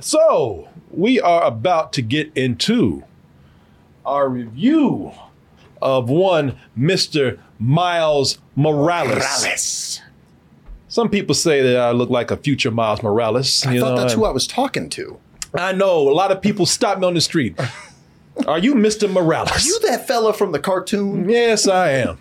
So, 0.00 0.68
we 0.90 1.20
are 1.20 1.42
about 1.44 1.92
to 1.94 2.02
get 2.02 2.30
into 2.36 3.02
our 4.06 4.28
review 4.28 5.12
of 5.82 6.08
one 6.08 6.56
Mr. 6.78 7.38
Miles 7.58 8.38
Morales. 8.54 9.16
Morales. 9.16 10.02
Some 10.86 11.08
people 11.10 11.34
say 11.34 11.62
that 11.62 11.76
I 11.76 11.90
look 11.90 12.10
like 12.10 12.30
a 12.30 12.36
future 12.36 12.70
Miles 12.70 13.02
Morales. 13.02 13.66
I 13.66 13.78
thought 13.78 13.96
know, 13.96 14.00
that's 14.00 14.14
who 14.14 14.24
I 14.24 14.30
was 14.30 14.46
talking 14.46 14.88
to. 14.90 15.18
I 15.54 15.72
know. 15.72 16.08
A 16.08 16.14
lot 16.14 16.30
of 16.30 16.40
people 16.40 16.64
stop 16.64 16.98
me 16.98 17.06
on 17.06 17.14
the 17.14 17.20
street. 17.20 17.58
Are 18.46 18.58
you 18.58 18.74
Mr. 18.74 19.10
Morales? 19.10 19.50
Are 19.50 19.60
you 19.60 19.80
that 19.88 20.06
fella 20.06 20.32
from 20.32 20.52
the 20.52 20.60
cartoon? 20.60 21.28
Yes, 21.28 21.66
I 21.66 21.90
am. 21.90 22.20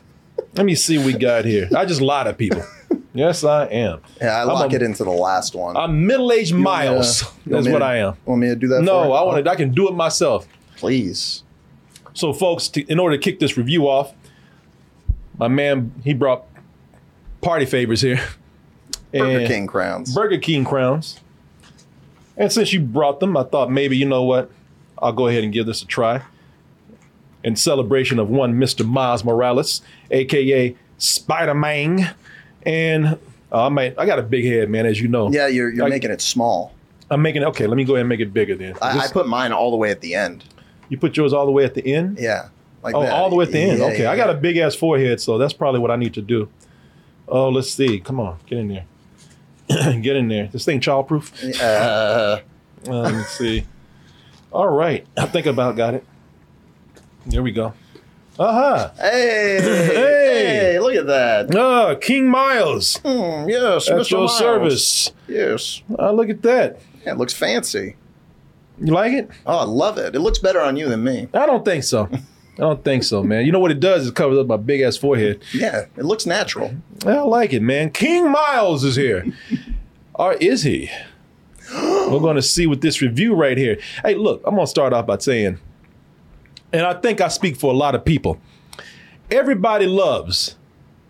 Let 0.55 0.65
me 0.65 0.73
see 0.73 0.97
what 0.97 1.05
we 1.05 1.13
got 1.13 1.45
here. 1.45 1.69
I 1.75 1.85
just 1.85 2.01
lie 2.01 2.23
to 2.23 2.33
people. 2.33 2.63
Yes, 3.17 3.43
I 3.43 3.65
am. 3.65 4.01
Yeah, 4.21 4.37
I 4.37 4.43
lock 4.43 4.71
a- 4.71 4.75
it 4.75 4.81
into 4.83 5.03
the 5.03 5.09
last 5.09 5.55
one. 5.55 5.75
I'm 5.75 6.05
middle-aged 6.05 6.51
You 6.51 6.57
to- 6.57 6.63
Miles. 6.63 7.23
That's 7.47 7.67
what 7.67 7.79
to- 7.79 7.85
I 7.85 7.97
am. 7.97 8.13
Want 8.25 8.41
me 8.41 8.47
to 8.47 8.55
do 8.55 8.67
that? 8.67 8.83
No? 8.83 9.11
I 9.11 9.23
want 9.23 9.43
to. 9.43 9.49
I 9.51 9.55
can 9.55 9.71
do 9.71 9.87
it 9.89 9.95
myself. 9.95 10.47
Please. 10.75 11.43
So, 12.13 12.31
folks, 12.33 12.67
to, 12.69 12.81
in 12.85 12.99
order 12.99 13.17
to 13.17 13.21
kick 13.21 13.39
this 13.39 13.57
review 13.57 13.87
off, 13.87 14.13
my 15.37 15.47
man 15.47 15.91
he 16.03 16.13
brought 16.13 16.45
party 17.41 17.65
favors 17.65 18.01
here. 18.01 18.19
Burger 19.11 19.47
King 19.47 19.65
crowns. 19.67 20.13
Burger 20.13 20.37
King 20.37 20.63
crowns. 20.63 21.19
And 22.35 22.51
since 22.51 22.71
you 22.71 22.81
brought 22.81 23.19
them, 23.19 23.35
I 23.35 23.43
thought 23.43 23.71
maybe 23.71 23.97
you 23.97 24.05
know 24.05 24.23
what, 24.23 24.51
I'll 24.99 25.13
go 25.13 25.25
ahead 25.27 25.43
and 25.43 25.51
give 25.51 25.65
this 25.65 25.81
a 25.81 25.87
try. 25.87 26.21
In 27.43 27.55
celebration 27.55 28.19
of 28.19 28.29
one 28.29 28.53
Mr. 28.55 28.85
Miles 28.85 29.23
Morales, 29.23 29.81
aka 30.11 30.75
Spider 30.97 31.53
Man, 31.55 32.13
and 32.63 33.17
uh, 33.51 33.65
I 33.65 33.69
might 33.69 33.97
I 33.97 34.05
got 34.05 34.19
a 34.19 34.23
big 34.23 34.45
head, 34.45 34.69
man, 34.69 34.85
as 34.85 34.99
you 35.01 35.07
know. 35.07 35.31
yeah, 35.31 35.47
you're 35.47 35.69
you're 35.71 35.85
I- 35.85 35.89
making 35.89 36.11
it 36.11 36.21
small. 36.21 36.73
I'm 37.09 37.21
making 37.21 37.41
it 37.41 37.45
okay. 37.45 37.67
Let 37.67 37.77
me 37.77 37.85
go 37.85 37.93
ahead 37.93 38.01
and 38.01 38.09
make 38.09 38.19
it 38.19 38.33
bigger 38.33 38.55
then. 38.55 38.75
I, 38.81 38.99
I 38.99 39.07
put 39.07 39.27
mine 39.29 39.53
all 39.53 39.71
the 39.71 39.77
way 39.77 39.91
at 39.91 40.01
the 40.01 40.13
end. 40.13 40.43
you 40.89 40.97
put 40.97 41.15
yours 41.15 41.31
all 41.31 41.45
the 41.45 41.51
way 41.53 41.63
at 41.63 41.73
the 41.73 41.85
end. 41.93 42.17
Yeah, 42.19 42.49
like 42.83 42.95
Oh, 42.95 43.01
that. 43.01 43.13
all 43.13 43.29
the 43.29 43.35
way 43.37 43.45
at 43.45 43.51
the 43.53 43.59
end. 43.59 43.79
Yeah, 43.79 43.85
okay, 43.85 44.03
yeah, 44.03 44.11
I 44.11 44.17
got 44.17 44.29
a 44.29 44.33
big 44.33 44.57
ass 44.57 44.75
forehead, 44.75 45.21
so 45.21 45.37
that's 45.37 45.53
probably 45.53 45.79
what 45.79 45.89
I 45.89 45.95
need 45.95 46.13
to 46.15 46.21
do. 46.21 46.49
Oh, 47.29 47.47
let's 47.49 47.71
see. 47.71 47.99
Come 48.01 48.19
on, 48.19 48.37
get 48.45 48.57
in 48.59 48.67
there. 48.67 48.85
get 50.01 50.15
in 50.17 50.27
there. 50.27 50.47
This 50.47 50.65
thing 50.65 50.81
childproof. 50.81 51.31
Uh, 51.61 52.39
Uh, 52.87 52.99
let 53.01 53.13
me 53.15 53.23
see. 53.23 53.63
All 54.51 54.67
right, 54.67 55.05
I 55.17 55.25
think 55.27 55.45
about 55.45 55.75
got 55.77 55.93
it. 55.93 56.05
There 57.25 57.41
we 57.43 57.51
go. 57.51 57.73
Uh 58.39 58.89
hey, 58.97 59.59
Hey. 59.61 59.95
hey, 60.73 60.76
look 60.87 60.95
at 60.95 61.07
that. 61.07 61.55
Uh, 61.55 61.95
King 61.95 62.29
Miles 62.29 62.97
Hmm, 62.97 63.47
yes, 63.49 63.89
at 63.89 63.97
Mr. 63.97 64.09
your 64.11 64.19
Miles. 64.21 64.37
service. 64.37 65.11
Yes, 65.27 65.81
Uh, 65.97 66.11
look 66.11 66.29
at 66.29 66.41
that. 66.43 66.79
yeah, 67.05 67.11
it 67.13 67.17
looks 67.17 67.33
fancy. 67.33 67.95
You 68.79 68.93
like 68.93 69.13
it? 69.13 69.29
Oh, 69.45 69.57
I 69.57 69.63
love 69.63 69.97
it. 69.97 70.15
It 70.15 70.19
looks 70.19 70.39
better 70.39 70.61
on 70.61 70.77
you 70.77 70.87
than 70.87 71.03
me. 71.03 71.27
I 71.33 71.45
don't 71.45 71.65
think 71.65 71.83
so. 71.83 72.07
I 72.11 72.19
don't 72.61 72.83
think 72.83 73.03
so, 73.03 73.21
man. 73.23 73.45
You 73.45 73.51
know 73.51 73.59
what 73.59 73.71
it 73.71 73.79
does 73.79 74.07
It 74.07 74.15
covers 74.15 74.37
up 74.39 74.47
my 74.47 74.57
big 74.57 74.81
ass 74.81 74.97
forehead. 74.97 75.41
Yeah, 75.53 75.85
it 75.95 76.05
looks 76.05 76.25
natural. 76.25 76.73
I 77.05 77.19
like 77.19 77.53
it, 77.53 77.61
man. 77.61 77.89
King 77.91 78.31
Miles 78.31 78.83
is 78.83 78.95
here. 78.95 79.25
or 80.15 80.33
is 80.33 80.63
he? 80.63 80.89
We're 81.73 82.19
going 82.19 82.35
to 82.35 82.41
see 82.41 82.65
with 82.65 82.81
this 82.81 83.01
review 83.01 83.35
right 83.35 83.57
here. 83.57 83.77
Hey, 84.03 84.15
look, 84.15 84.41
I'm 84.45 84.55
going 84.55 84.65
to 84.65 84.69
start 84.69 84.93
off 84.93 85.05
by 85.05 85.17
saying, 85.17 85.59
and 86.71 86.83
I 86.83 86.93
think 86.93 87.19
I 87.21 87.27
speak 87.27 87.57
for 87.57 87.71
a 87.73 87.75
lot 87.77 87.93
of 87.95 88.05
people. 88.05 88.39
Everybody 89.29 89.85
loves 89.87 90.55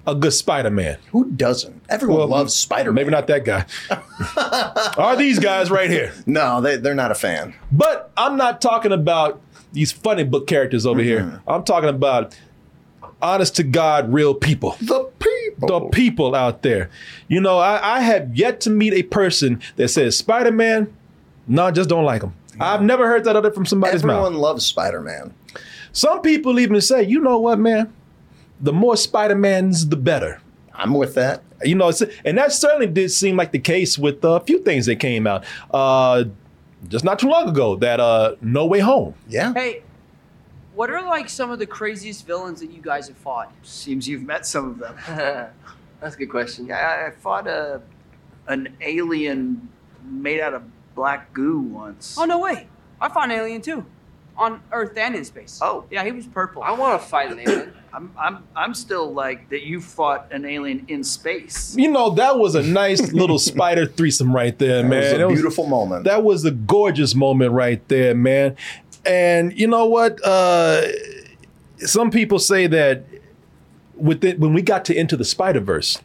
a 0.08 0.16
good 0.16 0.34
Spider 0.34 0.72
Man. 0.72 0.98
Who 1.12 1.26
doesn't? 1.32 1.84
Everyone 1.90 2.30
loves 2.30 2.56
Spider 2.56 2.92
Man. 2.92 2.96
Maybe 2.96 3.12
not 3.12 3.28
that 3.28 3.46
guy. 3.46 3.66
Are 4.98 5.16
these 5.18 5.38
guys 5.38 5.70
right 5.70 5.90
here? 5.90 6.14
No, 6.26 6.62
they, 6.62 6.78
they're 6.78 6.96
not 6.96 7.12
a 7.12 7.16
fan. 7.16 7.54
But 7.72 8.12
I'm 8.16 8.38
not 8.38 8.62
talking 8.62 8.94
about 8.94 9.42
these 9.74 9.92
funny 9.92 10.24
book 10.24 10.48
characters 10.48 10.86
over 10.86 11.02
here. 11.02 11.22
Mm-hmm. 11.22 11.50
I'm 11.50 11.64
talking 11.66 11.90
about 11.90 12.36
honest 13.22 13.58
to 13.58 13.64
God, 13.64 14.12
real 14.12 14.34
people. 14.34 14.78
The 14.80 15.12
people. 15.20 15.68
the 15.68 15.90
people 15.90 16.34
out 16.34 16.62
there. 16.62 16.90
You 17.28 17.42
know, 17.42 17.58
I, 17.60 17.98
I 17.98 18.00
have 18.00 18.36
yet 18.36 18.62
to 18.62 18.70
meet 18.70 18.94
a 18.94 19.04
person 19.04 19.62
that 19.76 19.90
says 19.90 20.18
Spider 20.18 20.54
Man. 20.54 20.94
No, 21.48 21.70
just 21.70 21.90
don't 21.90 22.06
like 22.06 22.24
him. 22.24 22.34
I've 22.60 22.82
never 22.82 23.08
heard 23.08 23.26
that 23.26 23.36
other 23.36 23.52
from 23.52 23.66
somebody's 23.66 23.98
Everyone 24.02 24.16
mouth. 24.16 24.26
Everyone 24.28 24.42
loves 24.42 24.66
Spider 24.66 25.02
Man. 25.02 25.34
Some 25.92 26.22
people 26.22 26.60
even 26.60 26.80
say, 26.82 27.04
you 27.04 27.20
know 27.20 27.40
what, 27.40 27.60
man? 27.60 27.94
The 28.60 28.74
more 28.74 28.98
Spider 28.98 29.36
Mans, 29.36 29.88
the 29.88 29.96
better. 29.96 30.42
I'm 30.74 30.94
with 30.94 31.16
that. 31.16 31.44
You 31.64 31.76
know, 31.76 31.92
and 32.24 32.38
that 32.38 32.52
certainly 32.52 32.88
did 32.88 33.10
seem 33.10 33.36
like 33.36 33.52
the 33.52 33.60
case 33.60 33.98
with 33.98 34.24
a 34.24 34.40
few 34.42 34.60
things 34.60 34.86
that 34.86 34.98
came 34.98 35.26
out. 35.26 35.44
Uh, 35.72 36.26
just 36.88 37.04
not 37.04 37.18
too 37.20 37.30
long 37.30 37.50
ago, 37.50 37.76
that 37.78 38.00
uh, 38.00 38.36
No 38.42 38.66
Way 38.66 38.80
Home. 38.80 39.16
Yeah. 39.28 39.54
Hey, 39.54 39.82
what 40.76 40.92
are 40.92 41.02
like 41.02 41.30
some 41.30 41.50
of 41.50 41.58
the 41.58 41.66
craziest 41.66 42.28
villains 42.28 42.60
that 42.60 42.70
you 42.70 42.82
guys 42.82 43.08
have 43.08 43.18
fought? 43.18 43.52
Seems 43.64 44.08
you've 44.08 44.22
met 44.22 44.46
some 44.46 44.70
of 44.70 44.78
them. 44.78 44.96
That's 46.00 46.16
a 46.16 46.18
good 46.20 46.30
question. 46.30 46.68
Yeah, 46.68 46.76
I, 46.76 47.08
I 47.08 47.12
fought 47.12 47.48
a 47.48 47.82
an 48.48 48.70
alien 48.82 49.68
made 50.04 50.40
out 50.40 50.54
of 50.54 50.64
black 50.96 51.34
goo 51.34 51.60
once. 51.60 52.16
Oh 52.18 52.26
no 52.26 52.38
way! 52.40 52.68
I 53.02 53.10
fought 53.10 53.26
an 53.26 53.32
alien 53.32 53.62
too, 53.62 53.86
on 54.38 54.62
Earth 54.72 54.96
and 54.98 55.16
in 55.16 55.26
space. 55.26 55.60
Oh. 55.62 55.86
yeah, 55.90 56.04
he 56.06 56.12
was 56.12 56.28
purple. 56.28 56.62
I 56.64 56.72
want 56.72 57.02
to 57.02 57.08
fight 57.08 57.32
an 57.32 57.40
alien. 57.40 57.74
I'm 57.94 58.14
I'm 58.20 58.44
I'm 58.56 58.74
still 58.76 59.12
like 59.12 59.50
that. 59.50 59.64
You 59.64 59.82
fought 59.82 60.32
an 60.32 60.46
alien 60.46 60.86
in 60.88 61.04
space. 61.04 61.76
You 61.76 61.90
know, 61.90 62.12
that 62.12 62.38
was 62.38 62.54
a 62.54 62.62
nice 62.62 63.12
little 63.14 63.40
spider 63.40 63.86
threesome 63.98 64.36
right 64.36 64.58
there, 64.60 64.84
That 64.84 64.88
man. 64.90 65.00
was 65.02 65.12
a 65.14 65.20
It 65.22 65.26
was- 65.28 65.40
beautiful 65.40 65.66
moment. 65.68 66.04
That 66.04 66.24
was 66.24 66.46
a 66.46 66.52
gorgeous 66.52 67.16
moment 67.16 67.54
right 67.54 67.86
there, 67.88 68.14
man. 68.14 68.56
And 69.06 69.58
you 69.58 69.68
know 69.68 69.86
what? 69.86 70.20
Uh, 70.24 70.84
some 71.78 72.12
people 72.12 72.40
say 72.40 72.68
that 72.68 73.06
with 73.96 74.24
it, 74.24 74.38
when 74.40 74.54
we 74.54 74.62
got 74.62 74.86
to 74.86 74.96
Into 74.96 75.16
the 75.18 75.26
Spider 75.26 75.60
Verse, 75.62 75.98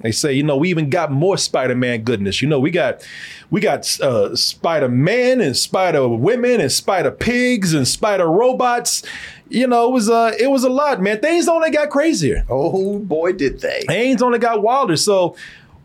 they 0.00 0.12
say, 0.12 0.32
you 0.32 0.42
know, 0.42 0.56
we 0.56 0.70
even 0.70 0.88
got 0.88 1.12
more 1.12 1.36
Spider 1.36 1.74
Man 1.74 2.02
goodness. 2.02 2.40
You 2.40 2.48
know, 2.48 2.58
we 2.58 2.70
got 2.70 3.06
we 3.50 3.60
got 3.60 4.00
uh, 4.00 4.34
Spider 4.34 4.88
Man 4.88 5.40
and 5.40 5.56
Spider 5.56 6.08
Women 6.08 6.60
and 6.60 6.72
Spider 6.72 7.10
Pigs 7.10 7.74
and 7.74 7.86
Spider 7.86 8.26
Robots. 8.26 9.02
You 9.48 9.66
know, 9.66 9.88
it 9.88 9.92
was 9.92 10.08
uh, 10.08 10.32
it 10.38 10.50
was 10.50 10.64
a 10.64 10.70
lot, 10.70 11.02
man. 11.02 11.20
Things 11.20 11.48
only 11.48 11.70
got 11.70 11.90
crazier. 11.90 12.44
oh 12.48 12.98
boy, 13.00 13.32
did 13.32 13.60
they. 13.60 13.84
Things 13.86 14.22
only 14.22 14.38
got 14.38 14.62
wilder. 14.62 14.96
So, 14.96 15.36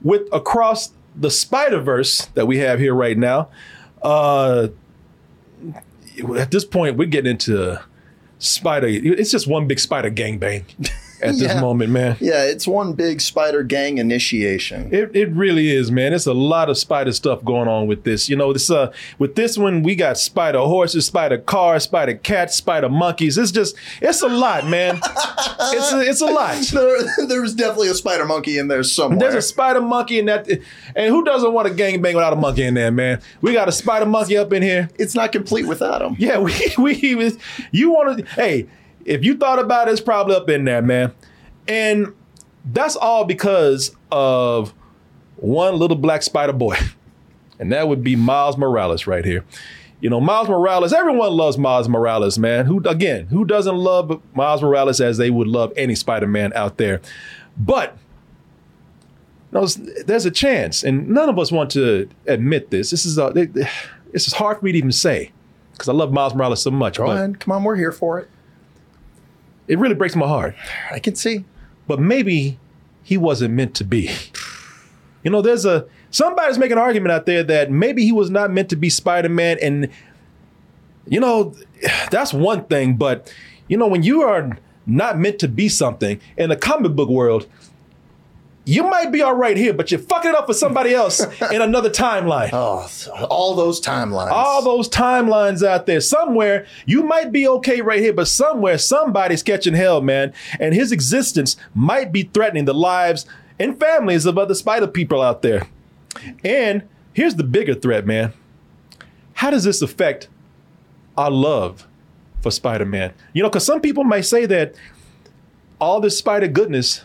with 0.02 0.22
across 0.32 0.92
the 1.16 1.32
Spider 1.32 1.82
Verse 1.82 2.26
that 2.36 2.46
we 2.46 2.60
have 2.60 2.80
here 2.80 2.94
right 2.94 3.18
now, 3.18 3.50
uh, 4.02 4.70
at 6.38 6.52
this 6.52 6.64
point 6.64 6.96
we're 6.96 7.06
getting 7.06 7.32
into 7.32 7.82
Spider. 8.40 8.88
It's 8.88 9.32
just 9.32 9.48
one 9.48 9.68
big 9.68 9.80
Spider 9.80 10.12
gangbang. 10.12 10.64
at 11.22 11.34
this 11.34 11.42
Yeah. 11.54 11.62
moment, 11.62 11.92
man. 11.92 12.18
Yeah, 12.20 12.44
it's 12.44 12.68
one 12.68 12.94
big 12.94 13.22
spider 13.22 13.64
gang 13.64 13.98
initiation. 13.98 14.94
It, 14.94 15.16
it 15.16 15.30
really 15.32 15.72
is, 15.72 15.92
man. 15.92 16.14
It's 16.14 16.26
a 16.26 16.34
lot 16.34 16.70
of 16.70 16.78
spider 16.78 17.12
stuff 17.14 17.44
going 17.44 17.68
on 17.68 17.88
with 17.88 18.04
this. 18.04 18.30
You 18.30 18.36
know, 18.36 18.54
this 18.54 18.70
uh 18.70 18.92
with 19.20 19.36
this 19.36 19.58
one 19.58 19.84
we 19.84 19.96
got 19.96 20.18
spider 20.18 20.60
horses, 20.60 21.06
spider 21.06 21.38
cars, 21.38 21.84
spider 21.84 22.16
cats, 22.16 22.56
spider 22.56 22.90
monkeys. 22.90 23.38
It's 23.38 23.52
just 23.52 23.76
it's 24.02 24.22
a 24.22 24.28
lot, 24.28 24.68
man. 24.68 24.96
it's 25.60 25.92
a, 25.94 26.02
it's 26.02 26.22
a 26.22 26.26
lot. 26.28 26.56
There, 26.72 27.28
there 27.28 27.42
was 27.42 27.54
definitely 27.54 27.90
a 27.90 27.94
spider 27.96 28.26
monkey 28.26 28.58
in 28.58 28.68
there 28.68 28.84
somewhere. 28.84 29.20
There's 29.20 29.36
a 29.36 29.42
spider 29.42 29.82
monkey 29.82 30.20
in 30.20 30.26
that, 30.26 30.48
and 30.96 31.10
who 31.10 31.24
doesn't 31.24 31.54
want 31.54 31.68
a 31.68 31.74
gang 31.74 32.02
bang 32.02 32.16
without 32.16 32.34
a 32.34 32.36
monkey 32.36 32.64
in 32.64 32.74
there, 32.74 32.92
man? 32.92 33.22
We 33.42 33.54
got 33.54 33.68
a 33.68 33.72
spider 33.72 34.06
monkey 34.06 34.38
up 34.38 34.52
in 34.54 34.62
here. 34.62 34.90
it's 35.00 35.16
not 35.16 35.32
complete 35.32 35.66
without 35.68 36.02
him. 36.02 36.16
Yeah, 36.20 36.40
we 36.40 36.54
we 36.78 37.38
you 37.72 37.92
want 37.92 38.18
to 38.20 38.26
hey, 38.34 38.68
if 39.06 39.24
you 39.24 39.38
thought 39.38 39.60
about 39.60 39.88
it, 39.88 39.92
it's 39.92 40.02
probably 40.02 40.36
up 40.36 40.50
in 40.50 40.66
there, 40.66 40.82
man. 40.82 41.14
And 41.68 42.14
that's 42.66 42.96
all 42.96 43.24
because 43.26 43.96
of 44.12 44.74
one 45.38 45.78
little 45.78 45.98
black 45.98 46.24
spider 46.24 46.54
boy. 46.54 46.76
And 47.58 47.72
that 47.72 47.88
would 47.88 48.04
be 48.04 48.18
Miles 48.18 48.58
Morales 48.58 49.08
right 49.08 49.24
here. 49.24 49.46
You 50.02 50.10
know, 50.10 50.20
Miles 50.20 50.50
Morales, 50.50 50.92
everyone 50.92 51.32
loves 51.32 51.58
Miles 51.58 51.88
Morales, 51.88 52.38
man. 52.38 52.66
Who 52.66 52.80
again, 52.86 53.28
who 53.28 53.46
doesn't 53.46 53.78
love 53.78 54.22
Miles 54.34 54.62
Morales 54.62 55.00
as 55.00 55.18
they 55.18 55.30
would 55.30 55.48
love 55.48 55.72
any 55.78 55.96
Spider-Man 55.96 56.52
out 56.54 56.76
there? 56.78 57.00
But 57.58 57.98
you 59.54 59.62
know, 59.62 59.68
there's 60.06 60.26
a 60.26 60.32
chance, 60.32 60.84
and 60.84 61.08
none 61.08 61.30
of 61.30 61.40
us 61.40 61.50
want 61.50 61.72
to 61.72 62.10
admit 62.28 62.72
this. 62.72 62.92
This 62.92 63.06
is 63.06 63.18
a, 63.18 63.30
this 64.12 64.28
is 64.28 64.34
hard 64.34 64.60
for 64.60 64.66
me 64.66 64.74
to 64.74 64.78
even 64.78 64.92
say 64.92 65.32
because 65.72 65.88
I 65.88 65.94
love 65.94 66.12
Miles 66.12 66.36
Morales 66.36 66.62
so 66.62 66.72
much. 66.72 67.00
Ahead. 67.00 67.40
Come 67.40 67.54
on, 67.54 67.64
we're 67.64 67.78
here 67.78 67.94
for 67.94 68.20
it. 68.20 68.30
It 69.68 69.80
really 69.80 69.96
breaks 69.96 70.16
my 70.16 70.28
heart. 70.28 70.56
I 70.92 71.00
can 71.00 71.16
see. 71.16 71.46
But 71.88 72.00
maybe 72.00 72.60
he 73.04 73.18
wasn't 73.18 73.54
meant 73.54 73.76
to 73.76 73.84
be. 73.84 74.10
You 75.24 75.32
know, 75.32 75.42
there's 75.42 75.66
a 75.66 75.86
somebody's 76.12 76.58
making 76.58 76.74
an 76.74 76.84
argument 76.84 77.12
out 77.12 77.26
there 77.26 77.44
that 77.44 77.72
maybe 77.72 78.04
he 78.04 78.12
was 78.12 78.30
not 78.30 78.52
meant 78.52 78.70
to 78.70 78.76
be 78.76 78.90
Spider-Man, 78.90 79.58
and 79.62 79.90
you 81.08 81.20
know, 81.20 81.56
that's 82.12 82.34
one 82.34 82.66
thing. 82.66 82.96
But 82.96 83.34
you 83.68 83.78
know, 83.78 83.88
when 83.88 84.04
you 84.04 84.22
are 84.22 84.58
not 84.86 85.18
meant 85.18 85.40
to 85.40 85.48
be 85.48 85.68
something 85.68 86.20
in 86.38 86.50
the 86.50 86.56
comic 86.56 86.96
book 86.96 87.10
world, 87.10 87.48
you 88.66 88.84
might 88.84 89.12
be 89.12 89.22
all 89.22 89.36
right 89.36 89.56
here, 89.56 89.74
but 89.74 89.92
you're 89.92 90.00
fucking 90.00 90.32
it 90.32 90.36
up 90.36 90.48
for 90.48 90.54
somebody 90.54 90.94
else 90.94 91.20
in 91.52 91.62
another 91.62 91.90
timeline. 91.90 92.50
Oh, 92.52 92.88
all 93.28 93.56
those 93.56 93.80
timelines. 93.80 94.32
all 94.32 94.64
those 94.64 94.90
timelines 94.90 95.66
out 95.66 95.86
there. 95.86 96.02
Somewhere 96.02 96.66
you 96.86 97.04
might 97.04 97.32
be 97.32 97.48
okay 97.48 97.82
right 97.82 98.00
here, 98.00 98.14
but 98.14 98.28
somewhere 98.28 98.78
somebody's 98.78 99.44
catching 99.44 99.76
hell, 99.76 100.02
man. 100.02 100.34
And 100.60 100.74
his 100.74 100.92
existence 100.92 101.56
might 101.74 102.12
be 102.12 102.24
threatening 102.24 102.66
the 102.66 102.74
lives 102.74 103.26
and 103.60 103.80
families 103.80 104.26
of 104.26 104.38
other 104.38 104.56
spider 104.56 104.88
people 104.88 105.22
out 105.22 105.42
there. 105.42 105.68
And 106.44 106.84
here's 107.14 107.36
the 107.36 107.44
bigger 107.44 107.76
threat, 107.76 108.06
man. 108.06 108.34
How 109.34 109.50
does 109.52 109.64
this 109.64 109.82
affect 109.82 110.28
our 111.18 111.30
love 111.30 111.88
for 112.42 112.52
Spider 112.52 112.86
Man? 112.86 113.14
You 113.34 113.44
know, 113.44 113.50
because 113.50 113.66
some 113.66 113.82
people 113.82 114.04
might 114.04 114.22
say 114.22 114.46
that 114.46 114.76
all 115.80 116.00
this 116.00 116.18
spider 116.18 116.48
goodness. 116.48 117.04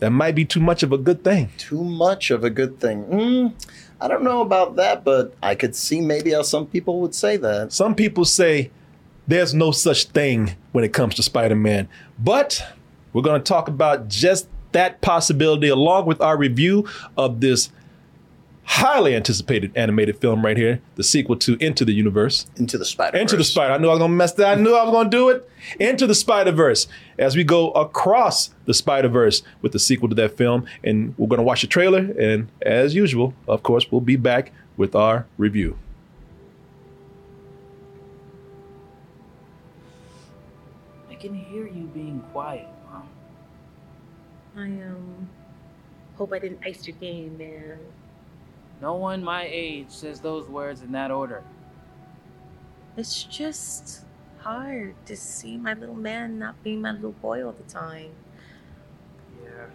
That 0.00 0.10
might 0.10 0.34
be 0.34 0.44
too 0.44 0.60
much 0.60 0.82
of 0.82 0.92
a 0.92 0.98
good 0.98 1.22
thing. 1.22 1.50
Too 1.58 1.84
much 1.84 2.30
of 2.30 2.42
a 2.42 2.50
good 2.50 2.80
thing. 2.80 3.04
Mm, 3.04 3.52
I 4.00 4.08
don't 4.08 4.24
know 4.24 4.40
about 4.40 4.76
that, 4.76 5.04
but 5.04 5.34
I 5.42 5.54
could 5.54 5.76
see 5.76 6.00
maybe 6.00 6.32
how 6.32 6.42
some 6.42 6.66
people 6.66 7.00
would 7.02 7.14
say 7.14 7.36
that. 7.36 7.72
Some 7.72 7.94
people 7.94 8.24
say 8.24 8.70
there's 9.28 9.52
no 9.52 9.70
such 9.70 10.06
thing 10.06 10.56
when 10.72 10.84
it 10.84 10.94
comes 10.94 11.14
to 11.16 11.22
Spider 11.22 11.54
Man. 11.54 11.86
But 12.18 12.66
we're 13.12 13.22
going 13.22 13.40
to 13.40 13.44
talk 13.46 13.68
about 13.68 14.08
just 14.08 14.48
that 14.72 15.00
possibility 15.02 15.68
along 15.68 16.06
with 16.06 16.20
our 16.20 16.36
review 16.36 16.88
of 17.16 17.40
this 17.40 17.70
highly 18.70 19.16
anticipated 19.16 19.72
animated 19.76 20.16
film 20.18 20.44
right 20.44 20.56
here, 20.56 20.80
the 20.94 21.02
sequel 21.02 21.34
to 21.34 21.56
Into 21.56 21.84
the 21.84 21.92
Universe. 21.92 22.46
Into 22.56 22.78
the 22.78 22.84
spider. 22.84 23.18
Into 23.18 23.36
the 23.36 23.42
Spider. 23.42 23.74
I 23.74 23.78
knew 23.78 23.88
I 23.88 23.90
was 23.90 23.98
gonna 23.98 24.14
mess 24.14 24.32
that. 24.34 24.58
I 24.58 24.60
knew 24.60 24.74
I 24.74 24.84
was 24.84 24.92
gonna 24.92 25.10
do 25.10 25.28
it. 25.28 25.50
Into 25.80 26.06
the 26.06 26.14
Spider 26.14 26.52
Verse. 26.52 26.86
As 27.18 27.34
we 27.34 27.42
go 27.42 27.72
across 27.72 28.50
the 28.66 28.72
Spider 28.72 29.08
Verse 29.08 29.42
with 29.60 29.72
the 29.72 29.80
sequel 29.80 30.08
to 30.08 30.14
that 30.14 30.36
film, 30.36 30.66
and 30.84 31.14
we're 31.18 31.26
gonna 31.26 31.42
watch 31.42 31.62
the 31.62 31.66
trailer. 31.66 32.14
And 32.18 32.48
as 32.62 32.94
usual, 32.94 33.34
of 33.48 33.64
course, 33.64 33.90
we'll 33.90 34.00
be 34.00 34.14
back 34.14 34.52
with 34.76 34.94
our 34.94 35.26
review. 35.36 35.76
I 41.10 41.16
can 41.16 41.34
hear 41.34 41.66
you 41.66 41.90
being 41.92 42.22
quiet, 42.32 42.68
Mom. 42.88 43.08
I 44.56 44.66
um 44.66 45.28
hope 46.14 46.32
I 46.32 46.38
didn't 46.38 46.60
ice 46.64 46.86
your 46.86 46.96
game, 46.98 47.36
man. 47.36 47.78
No 48.80 48.94
one 48.94 49.22
my 49.22 49.46
age 49.50 49.90
says 49.90 50.20
those 50.20 50.48
words 50.48 50.82
in 50.82 50.92
that 50.92 51.10
order. 51.10 51.42
It's 52.96 53.22
just 53.24 54.04
hard 54.38 54.94
to 55.06 55.16
see 55.16 55.58
my 55.58 55.74
little 55.74 55.94
man 55.94 56.38
not 56.38 56.62
being 56.62 56.80
my 56.80 56.92
little 56.92 57.12
boy 57.12 57.44
all 57.44 57.52
the 57.52 57.70
time. 57.70 58.10
Yeah. 59.44 59.66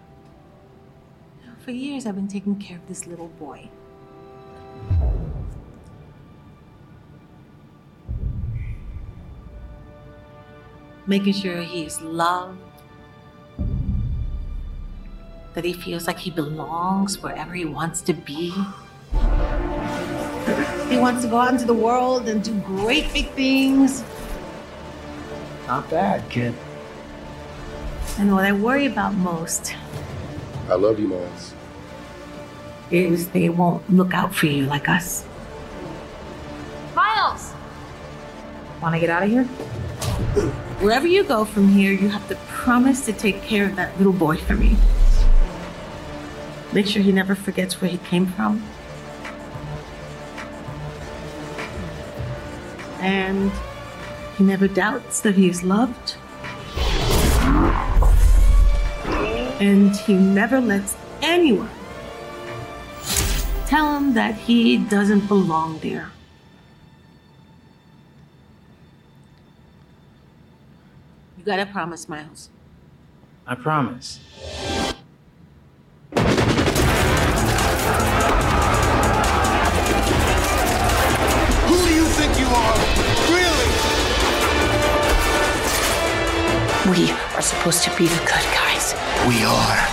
For 1.60 1.72
years, 1.72 2.06
I've 2.06 2.16
been 2.16 2.28
taking 2.28 2.56
care 2.56 2.78
of 2.78 2.88
this 2.88 3.06
little 3.06 3.28
boy. 3.28 3.70
Making 11.08 11.34
sure 11.34 11.62
he 11.62 11.86
is 11.86 12.02
loved, 12.02 12.60
that 15.54 15.64
he 15.64 15.74
feels 15.74 16.08
like 16.08 16.18
he 16.18 16.32
belongs 16.32 17.22
wherever 17.22 17.54
he 17.54 17.66
wants 17.66 18.02
to 18.02 18.14
be. 18.14 18.52
He 20.96 21.02
wants 21.02 21.24
to 21.24 21.28
go 21.28 21.40
out 21.40 21.52
into 21.52 21.66
the 21.66 21.74
world 21.74 22.30
and 22.30 22.42
do 22.42 22.58
great 22.62 23.12
big 23.12 23.30
things. 23.32 24.02
Not 25.68 25.90
bad, 25.90 26.30
kid. 26.30 26.56
And 28.18 28.32
what 28.32 28.46
I 28.46 28.54
worry 28.54 28.86
about 28.86 29.14
most 29.14 29.76
I 30.70 30.76
love 30.76 30.98
you, 30.98 31.10
Miles. 31.10 31.54
is 32.92 33.28
they 33.32 33.50
won't 33.50 33.92
look 33.92 34.14
out 34.14 34.34
for 34.34 34.46
you 34.46 34.68
like 34.68 34.88
us. 34.88 35.26
Miles! 36.96 37.52
Want 38.82 38.96
to 38.96 39.00
get 39.02 39.10
out 39.10 39.24
of 39.24 39.30
here? 39.30 39.44
Wherever 40.80 41.08
you 41.08 41.26
go 41.26 41.44
from 41.44 41.68
here, 41.68 41.92
you 41.92 42.08
have 42.08 42.26
to 42.30 42.36
promise 42.48 43.04
to 43.06 43.12
take 43.12 43.42
care 43.42 43.66
of 43.66 43.76
that 43.76 43.98
little 43.98 44.14
boy 44.14 44.38
for 44.38 44.54
me. 44.54 44.78
Make 46.72 46.88
sure 46.88 47.02
he 47.02 47.12
never 47.12 47.36
forgets 47.36 47.82
where 47.82 47.92
he 47.92 47.98
came 47.98 48.28
from. 48.28 48.64
And 53.06 53.52
he 54.36 54.44
never 54.44 54.68
doubts 54.68 55.22
that 55.22 55.36
he 55.36 55.48
is 55.48 55.64
loved. 55.64 56.16
And 59.62 59.96
he 59.96 60.16
never 60.16 60.60
lets 60.60 60.98
anyone 61.22 61.70
tell 63.68 63.96
him 63.96 64.16
that 64.16 64.34
he 64.34 64.78
doesn't 64.78 65.28
belong 65.28 65.78
there. 65.84 66.10
You 71.38 71.44
gotta 71.46 71.68
promise, 71.68 72.10
Miles. 72.10 72.50
I 73.46 73.54
promise. 73.54 74.20
We 86.86 87.10
are 87.10 87.42
supposed 87.42 87.84
to 87.86 87.90
be 87.98 88.06
the 88.06 88.18
good 88.18 88.46
guys. 88.54 88.94
We 89.28 89.44
are. 89.44 89.88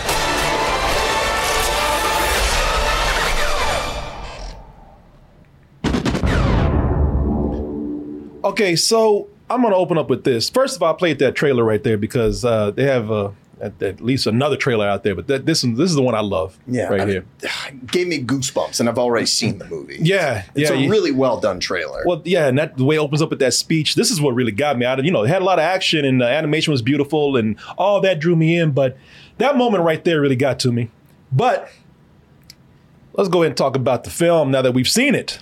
Okay, 8.44 8.76
so 8.76 9.30
I'm 9.49 9.62
gonna 9.62 9.75
open 9.75 9.96
up 9.96 10.11
with 10.11 10.25
this. 10.25 10.50
First 10.50 10.76
of 10.76 10.82
all, 10.82 10.92
I 10.92 10.96
played 10.99 11.18
that 11.20 11.34
trailer 11.34 11.64
right 11.64 11.82
there 11.82 11.96
because 11.96 12.44
uh, 12.44 12.72
they 12.72 12.84
have 12.84 13.11
uh, 13.11 13.30
at, 13.62 13.81
at 13.81 14.00
least 14.00 14.26
another 14.26 14.57
trailer 14.57 14.87
out 14.88 15.04
there, 15.04 15.14
but 15.14 15.28
that, 15.28 15.47
this 15.47 15.62
this 15.62 15.88
is 15.88 15.95
the 15.95 16.02
one 16.02 16.14
I 16.14 16.21
love. 16.21 16.59
Yeah, 16.66 16.88
right 16.88 17.02
I- 17.02 17.07
here. 17.07 17.25
Gave 17.87 18.09
me 18.09 18.23
goosebumps, 18.23 18.81
and 18.81 18.88
I've 18.88 18.99
already 18.99 19.25
seen 19.26 19.59
the 19.59 19.66
movie. 19.66 19.99
Yeah, 20.00 20.45
It's 20.54 20.71
yeah. 20.71 20.76
a 20.76 20.88
really 20.88 21.12
well 21.12 21.40
done 21.40 21.61
trailer. 21.61 22.02
Well, 22.04 22.21
yeah, 22.25 22.49
and 22.49 22.59
that 22.59 22.76
the 22.76 22.85
way 22.85 22.97
it 22.97 22.99
opens 22.99 23.23
up 23.23 23.31
with 23.31 23.38
that 23.38 23.54
speech. 23.54 23.95
This 23.95 24.11
is 24.11 24.21
what 24.21 24.35
really 24.35 24.52
got 24.52 24.76
me 24.76 24.85
out 24.85 24.99
of. 24.99 25.04
You 25.04 25.12
know, 25.12 25.23
it 25.23 25.28
had 25.28 25.40
a 25.40 25.45
lot 25.45 25.59
of 25.59 25.62
action 25.62 26.04
and 26.04 26.21
the 26.21 26.26
animation 26.26 26.73
was 26.73 26.83
beautiful 26.83 27.37
and 27.37 27.57
all 27.78 28.00
that 28.00 28.19
drew 28.19 28.35
me 28.37 28.59
in. 28.59 28.73
But 28.73 28.99
that 29.38 29.57
moment 29.57 29.85
right 29.85 30.04
there 30.04 30.21
really 30.21 30.37
got 30.37 30.59
to 30.61 30.73
me. 30.73 30.90
But 31.31 31.71
let's 33.14 33.28
go 33.31 33.42
ahead 33.42 33.50
and 33.52 33.57
talk 33.57 33.76
about 33.76 34.04
the 34.04 34.11
film 34.11 34.50
now 34.50 34.62
that 34.62 34.73
we've 34.73 34.88
seen 34.88 35.14
it. 35.14 35.38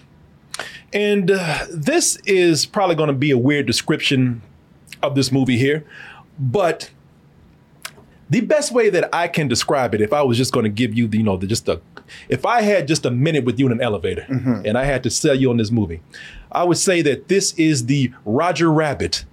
And 0.93 1.31
uh, 1.31 1.67
this 1.71 2.17
is 2.27 2.67
probably 2.67 2.97
going 2.97 3.09
to 3.09 3.15
be 3.15 3.31
a 3.31 3.39
weird 3.39 3.67
description 3.67 4.43
of 5.03 5.15
this 5.15 5.33
movie 5.33 5.57
here, 5.57 5.87
but 6.39 6.91
the 8.31 8.41
best 8.41 8.73
way 8.73 8.91
that 8.91 9.13
I 9.13 9.27
can 9.27 9.49
describe 9.49 9.95
it, 9.95 10.01
if 10.01 10.13
I 10.13 10.23
was 10.23 10.39
just 10.39 10.53
going 10.53 10.65
to 10.65 10.71
give 10.71 10.97
you, 10.97 11.09
the, 11.09 11.19
you 11.19 11.25
know, 11.25 11.37
the, 11.37 11.49
just 11.49 11.69
a, 11.69 11.81
if 12.29 12.47
I 12.47 12.63
had 12.63 12.87
just 12.87 13.05
a 13.05 13.11
minute 13.11 13.45
with 13.45 13.59
you 13.59 13.67
in 13.67 13.73
an 13.73 13.81
elevator 13.81 14.25
and 14.65 14.79
I 14.79 14.85
had 14.85 15.03
to 15.03 15.11
sell 15.11 15.35
you 15.35 15.51
on 15.51 15.57
this 15.57 15.73
movie, 15.73 16.01
I 16.53 16.65
would 16.65 16.79
say 16.79 17.03
that 17.03 17.29
this 17.29 17.53
is 17.55 17.87
the 17.87 18.13
Roger 18.25 18.71
Rabbit 18.71 19.25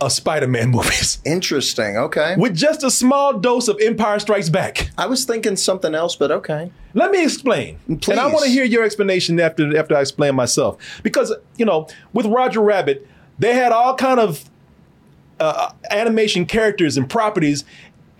of 0.00 0.12
Spider-Man 0.12 0.70
movies. 0.72 1.20
Interesting. 1.24 1.96
Okay. 1.96 2.36
With 2.36 2.54
just 2.54 2.82
a 2.82 2.90
small 2.90 3.38
dose 3.38 3.68
of 3.68 3.78
Empire 3.80 4.18
Strikes 4.18 4.50
Back. 4.50 4.90
I 4.98 5.06
was 5.06 5.24
thinking 5.24 5.56
something 5.56 5.94
else, 5.94 6.14
but 6.14 6.30
okay. 6.30 6.70
Let 6.92 7.10
me 7.10 7.24
explain. 7.24 7.78
Please. 7.86 8.08
And 8.08 8.20
I 8.20 8.26
want 8.26 8.44
to 8.44 8.50
hear 8.50 8.64
your 8.64 8.84
explanation 8.84 9.40
after 9.40 9.76
after 9.76 9.96
I 9.96 10.00
explain 10.02 10.34
myself. 10.34 10.76
Because, 11.02 11.32
you 11.56 11.64
know, 11.64 11.88
with 12.12 12.26
Roger 12.26 12.60
Rabbit, 12.60 13.06
they 13.38 13.54
had 13.54 13.72
all 13.72 13.94
kind 13.94 14.20
of 14.20 14.48
uh, 15.40 15.72
animation 15.90 16.46
characters 16.46 16.96
and 16.96 17.08
properties 17.08 17.64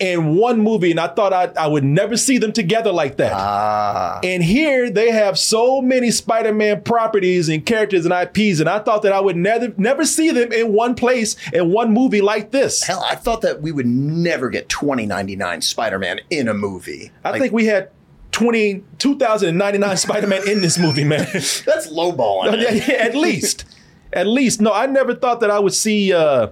in 0.00 0.34
one 0.36 0.60
movie, 0.60 0.90
and 0.90 0.98
I 0.98 1.06
thought 1.08 1.32
I, 1.32 1.52
I 1.56 1.66
would 1.68 1.84
never 1.84 2.16
see 2.16 2.38
them 2.38 2.52
together 2.52 2.90
like 2.92 3.16
that. 3.18 3.32
Ah. 3.32 4.18
And 4.24 4.42
here 4.42 4.90
they 4.90 5.10
have 5.12 5.38
so 5.38 5.80
many 5.80 6.10
Spider-Man 6.10 6.82
properties 6.82 7.48
and 7.48 7.64
characters 7.64 8.04
and 8.04 8.12
IPs, 8.12 8.58
and 8.60 8.68
I 8.68 8.80
thought 8.80 9.02
that 9.02 9.12
I 9.12 9.20
would 9.20 9.36
never 9.36 9.72
never 9.76 10.04
see 10.04 10.30
them 10.32 10.52
in 10.52 10.72
one 10.72 10.94
place 10.96 11.36
in 11.52 11.70
one 11.70 11.92
movie 11.92 12.20
like 12.20 12.50
this. 12.50 12.82
Hell, 12.82 13.04
I 13.08 13.14
thought 13.14 13.42
that 13.42 13.62
we 13.62 13.70
would 13.70 13.86
never 13.86 14.50
get 14.50 14.68
2099 14.68 15.60
Spider-Man 15.60 16.20
in 16.30 16.48
a 16.48 16.54
movie. 16.54 17.12
I 17.24 17.30
Like, 17.30 17.40
think 17.40 17.52
we 17.52 17.66
had 17.66 17.90
20, 18.32 18.82
2099 18.98 19.96
Spider-Man 19.96 20.48
in 20.48 20.60
this 20.60 20.76
movie, 20.76 21.04
man. 21.04 21.20
that's 21.32 21.88
lowballing. 21.92 22.60
yeah, 22.88 22.94
at 22.94 23.14
least. 23.14 23.64
At 24.12 24.26
least. 24.26 24.60
No, 24.60 24.72
I 24.72 24.86
never 24.86 25.14
thought 25.14 25.40
that 25.40 25.50
I 25.50 25.58
would 25.60 25.74
see 25.74 26.12
uh 26.12 26.48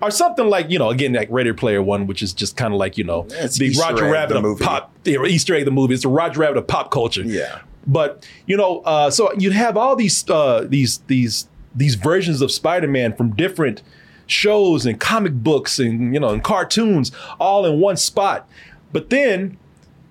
or 0.00 0.10
something 0.10 0.46
like, 0.48 0.70
you 0.70 0.78
know, 0.78 0.90
again, 0.90 1.12
like 1.12 1.28
Ready 1.30 1.52
Player 1.52 1.82
One, 1.82 2.06
which 2.06 2.22
is 2.22 2.32
just 2.32 2.56
kind 2.56 2.72
of 2.72 2.78
like, 2.78 2.96
you 2.98 3.04
know, 3.04 3.26
It's 3.30 3.58
the 3.58 3.66
Easter 3.66 3.82
Roger 3.82 4.06
egg, 4.06 4.12
Rabbit 4.12 4.32
the 4.34 4.38
of 4.38 4.42
movie. 4.44 4.64
pop, 4.64 4.92
yeah, 5.04 5.24
Easter 5.24 5.54
egg, 5.54 5.64
the 5.64 5.70
movie. 5.70 5.94
It's 5.94 6.02
the 6.02 6.08
Roger 6.08 6.40
Rabbit 6.40 6.58
of 6.58 6.66
pop 6.66 6.90
culture. 6.90 7.22
Yeah. 7.22 7.60
But 7.86 8.26
you 8.46 8.56
know, 8.56 8.80
uh, 8.80 9.10
so 9.10 9.32
you'd 9.34 9.52
have 9.54 9.76
all 9.76 9.96
these 9.96 10.28
uh, 10.28 10.66
these 10.68 10.98
these 11.06 11.48
these 11.74 11.94
versions 11.94 12.42
of 12.42 12.50
Spider-Man 12.50 13.14
from 13.16 13.34
different 13.36 13.82
shows 14.26 14.86
and 14.86 15.00
comic 15.00 15.32
books 15.32 15.78
and 15.78 16.12
you 16.14 16.20
know 16.20 16.28
and 16.28 16.44
cartoons 16.44 17.10
all 17.40 17.64
in 17.64 17.80
one 17.80 17.96
spot. 17.96 18.48
But 18.92 19.10
then 19.10 19.56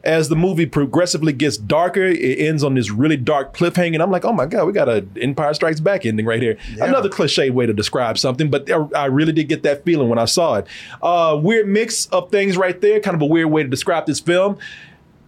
as 0.04 0.30
the 0.30 0.36
movie 0.36 0.66
progressively 0.66 1.34
gets 1.34 1.58
darker, 1.58 2.06
it 2.06 2.40
ends 2.40 2.64
on 2.64 2.76
this 2.76 2.90
really 2.90 3.18
dark 3.18 3.54
cliffhanger. 3.56 4.02
I'm 4.02 4.12
like, 4.12 4.24
oh 4.26 4.32
my 4.34 4.46
god, 4.46 4.66
we 4.66 4.72
got 4.74 4.88
an 4.88 5.12
Empire 5.22 5.54
Strikes 5.54 5.80
Back 5.80 6.06
ending 6.06 6.26
right 6.26 6.42
here. 6.42 6.58
Another 6.80 7.10
cliche 7.10 7.50
way 7.50 7.66
to 7.66 7.74
describe 7.74 8.18
something, 8.18 8.50
but 8.50 8.70
I- 8.72 8.88
I 8.96 9.06
really 9.06 9.34
did 9.34 9.50
get 9.50 9.64
that 9.64 9.84
feeling 9.84 10.08
when 10.10 10.18
I 10.20 10.26
saw 10.26 10.56
it. 10.56 10.68
Uh, 11.02 11.38
weird 11.42 11.68
mix 11.68 12.06
of 12.08 12.32
things 12.32 12.56
right 12.58 12.80
there, 12.80 13.00
kind 13.00 13.16
of 13.16 13.22
a 13.22 13.26
weird 13.26 13.50
way 13.52 13.64
to 13.64 13.70
describe 13.70 14.06
this 14.06 14.20
film. 14.20 14.58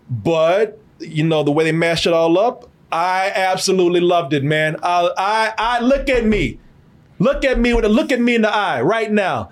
But 0.10 0.80
you 1.00 1.24
know 1.24 1.44
the 1.44 1.52
way 1.52 1.64
they 1.64 1.72
mashed 1.72 2.06
it 2.06 2.14
all 2.14 2.38
up, 2.38 2.70
I 2.92 3.32
absolutely 3.34 4.02
loved 4.02 4.34
it, 4.34 4.44
man. 4.44 4.76
I, 4.84 5.10
I, 5.18 5.54
I 5.58 5.80
look 5.82 6.10
at 6.10 6.26
me, 6.26 6.60
look 7.20 7.46
at 7.46 7.58
me 7.60 7.74
with 7.74 7.86
a 7.86 7.90
look 7.90 8.12
at 8.12 8.20
me 8.20 8.36
in 8.36 8.42
the 8.42 8.54
eye 8.54 8.82
right 8.82 9.12
now. 9.12 9.52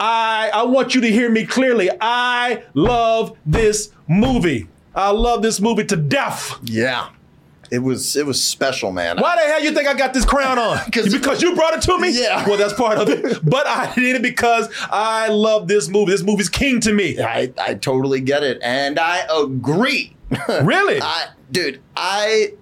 I, 0.00 0.50
I 0.52 0.62
want 0.64 0.94
you 0.94 1.00
to 1.02 1.10
hear 1.10 1.30
me 1.30 1.44
clearly. 1.44 1.90
I 2.00 2.64
love 2.74 3.36
this 3.44 3.90
movie. 4.06 4.68
I 4.94 5.10
love 5.10 5.42
this 5.42 5.60
movie 5.60 5.84
to 5.84 5.96
death. 5.96 6.58
Yeah. 6.62 7.10
It 7.70 7.80
was 7.80 8.16
it 8.16 8.24
was 8.24 8.42
special, 8.42 8.92
man. 8.92 9.18
Why 9.18 9.36
the 9.36 9.42
hell 9.42 9.62
you 9.62 9.72
think 9.72 9.86
I 9.86 9.94
got 9.94 10.14
this 10.14 10.24
crown 10.24 10.58
on? 10.58 10.78
because 10.86 11.42
you 11.42 11.54
brought 11.54 11.74
it 11.74 11.82
to 11.82 11.98
me? 11.98 12.18
Yeah. 12.18 12.48
Well, 12.48 12.56
that's 12.56 12.72
part 12.72 12.98
of 12.98 13.08
it. 13.08 13.38
But 13.48 13.66
I 13.66 13.92
did 13.94 14.16
it 14.16 14.22
because 14.22 14.68
I 14.90 15.28
love 15.28 15.68
this 15.68 15.88
movie. 15.88 16.12
This 16.12 16.22
movie's 16.22 16.48
king 16.48 16.80
to 16.80 16.92
me. 16.92 17.20
I, 17.20 17.52
I 17.60 17.74
totally 17.74 18.20
get 18.20 18.42
it. 18.42 18.58
And 18.62 18.98
I 18.98 19.26
agree. 19.30 20.14
Really? 20.62 21.00
I 21.00 21.28
dude, 21.50 21.80
I 21.96 22.54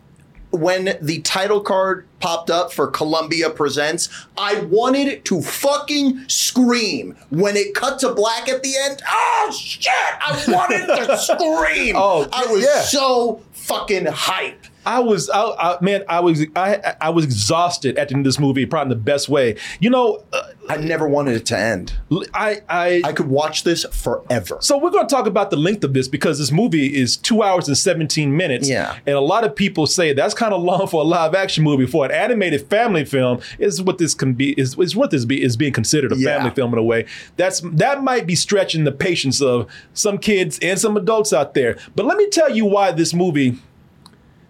when 0.57 0.97
the 1.01 1.21
title 1.21 1.61
card 1.61 2.07
popped 2.21 2.51
up 2.51 2.73
for 2.73 2.87
Columbia 2.89 3.51
Presents, 3.51 4.09
I 4.37 4.61
wanted 4.61 5.25
to 5.27 5.43
fucking 5.43 6.29
scream. 6.29 7.17
When 7.31 7.57
it 7.57 7.75
cut 7.75 7.99
to 8.01 8.13
black 8.13 8.49
at 8.49 8.63
the 8.63 8.75
end, 8.77 9.03
oh 9.09 9.55
shit! 9.57 9.93
I 9.95 10.43
wanted 10.49 10.87
to 10.87 11.19
scream. 11.19 11.95
Oh, 11.97 12.29
I 12.33 12.47
was 12.47 12.65
yeah. 12.65 12.81
so 12.83 13.43
fucking 13.53 14.07
hype. 14.07 14.65
I 14.87 15.01
was, 15.01 15.29
I, 15.29 15.43
I, 15.43 15.79
man, 15.81 16.05
I 16.09 16.21
was, 16.21 16.47
I, 16.55 16.95
I 17.01 17.11
was 17.11 17.25
exhausted 17.25 17.99
at 17.99 18.09
the 18.09 18.15
end 18.15 18.25
of 18.27 18.31
this 18.33 18.39
movie, 18.39 18.65
probably 18.67 18.93
in 18.93 18.99
the 18.99 19.05
best 19.05 19.29
way. 19.29 19.57
You 19.81 19.91
know, 19.91 20.25
uh, 20.33 20.43
I 20.69 20.77
never 20.77 21.09
wanted 21.09 21.37
it 21.37 21.47
to 21.47 21.59
end. 21.59 21.93
I, 22.33 22.63
I, 22.69 23.03
I 23.05 23.13
could 23.13 23.27
watch 23.29 23.65
this 23.65 23.85
forever. 23.93 24.59
so 24.61 24.79
we're 24.79 24.91
going 24.91 25.07
to 25.07 25.15
talk 25.15 25.27
about 25.27 25.51
the 25.51 25.57
length 25.57 25.85
of 25.85 25.93
this 25.93 26.09
because 26.09 26.39
this 26.39 26.51
movie 26.53 26.97
is 26.97 27.17
two 27.17 27.43
hours 27.43 27.69
and 27.69 27.77
17 27.77 28.37
minutes. 28.37 28.69
Yeah. 28.69 28.97
And 29.07 29.17
a 29.17 29.21
lot 29.21 29.45
of 29.45 29.55
people 29.55 29.87
say 29.87 30.13
that's 30.13 30.35
kind 30.35 30.55
of 30.55 30.63
long 30.63 30.87
for 30.87 31.03
a 31.03 31.05
live 31.05 31.35
action 31.35 31.65
movie. 31.65 31.87
For 31.87 32.05
an 32.05 32.11
animated 32.13 32.69
family 32.69 33.05
film, 33.05 33.41
is 33.59 33.83
what 33.83 33.99
this 33.99 34.15
can 34.15 34.35
be, 34.35 34.53
is, 34.59 34.79
is 34.79 34.95
what 34.97 35.11
this 35.11 35.25
be, 35.25 35.43
is 35.43 35.57
being 35.57 35.73
considered 35.73 36.13
a 36.13 36.17
Yeah. 36.17 36.37
family 36.37 36.51
film 36.55 36.73
in 36.73 36.79
a 36.79 36.83
way. 36.83 37.07
That's, 37.37 37.61
that 37.61 38.03
might 38.03 38.27
be 38.27 38.35
stretching 38.35 38.85
the 38.85 38.93
patience 38.93 39.41
of 39.43 39.69
some 39.95 40.19
kids 40.19 40.59
and 40.63 40.79
some 40.79 40.97
adults 40.97 41.33
out 41.33 41.55
there. 41.55 41.77
But 41.95 42.07
let 42.07 42.17
me 42.17 42.29
tell 42.31 42.55
you 42.55 42.65
why 42.65 42.93
this 42.93 43.13
movie, 43.15 43.57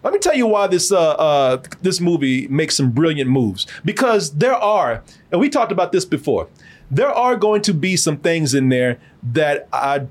let 0.07 0.13
me 0.13 0.21
tell 0.21 0.37
you 0.37 0.47
why 0.47 0.69
this 0.69 0.93
uh, 0.93 1.11
uh, 1.11 1.63
this 1.83 2.01
movie 2.01 2.47
makes 2.47 2.77
some 2.77 2.93
brilliant 2.93 3.29
moves. 3.29 3.67
Because 3.85 4.33
there 4.35 4.55
are, 4.55 5.03
and 5.33 5.41
we 5.41 5.49
talked 5.49 5.73
about 5.73 5.91
this 5.91 6.05
before, 6.05 6.49
there 6.93 7.11
are 7.11 7.35
going 7.35 7.61
to 7.63 7.75
be 7.75 7.97
some 7.97 8.17
things 8.17 8.55
in 8.55 8.69
there 8.69 9.01
that 9.33 9.69
I 9.73 10.07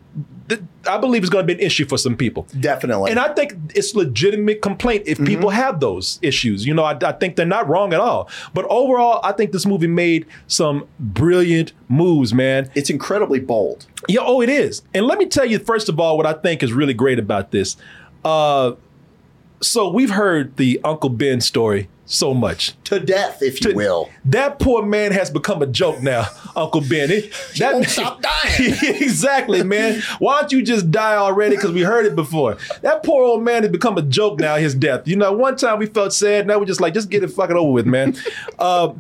that 0.47 0.61
I 0.85 0.97
believe 0.97 1.23
is 1.23 1.29
going 1.29 1.47
to 1.47 1.47
be 1.47 1.59
an 1.59 1.65
issue 1.65 1.85
for 1.85 1.97
some 1.97 2.17
people. 2.17 2.45
Definitely. 2.59 3.09
And 3.09 3.19
I 3.19 3.33
think 3.33 3.53
it's 3.73 3.95
legitimate 3.95 4.61
complaint 4.61 5.03
if 5.05 5.17
people 5.23 5.49
have 5.49 5.79
those 5.79 6.19
issues. 6.21 6.67
You 6.67 6.73
know, 6.73 6.83
I, 6.83 6.97
I 7.01 7.13
think 7.13 7.37
they're 7.37 7.45
not 7.45 7.67
wrong 7.69 7.93
at 7.93 8.01
all. 8.01 8.29
But 8.53 8.65
overall, 8.65 9.21
I 9.23 9.31
think 9.31 9.53
this 9.53 9.65
movie 9.65 9.87
made 9.87 10.25
some 10.47 10.87
brilliant 10.99 11.71
moves, 11.87 12.33
man. 12.33 12.69
it's 12.75 12.89
incredibly 12.89 13.39
bold. 13.39 13.87
Yeah, 14.07 14.19
oh, 14.21 14.41
it 14.41 14.49
is. 14.49 14.83
And 14.93 15.07
let 15.07 15.17
me 15.17 15.25
tell 15.25 15.45
you, 15.45 15.57
first 15.57 15.89
of 15.89 15.99
all, 15.99 16.17
what 16.17 16.25
I 16.25 16.33
think 16.33 16.61
is 16.61 16.73
really 16.73 16.93
great 16.93 17.17
about 17.17 17.51
this. 17.51 17.77
Uh, 18.23 18.73
so 19.62 19.89
we've 19.89 20.12
heard 20.12 20.57
the 20.57 20.79
Uncle 20.83 21.09
Ben 21.09 21.41
story 21.41 21.88
so 22.07 22.33
much. 22.35 22.75
To 22.83 23.00
death, 23.00 23.41
if 23.41 23.59
you 23.63 23.71
To- 23.71 23.75
will. 23.75 24.09
That 24.25 24.59
poor 24.59 24.85
man 24.85 25.12
has 25.12 25.31
become 25.31 25.62
a 25.63 25.65
joke 25.67 26.03
now, 26.03 26.27
Uncle 26.55 26.81
Ben. 26.81 27.09
It- 27.09 27.31
that 27.57 27.74
won't 27.74 27.88
stop 27.89 28.21
dying. 28.21 28.74
exactly, 28.83 29.63
man. 29.63 30.01
Why 30.19 30.41
don't 30.41 30.51
you 30.51 30.62
just 30.62 30.91
die 30.91 31.15
already? 31.15 31.55
Because 31.55 31.71
we 31.71 31.81
heard 31.81 32.05
it 32.05 32.15
before. 32.15 32.57
That 32.81 33.01
poor 33.03 33.24
old 33.24 33.43
man 33.43 33.63
has 33.63 33.71
become 33.71 33.97
a 33.97 34.03
joke 34.03 34.39
now. 34.39 34.55
His 34.57 34.75
death. 34.75 35.07
You 35.07 35.15
know, 35.15 35.33
one 35.33 35.55
time 35.55 35.79
we 35.79 35.88
felt 35.88 36.13
sad. 36.13 36.45
Now 36.45 36.59
we're 36.59 36.65
just 36.65 36.81
like, 36.81 36.93
just 36.93 37.09
get 37.09 37.24
it 37.24 37.29
fucking 37.29 37.55
over 37.57 37.71
with, 37.71 37.88
man. 37.88 38.15
uh, 38.59 38.93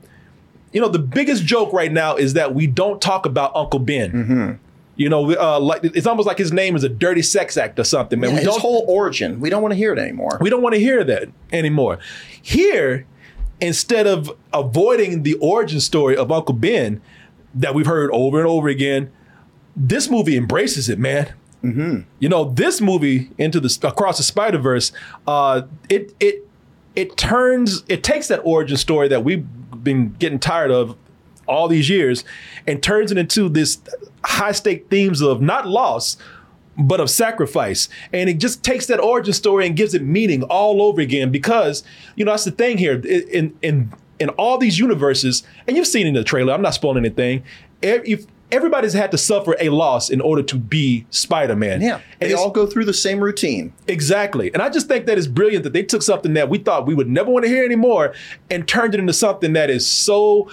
you 0.73 0.81
know, 0.81 0.89
the 0.89 0.99
biggest 0.99 1.45
joke 1.45 1.71
right 1.73 1.91
now 1.91 2.15
is 2.15 2.33
that 2.33 2.53
we 2.55 2.67
don't 2.67 3.01
talk 3.01 3.25
about 3.25 3.55
Uncle 3.55 3.79
Ben. 3.79 4.11
Mm-hmm. 4.11 4.51
You 4.97 5.09
know, 5.09 5.31
uh, 5.35 5.59
like 5.59 5.83
it's 5.83 6.07
almost 6.07 6.25
like 6.25 6.37
his 6.37 6.53
name 6.53 6.75
is 6.75 6.83
a 6.83 6.89
dirty 6.89 7.21
sex 7.21 7.57
act 7.57 7.77
or 7.79 7.83
something, 7.83 8.19
man. 8.19 8.29
Yeah, 8.29 8.35
we 8.35 8.39
his 8.41 8.47
don't 8.47 8.61
whole 8.61 8.85
origin. 8.87 9.39
We 9.41 9.49
don't 9.49 9.61
want 9.61 9.73
to 9.73 9.75
hear 9.75 9.91
it 9.91 9.99
anymore. 9.99 10.37
we 10.39 10.49
don't 10.49 10.61
want 10.61 10.73
to 10.75 10.79
hear 10.79 11.03
that 11.03 11.27
anymore. 11.51 11.99
Here, 12.41 13.05
instead 13.59 14.07
of 14.07 14.31
avoiding 14.53 15.23
the 15.23 15.33
origin 15.35 15.81
story 15.81 16.15
of 16.15 16.31
Uncle 16.31 16.55
Ben 16.55 17.01
that 17.53 17.73
we've 17.75 17.85
heard 17.85 18.09
over 18.11 18.39
and 18.39 18.47
over 18.47 18.69
again, 18.69 19.11
this 19.75 20.09
movie 20.09 20.37
embraces 20.37 20.87
it, 20.89 20.99
man. 20.99 21.33
You 21.61 22.29
know, 22.29 22.45
this 22.45 22.79
movie 22.79 23.31
into 23.39 23.59
the 23.59 23.75
across 23.87 24.17
the 24.17 24.23
Spider 24.23 24.59
Verse, 24.59 24.91
uh, 25.25 25.63
it 25.89 26.13
it 26.19 26.47
it 26.95 27.17
turns 27.17 27.83
it 27.87 28.03
takes 28.03 28.27
that 28.27 28.41
origin 28.43 28.77
story 28.77 29.07
that 29.07 29.23
we've 29.23 29.47
been 29.83 30.13
getting 30.19 30.37
tired 30.37 30.69
of 30.69 30.95
all 31.47 31.67
these 31.67 31.89
years 31.89 32.23
and 32.67 32.83
turns 32.83 33.11
it 33.11 33.17
into 33.17 33.49
this 33.49 33.79
high 34.25 34.51
stake 34.51 34.89
themes 34.89 35.21
of 35.21 35.41
not 35.41 35.67
loss 35.67 36.17
but 36.77 36.99
of 36.99 37.09
sacrifice 37.09 37.87
and 38.11 38.29
it 38.29 38.37
just 38.37 38.61
takes 38.63 38.87
that 38.87 38.99
origin 38.99 39.33
story 39.33 39.65
and 39.65 39.77
gives 39.77 39.93
it 39.93 40.01
meaning 40.03 40.43
all 40.43 40.81
over 40.81 40.99
again 40.99 41.31
because 41.31 41.83
you 42.15 42.25
know 42.25 42.31
that's 42.31 42.43
the 42.43 42.51
thing 42.51 42.77
here 42.77 42.95
in 43.05 43.57
in 43.61 43.93
in 44.19 44.29
all 44.31 44.57
these 44.57 44.77
universes 44.77 45.43
and 45.67 45.77
you've 45.77 45.87
seen 45.87 46.05
in 46.05 46.13
the 46.13 46.23
trailer 46.23 46.51
i'm 46.53 46.61
not 46.61 46.73
spoiling 46.73 46.97
anything 47.05 47.41
if 47.81 48.25
everybody's 48.51 48.93
had 48.93 49.09
to 49.11 49.17
suffer 49.17 49.55
a 49.59 49.69
loss 49.69 50.09
in 50.09 50.21
order 50.21 50.43
to 50.43 50.55
be 50.57 51.05
spider-man 51.09 51.81
Yeah. 51.81 51.99
and 52.21 52.29
They 52.29 52.33
all 52.35 52.51
go 52.51 52.67
through 52.67 52.85
the 52.85 52.93
same 52.93 53.19
routine. 53.19 53.73
Exactly. 53.87 54.53
And 54.53 54.61
I 54.61 54.69
just 54.69 54.87
think 54.87 55.07
that 55.07 55.17
it's 55.17 55.25
brilliant 55.27 55.63
that 55.63 55.73
they 55.73 55.81
took 55.81 56.03
something 56.03 56.33
that 56.35 56.47
we 56.47 56.59
thought 56.59 56.85
we 56.85 56.93
would 56.93 57.09
never 57.09 57.31
want 57.31 57.43
to 57.45 57.49
hear 57.49 57.65
anymore 57.65 58.13
and 58.51 58.67
turned 58.67 58.93
it 58.93 58.99
into 58.99 59.13
something 59.13 59.53
that 59.53 59.71
is 59.71 59.85
so 59.87 60.47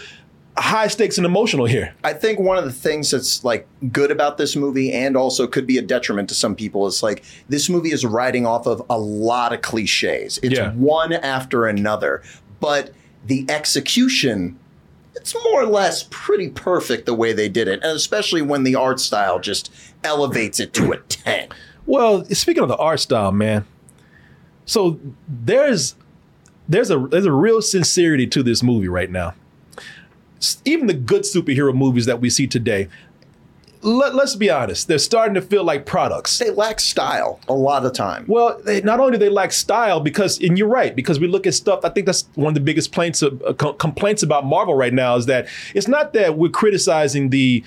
high 0.56 0.86
stakes 0.88 1.16
and 1.16 1.24
emotional 1.26 1.64
here. 1.66 1.94
I 2.04 2.12
think 2.12 2.38
one 2.38 2.58
of 2.58 2.64
the 2.64 2.72
things 2.72 3.10
that's 3.10 3.42
like 3.44 3.66
good 3.90 4.10
about 4.10 4.36
this 4.38 4.54
movie 4.54 4.92
and 4.92 5.16
also 5.16 5.46
could 5.46 5.66
be 5.66 5.78
a 5.78 5.82
detriment 5.82 6.28
to 6.28 6.34
some 6.34 6.54
people 6.54 6.86
is 6.86 7.02
like 7.02 7.24
this 7.48 7.68
movie 7.68 7.90
is 7.92 8.04
riding 8.04 8.44
off 8.46 8.66
of 8.66 8.82
a 8.90 8.98
lot 8.98 9.52
of 9.52 9.62
cliches. 9.62 10.38
It's 10.42 10.58
Yeah. 10.58 10.72
one 10.72 11.12
after 11.14 11.66
another, 11.66 12.22
but 12.60 12.92
the 13.26 13.46
execution 13.48 14.58
it's 15.14 15.34
more 15.44 15.62
or 15.62 15.66
less 15.66 16.06
pretty 16.10 16.48
perfect 16.48 17.04
the 17.04 17.12
way 17.14 17.34
they 17.34 17.48
did 17.48 17.68
it, 17.68 17.80
and 17.82 17.92
especially 17.94 18.40
when 18.40 18.64
the 18.64 18.74
art 18.74 18.98
style 18.98 19.38
just 19.38 19.70
elevates 20.02 20.58
it 20.58 20.72
to 20.72 20.90
a 20.92 20.96
ten. 21.00 21.48
Well, 21.84 22.24
speaking 22.26 22.62
of 22.62 22.70
the 22.70 22.76
art 22.78 22.98
style, 22.98 23.30
man. 23.30 23.66
So 24.64 24.98
there's 25.28 25.94
there's 26.66 26.90
a 26.90 26.98
there's 26.98 27.26
a 27.26 27.32
real 27.32 27.60
sincerity 27.60 28.26
to 28.28 28.42
this 28.42 28.62
movie 28.62 28.88
right 28.88 29.10
now. 29.10 29.34
Even 30.64 30.86
the 30.86 30.94
good 30.94 31.22
superhero 31.22 31.74
movies 31.74 32.06
that 32.06 32.20
we 32.20 32.30
see 32.30 32.46
today, 32.46 32.88
let, 33.82 34.14
let's 34.14 34.36
be 34.36 34.48
honest, 34.48 34.88
they're 34.88 34.98
starting 34.98 35.34
to 35.34 35.42
feel 35.42 35.64
like 35.64 35.86
products. 35.86 36.38
They 36.38 36.50
lack 36.50 36.80
style 36.80 37.40
a 37.48 37.52
lot 37.52 37.84
of 37.84 37.92
time. 37.92 38.24
Well, 38.28 38.60
they, 38.64 38.80
not 38.80 39.00
only 39.00 39.12
do 39.12 39.18
they 39.18 39.28
lack 39.28 39.52
style, 39.52 40.00
because 40.00 40.40
and 40.40 40.56
you're 40.56 40.68
right, 40.68 40.94
because 40.94 41.18
we 41.18 41.26
look 41.26 41.46
at 41.46 41.54
stuff. 41.54 41.80
I 41.84 41.88
think 41.88 42.06
that's 42.06 42.28
one 42.34 42.48
of 42.48 42.54
the 42.54 42.60
biggest 42.60 42.90
complaints 42.90 43.22
uh, 43.22 43.52
complaints 43.78 44.22
about 44.22 44.46
Marvel 44.46 44.74
right 44.74 44.92
now 44.92 45.16
is 45.16 45.26
that 45.26 45.48
it's 45.74 45.88
not 45.88 46.12
that 46.12 46.38
we're 46.38 46.50
criticizing 46.50 47.30
the 47.30 47.64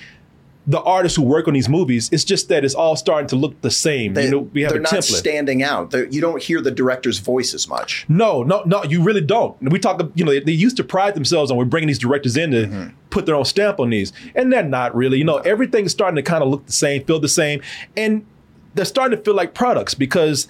the 0.68 0.80
artists 0.82 1.14
who 1.16 1.22
work 1.22 1.46
on 1.46 1.54
these 1.54 1.68
movies. 1.68 2.08
It's 2.12 2.24
just 2.24 2.48
that 2.48 2.64
it's 2.64 2.74
all 2.74 2.96
starting 2.96 3.28
to 3.28 3.36
look 3.36 3.60
the 3.60 3.70
same. 3.70 4.14
They, 4.14 4.24
you 4.24 4.30
know, 4.32 4.38
we 4.52 4.62
have 4.62 4.70
they're 4.72 4.80
a 4.80 4.82
not 4.82 4.92
template. 4.94 5.16
standing 5.16 5.62
out. 5.62 5.92
They're, 5.92 6.06
you 6.08 6.20
don't 6.20 6.42
hear 6.42 6.60
the 6.60 6.72
director's 6.72 7.18
voice 7.18 7.54
as 7.54 7.68
much. 7.68 8.04
No, 8.08 8.42
no, 8.42 8.62
no, 8.66 8.82
you 8.82 9.00
really 9.00 9.20
don't. 9.20 9.56
We 9.62 9.78
talk, 9.78 10.02
you 10.16 10.24
know, 10.24 10.32
they, 10.32 10.40
they 10.40 10.50
used 10.52 10.76
to 10.78 10.84
pride 10.84 11.14
themselves 11.14 11.52
on 11.52 11.56
we're 11.56 11.66
bringing 11.66 11.86
these 11.86 12.00
directors 12.00 12.36
in 12.36 12.50
to 12.50 12.66
Mm-hmm. 12.66 12.88
put 13.10 13.26
their 13.26 13.36
own 13.36 13.44
stamp 13.44 13.78
on 13.78 13.90
these, 13.90 14.12
and 14.34 14.52
they're 14.52 14.64
not 14.64 14.92
really. 14.96 15.18
You 15.18 15.24
know, 15.24 15.36
everything's 15.38 15.92
starting 15.92 16.16
to 16.16 16.22
kind 16.22 16.42
of 16.42 16.48
look 16.50 16.66
the 16.66 16.72
same, 16.72 17.04
feel 17.04 17.20
the 17.20 17.28
same, 17.28 17.62
and 17.96 18.26
they're 18.74 18.84
starting 18.84 19.16
to 19.16 19.22
feel 19.24 19.34
like 19.34 19.54
products 19.54 19.94
because 19.94 20.48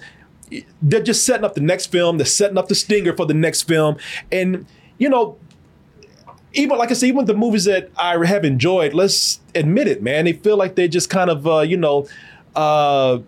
they're 0.81 1.03
just 1.03 1.25
setting 1.25 1.43
up 1.45 1.53
the 1.53 1.61
next 1.61 1.87
film, 1.91 2.17
they're 2.17 2.25
setting 2.25 2.57
up 2.57 2.69
the 2.69 2.75
stinger 2.75 3.15
for 3.15 3.25
the 3.27 3.33
next 3.35 3.63
film, 3.63 3.97
and 4.31 4.65
you 4.97 5.09
know. 5.09 5.37
Even 6.57 6.77
like 6.77 6.91
I 6.91 6.93
said, 6.93 7.07
even 7.07 7.25
the 7.25 7.33
movies 7.33 7.65
that 7.65 7.89
I 7.97 8.17
have 8.25 8.43
enjoyed, 8.45 8.93
let's 8.93 9.39
admit 9.55 9.87
it, 9.87 10.01
man. 10.01 10.25
They 10.25 10.33
feel 10.33 10.57
like 10.57 10.75
they're 10.75 10.87
just 10.87 11.09
kind 11.09 11.29
of, 11.29 11.45
uh, 11.47 11.59
you 11.59 11.77
know, 11.77 12.07
uh, 12.55 13.19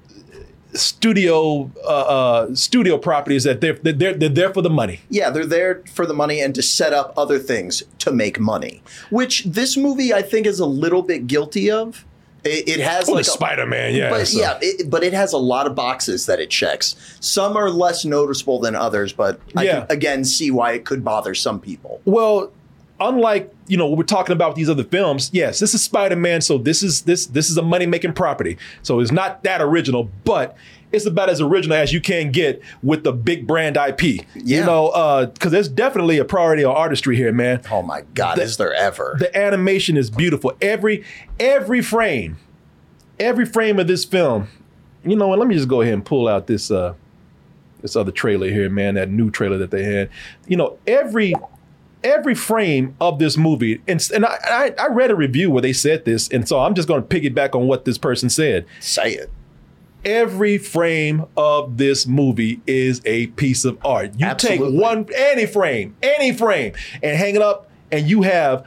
studio 0.74 1.72
uh, 1.84 1.88
uh, 1.88 2.56
studio 2.56 2.98
properties 2.98 3.44
that 3.44 3.60
they're, 3.62 3.74
they're 3.74 4.14
they're 4.14 4.30
there 4.30 4.54
for 4.54 4.62
the 4.62 4.70
money. 4.70 5.00
Yeah, 5.10 5.30
they're 5.30 5.46
there 5.46 5.84
for 5.94 6.06
the 6.06 6.14
money 6.14 6.40
and 6.42 6.54
to 6.56 6.62
set 6.62 6.94
up 6.94 7.14
other 7.18 7.40
things 7.40 7.84
to 8.00 8.12
make 8.12 8.40
money, 8.40 8.82
which 9.10 9.44
this 9.46 9.76
movie 9.78 10.14
I 10.14 10.22
think 10.22 10.46
is 10.46 10.60
a 10.60 10.66
little 10.66 11.02
bit 11.02 11.28
guilty 11.28 11.72
of. 11.72 12.06
It, 12.46 12.70
it 12.70 12.80
has 12.80 13.10
like 13.10 13.26
Spider-Man, 13.26 13.94
yeah, 13.96 14.10
but 14.10 14.26
so- 14.28 14.40
yeah, 14.40 14.58
it, 14.62 14.90
but 14.90 15.04
it 15.04 15.12
has 15.12 15.34
a 15.34 15.38
lot 15.38 15.68
of 15.68 15.76
boxes 15.76 16.26
that 16.28 16.40
it 16.40 16.50
checks. 16.50 16.96
Some 17.20 17.58
are 17.58 17.70
less 17.70 18.06
noticeable 18.06 18.60
than 18.62 18.76
others, 18.76 19.12
but 19.12 19.42
I 19.58 19.64
Yeah. 19.64 19.80
can 19.82 19.88
again 19.92 20.24
see 20.24 20.50
why 20.50 20.72
it 20.74 20.86
could 20.86 21.04
bother 21.04 21.36
some 21.36 21.60
people. 21.60 22.00
Well, 22.06 22.52
unlike 23.00 23.54
you 23.68 23.78
know 23.78 23.88
what 23.88 23.98
we're 23.98 24.04
talking 24.04 24.34
about 24.34 24.50
with 24.50 24.58
these 24.58 24.70
other 24.70 24.84
films, 24.84 25.30
yes, 25.34 25.60
this 25.60 25.74
is 25.74 25.84
Spider-Man, 25.84 26.42
so 26.42 26.58
this 26.58 26.84
is 26.84 27.02
this 27.04 27.26
this 27.28 27.50
is 27.50 27.58
a 27.58 27.62
money-making 27.62 28.14
property. 28.14 28.58
So 28.84 29.00
it's 29.00 29.12
not 29.12 29.44
that 29.44 29.62
original, 29.62 30.10
but 30.26 30.56
it's 30.92 31.06
about 31.06 31.30
as 31.30 31.40
original 31.40 31.78
as 31.78 31.94
you 31.94 32.02
can 32.02 32.32
get 32.32 32.62
with 32.82 33.04
the 33.04 33.12
big 33.14 33.46
brand 33.46 33.78
IP. 33.78 34.02
Yeah. 34.02 34.22
You 34.36 34.66
know, 34.66 35.30
because 35.34 35.52
there's 35.52 35.68
definitely 35.70 36.18
a 36.18 36.26
priority 36.26 36.64
on 36.64 36.76
artistry 36.76 37.16
here, 37.16 37.32
man. 37.32 37.62
Oh 37.72 37.84
my 37.84 38.02
God, 38.16 38.38
The- 38.38 38.44
is 38.44 38.58
there 38.58 38.74
ever? 38.74 39.16
The 39.20 39.36
animation 39.38 39.98
is 39.98 40.10
beautiful. 40.10 40.54
Every 40.62 41.04
every 41.40 41.82
frame, 41.82 42.38
every 43.20 43.46
frame 43.46 43.80
of 43.80 43.88
this 43.88 44.04
film. 44.06 44.48
You 45.06 45.16
know 45.16 45.28
what? 45.28 45.40
Let 45.40 45.48
me 45.48 45.56
just 45.56 45.68
go 45.68 45.82
ahead 45.82 45.94
and 45.94 46.06
pull 46.06 46.28
out 46.28 46.48
this 46.48 46.72
uh 46.72 46.94
this 47.82 47.96
other 47.96 48.12
trailer 48.12 48.50
here, 48.50 48.70
man. 48.70 48.96
That 48.96 49.10
new 49.10 49.30
trailer 49.32 49.58
that 49.60 49.72
they 49.72 49.84
had. 49.84 50.10
You 50.48 50.58
know, 50.58 50.78
every 50.88 51.34
every 52.04 52.36
frame 52.36 52.96
of 53.00 53.20
this 53.20 53.38
movie, 53.38 53.82
and 53.88 54.06
and 54.14 54.26
I 54.26 54.38
I, 54.44 54.84
I 54.84 54.88
read 54.88 55.12
a 55.12 55.16
review 55.16 55.52
where 55.52 55.62
they 55.62 55.74
said 55.74 56.06
this, 56.06 56.28
and 56.30 56.48
so 56.48 56.60
I'm 56.60 56.74
just 56.74 56.88
going 56.88 57.06
to 57.06 57.08
piggyback 57.08 57.56
on 57.56 57.68
what 57.68 57.86
this 57.86 57.98
person 57.98 58.30
said. 58.30 58.66
Say 58.80 59.14
it. 59.14 59.30
Every 60.06 60.58
frame 60.58 61.26
of 61.36 61.78
this 61.78 62.08
movie 62.08 62.62
is 62.66 63.02
a 63.06 63.28
piece 63.28 63.66
of 63.66 63.78
art. 63.84 64.14
You 64.18 64.28
Absolutely. 64.28 64.72
take 64.72 64.82
one 64.82 65.08
any 65.14 65.46
frame, 65.46 65.96
any 66.02 66.32
frame, 66.32 66.74
and 67.04 67.18
hang 67.18 67.36
it 67.36 67.42
up, 67.42 67.70
and 67.92 68.10
you 68.10 68.22
have 68.22 68.66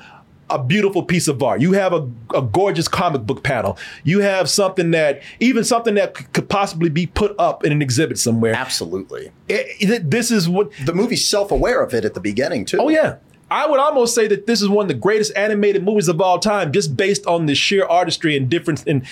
a 0.55 0.63
beautiful 0.63 1.03
piece 1.03 1.29
of 1.29 1.43
art. 1.43 1.61
You 1.61 1.73
have 1.73 1.93
a, 1.93 2.09
a 2.35 2.43
gorgeous 2.43 2.89
comic 2.89 3.23
book 3.23 3.43
panel. 3.43 3.77
You 4.05 4.21
have 4.21 4.49
something 4.51 4.91
that 4.93 5.23
even 5.41 5.65
something 5.65 5.95
that 5.95 6.17
c- 6.17 6.25
could 6.33 6.49
possibly 6.49 6.89
be 6.91 7.07
put 7.07 7.35
up 7.39 7.65
in 7.65 7.73
an 7.73 7.83
exhibit 7.83 8.19
somewhere. 8.19 8.55
Absolutely. 8.55 9.33
It- 9.49 9.67
it- 9.81 10.11
this 10.11 10.31
is 10.31 10.49
what 10.49 10.71
The 10.85 10.95
movie's 10.95 11.27
self-aware 11.27 11.83
of 11.83 11.95
it 11.95 12.05
at 12.05 12.15
the 12.15 12.21
beginning 12.21 12.65
too. 12.65 12.79
Oh 12.81 12.89
yeah. 12.89 13.17
I 13.51 13.67
would 13.67 13.81
almost 13.81 14.15
say 14.15 14.27
that 14.29 14.47
this 14.47 14.63
is 14.63 14.69
one 14.71 14.85
of 14.85 14.89
the 14.89 14.95
greatest 14.95 15.31
animated 15.37 15.83
movies 15.85 16.09
of 16.09 16.23
all 16.23 16.39
time, 16.39 16.73
just 16.73 16.97
based 16.97 17.27
on 17.27 17.45
the 17.45 17.55
sheer 17.55 17.85
artistry 17.85 18.35
and 18.35 18.49
different 18.49 18.87
and 18.87 19.05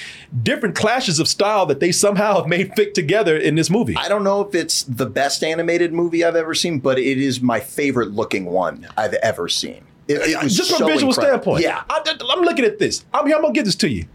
different 0.42 0.74
clashes 0.74 1.18
of 1.20 1.28
style 1.28 1.66
that 1.66 1.80
they 1.80 1.92
somehow 1.92 2.36
have 2.36 2.46
made 2.46 2.72
fit 2.74 2.94
together 2.94 3.36
in 3.36 3.54
this 3.54 3.68
movie. 3.68 3.94
I 3.98 4.08
don't 4.08 4.24
know 4.24 4.40
if 4.40 4.54
it's 4.54 4.82
the 4.84 5.04
best 5.04 5.44
animated 5.44 5.92
movie 5.92 6.24
I've 6.24 6.36
ever 6.36 6.54
seen, 6.54 6.78
but 6.78 6.98
it 6.98 7.18
is 7.18 7.42
my 7.42 7.60
favorite 7.60 8.12
looking 8.12 8.46
one 8.46 8.88
I've 8.96 9.12
ever 9.14 9.46
seen. 9.50 9.82
It, 10.10 10.44
it 10.44 10.48
just 10.48 10.70
from 10.70 10.78
so 10.78 10.88
a 10.88 10.92
visual 10.92 11.12
incredible. 11.12 11.56
standpoint. 11.56 11.62
Yeah. 11.62 11.84
I, 11.88 12.34
am 12.36 12.42
looking 12.42 12.64
at 12.64 12.78
this. 12.78 13.04
I'm 13.14 13.26
here. 13.26 13.36
I'm 13.36 13.42
gonna 13.42 13.54
give 13.54 13.64
this 13.64 13.76
to 13.76 13.88
you. 13.88 14.06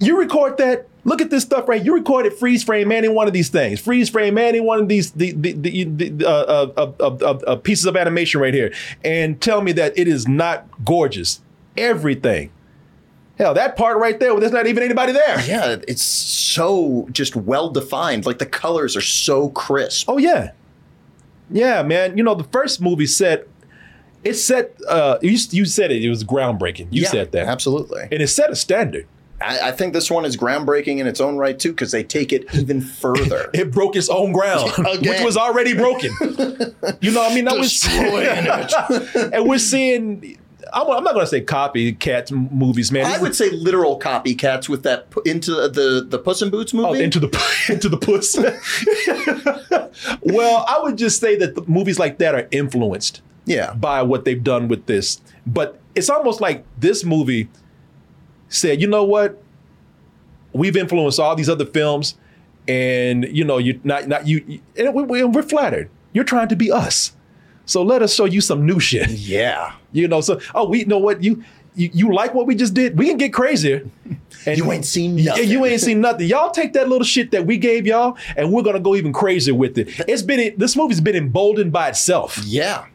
You 0.00 0.18
record 0.18 0.56
that. 0.58 0.88
Look 1.06 1.20
at 1.20 1.28
this 1.28 1.42
stuff 1.42 1.68
right. 1.68 1.84
You 1.84 1.94
recorded 1.94 2.32
freeze 2.32 2.64
frame 2.64 2.90
any 2.90 3.08
one 3.08 3.26
of 3.26 3.34
these 3.34 3.50
things. 3.50 3.78
Freeze 3.78 4.08
frame 4.08 4.38
any 4.38 4.60
one 4.60 4.80
of 4.80 4.88
these 4.88 5.12
the 5.12 5.32
the, 5.32 5.52
the, 5.52 5.84
the 5.84 6.26
uh, 6.26 6.30
uh, 6.30 6.92
uh, 6.98 7.04
uh, 7.04 7.38
uh, 7.46 7.56
pieces 7.56 7.84
of 7.84 7.96
animation 7.96 8.40
right 8.40 8.54
here, 8.54 8.72
and 9.04 9.40
tell 9.40 9.60
me 9.60 9.72
that 9.72 9.96
it 9.98 10.08
is 10.08 10.26
not 10.26 10.66
gorgeous. 10.84 11.42
Everything. 11.76 12.50
Hell, 13.36 13.52
that 13.54 13.76
part 13.76 13.98
right 13.98 14.18
there, 14.20 14.32
well, 14.32 14.40
there's 14.40 14.52
not 14.52 14.68
even 14.68 14.82
anybody 14.82 15.12
there. 15.12 15.44
Yeah, 15.44 15.76
it's 15.88 16.04
so 16.04 17.08
just 17.12 17.36
well 17.36 17.68
defined. 17.68 18.24
Like 18.24 18.38
the 18.38 18.46
colors 18.46 18.96
are 18.96 19.02
so 19.02 19.50
crisp. 19.50 20.08
Oh 20.08 20.16
yeah, 20.16 20.52
yeah, 21.50 21.82
man. 21.82 22.16
You 22.16 22.24
know 22.24 22.34
the 22.34 22.44
first 22.44 22.80
movie 22.80 23.06
set. 23.06 23.46
It 24.24 24.34
set. 24.34 24.76
Uh, 24.88 25.18
you 25.22 25.36
you 25.50 25.64
said 25.66 25.90
it. 25.92 26.02
It 26.02 26.08
was 26.08 26.24
groundbreaking. 26.24 26.88
You 26.90 27.02
Yeah, 27.02 27.08
said 27.08 27.32
that 27.32 27.46
absolutely. 27.46 28.02
and 28.10 28.22
it 28.22 28.28
set 28.28 28.50
a 28.50 28.56
standard. 28.56 29.06
I, 29.40 29.68
I 29.68 29.72
think 29.72 29.92
this 29.92 30.10
one 30.10 30.24
is 30.24 30.36
groundbreaking 30.36 30.98
in 30.98 31.06
its 31.06 31.20
own 31.20 31.36
right 31.36 31.58
too, 31.58 31.70
because 31.72 31.90
they 31.90 32.02
take 32.04 32.32
it 32.32 32.46
even 32.54 32.80
further. 32.80 33.50
it 33.54 33.70
broke 33.72 33.96
its 33.96 34.08
own 34.08 34.32
ground, 34.32 34.70
which 35.02 35.22
was 35.22 35.36
already 35.36 35.74
broken. 35.74 36.12
you 37.00 37.10
know, 37.12 37.20
what 37.20 37.32
I 37.32 37.34
mean, 37.34 37.44
that 37.44 37.56
was 37.58 37.84
and 39.32 39.46
we're 39.48 39.58
seeing. 39.58 40.38
I'm, 40.72 40.90
I'm 40.90 41.04
not 41.04 41.12
going 41.12 41.24
to 41.26 41.30
say 41.30 41.42
copycat 41.44 42.30
movies, 42.50 42.90
man. 42.90 43.04
I 43.06 43.18
would 43.20 43.36
say 43.36 43.50
literal 43.50 44.00
copycats 44.00 44.68
with 44.68 44.82
that 44.84 45.08
into 45.26 45.52
the 45.68 46.04
the 46.08 46.18
Puss 46.18 46.40
in 46.40 46.50
Boots 46.50 46.72
movie. 46.72 46.88
Oh, 46.88 46.94
into 46.94 47.20
the 47.20 47.28
into 47.68 47.88
the 47.88 47.98
puss. 47.98 48.36
well, 50.22 50.64
I 50.66 50.78
would 50.82 50.96
just 50.96 51.20
say 51.20 51.36
that 51.36 51.54
the 51.54 51.62
movies 51.66 51.98
like 51.98 52.18
that 52.18 52.34
are 52.34 52.48
influenced 52.50 53.20
yeah, 53.46 53.74
by 53.74 54.02
what 54.02 54.24
they've 54.24 54.42
done 54.42 54.68
with 54.68 54.86
this. 54.86 55.20
But 55.46 55.80
it's 55.94 56.10
almost 56.10 56.40
like 56.40 56.64
this 56.78 57.04
movie 57.04 57.48
said, 58.48 58.80
you 58.80 58.86
know 58.86 59.04
what? 59.04 59.40
We've 60.52 60.76
influenced 60.76 61.18
all 61.18 61.34
these 61.34 61.48
other 61.48 61.66
films, 61.66 62.16
and 62.68 63.24
you 63.24 63.44
know, 63.44 63.58
you're 63.58 63.76
not 63.82 64.06
not 64.08 64.26
you, 64.26 64.60
and 64.76 64.94
we, 64.94 65.24
we're 65.24 65.42
flattered. 65.42 65.90
You're 66.12 66.24
trying 66.24 66.48
to 66.48 66.56
be 66.56 66.70
us, 66.70 67.16
so 67.66 67.82
let 67.82 68.02
us 68.02 68.14
show 68.14 68.24
you 68.24 68.40
some 68.40 68.64
new 68.64 68.78
shit. 68.80 69.10
yeah. 69.10 69.72
You 69.94 70.08
know, 70.08 70.20
so 70.20 70.40
oh, 70.56 70.68
we 70.68 70.80
you 70.80 70.86
know 70.86 70.98
what 70.98 71.22
you. 71.22 71.44
You, 71.76 71.90
you 71.92 72.14
like 72.14 72.34
what 72.34 72.46
we 72.46 72.54
just 72.54 72.72
did? 72.72 72.96
We 72.96 73.06
can 73.06 73.16
get 73.16 73.32
crazier. 73.32 73.88
And 74.46 74.56
You 74.56 74.70
ain't 74.70 74.84
seen 74.86 75.16
nothing. 75.16 75.48
you 75.48 75.64
ain't 75.64 75.80
seen 75.80 76.00
nothing. 76.00 76.28
Y'all 76.28 76.50
take 76.52 76.72
that 76.74 76.88
little 76.88 77.04
shit 77.04 77.32
that 77.32 77.46
we 77.46 77.58
gave 77.58 77.84
y'all, 77.84 78.16
and 78.36 78.52
we're 78.52 78.62
gonna 78.62 78.78
go 78.78 78.94
even 78.94 79.12
crazier 79.12 79.54
with 79.56 79.76
it. 79.76 79.88
It's 80.08 80.22
been 80.22 80.54
this 80.56 80.76
movie's 80.76 81.00
been 81.00 81.16
emboldened 81.16 81.72
by 81.72 81.88
itself. 81.88 82.38
Yeah. 82.44 82.86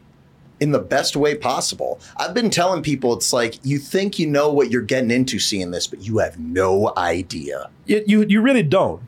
In 0.60 0.72
the 0.72 0.78
best 0.78 1.16
way 1.16 1.34
possible. 1.34 2.00
I've 2.18 2.34
been 2.34 2.50
telling 2.50 2.82
people 2.82 3.14
it's 3.14 3.32
like 3.32 3.58
you 3.64 3.78
think 3.78 4.18
you 4.18 4.26
know 4.26 4.52
what 4.52 4.70
you're 4.70 4.82
getting 4.82 5.10
into 5.10 5.38
seeing 5.38 5.70
this, 5.70 5.86
but 5.86 6.02
you 6.02 6.18
have 6.18 6.38
no 6.38 6.92
idea. 6.96 7.70
You 7.86 8.04
you, 8.06 8.26
you 8.28 8.40
really 8.42 8.62
don't. 8.62 9.02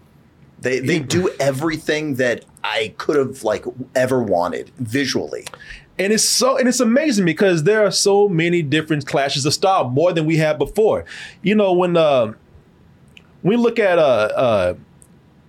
They 0.62 0.78
they 0.78 1.00
do 1.00 1.28
everything 1.40 2.14
that 2.14 2.44
I 2.64 2.94
could 2.96 3.16
have 3.16 3.42
like 3.42 3.64
ever 3.94 4.22
wanted 4.22 4.70
visually. 4.78 5.44
And 5.98 6.12
it's 6.12 6.24
so 6.24 6.56
and 6.56 6.68
it's 6.68 6.80
amazing 6.80 7.24
because 7.24 7.64
there 7.64 7.84
are 7.84 7.90
so 7.90 8.28
many 8.28 8.62
different 8.62 9.06
clashes 9.06 9.44
of 9.44 9.52
style, 9.52 9.90
more 9.90 10.12
than 10.12 10.24
we 10.24 10.36
had 10.36 10.58
before. 10.58 11.04
You 11.42 11.54
know, 11.54 11.72
when 11.72 11.96
uh, 11.96 12.32
we 13.42 13.56
look 13.56 13.78
at 13.78 13.98
uh, 13.98 14.30
uh, 14.34 14.74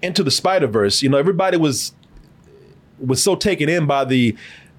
into 0.01 0.23
the 0.23 0.31
Spider 0.31 0.67
Verse, 0.67 1.01
you 1.01 1.09
know, 1.09 1.17
everybody 1.17 1.57
was 1.57 1.93
was 2.99 3.21
so 3.21 3.35
taken 3.35 3.69
in 3.69 3.85
by 3.85 4.05
the 4.05 4.35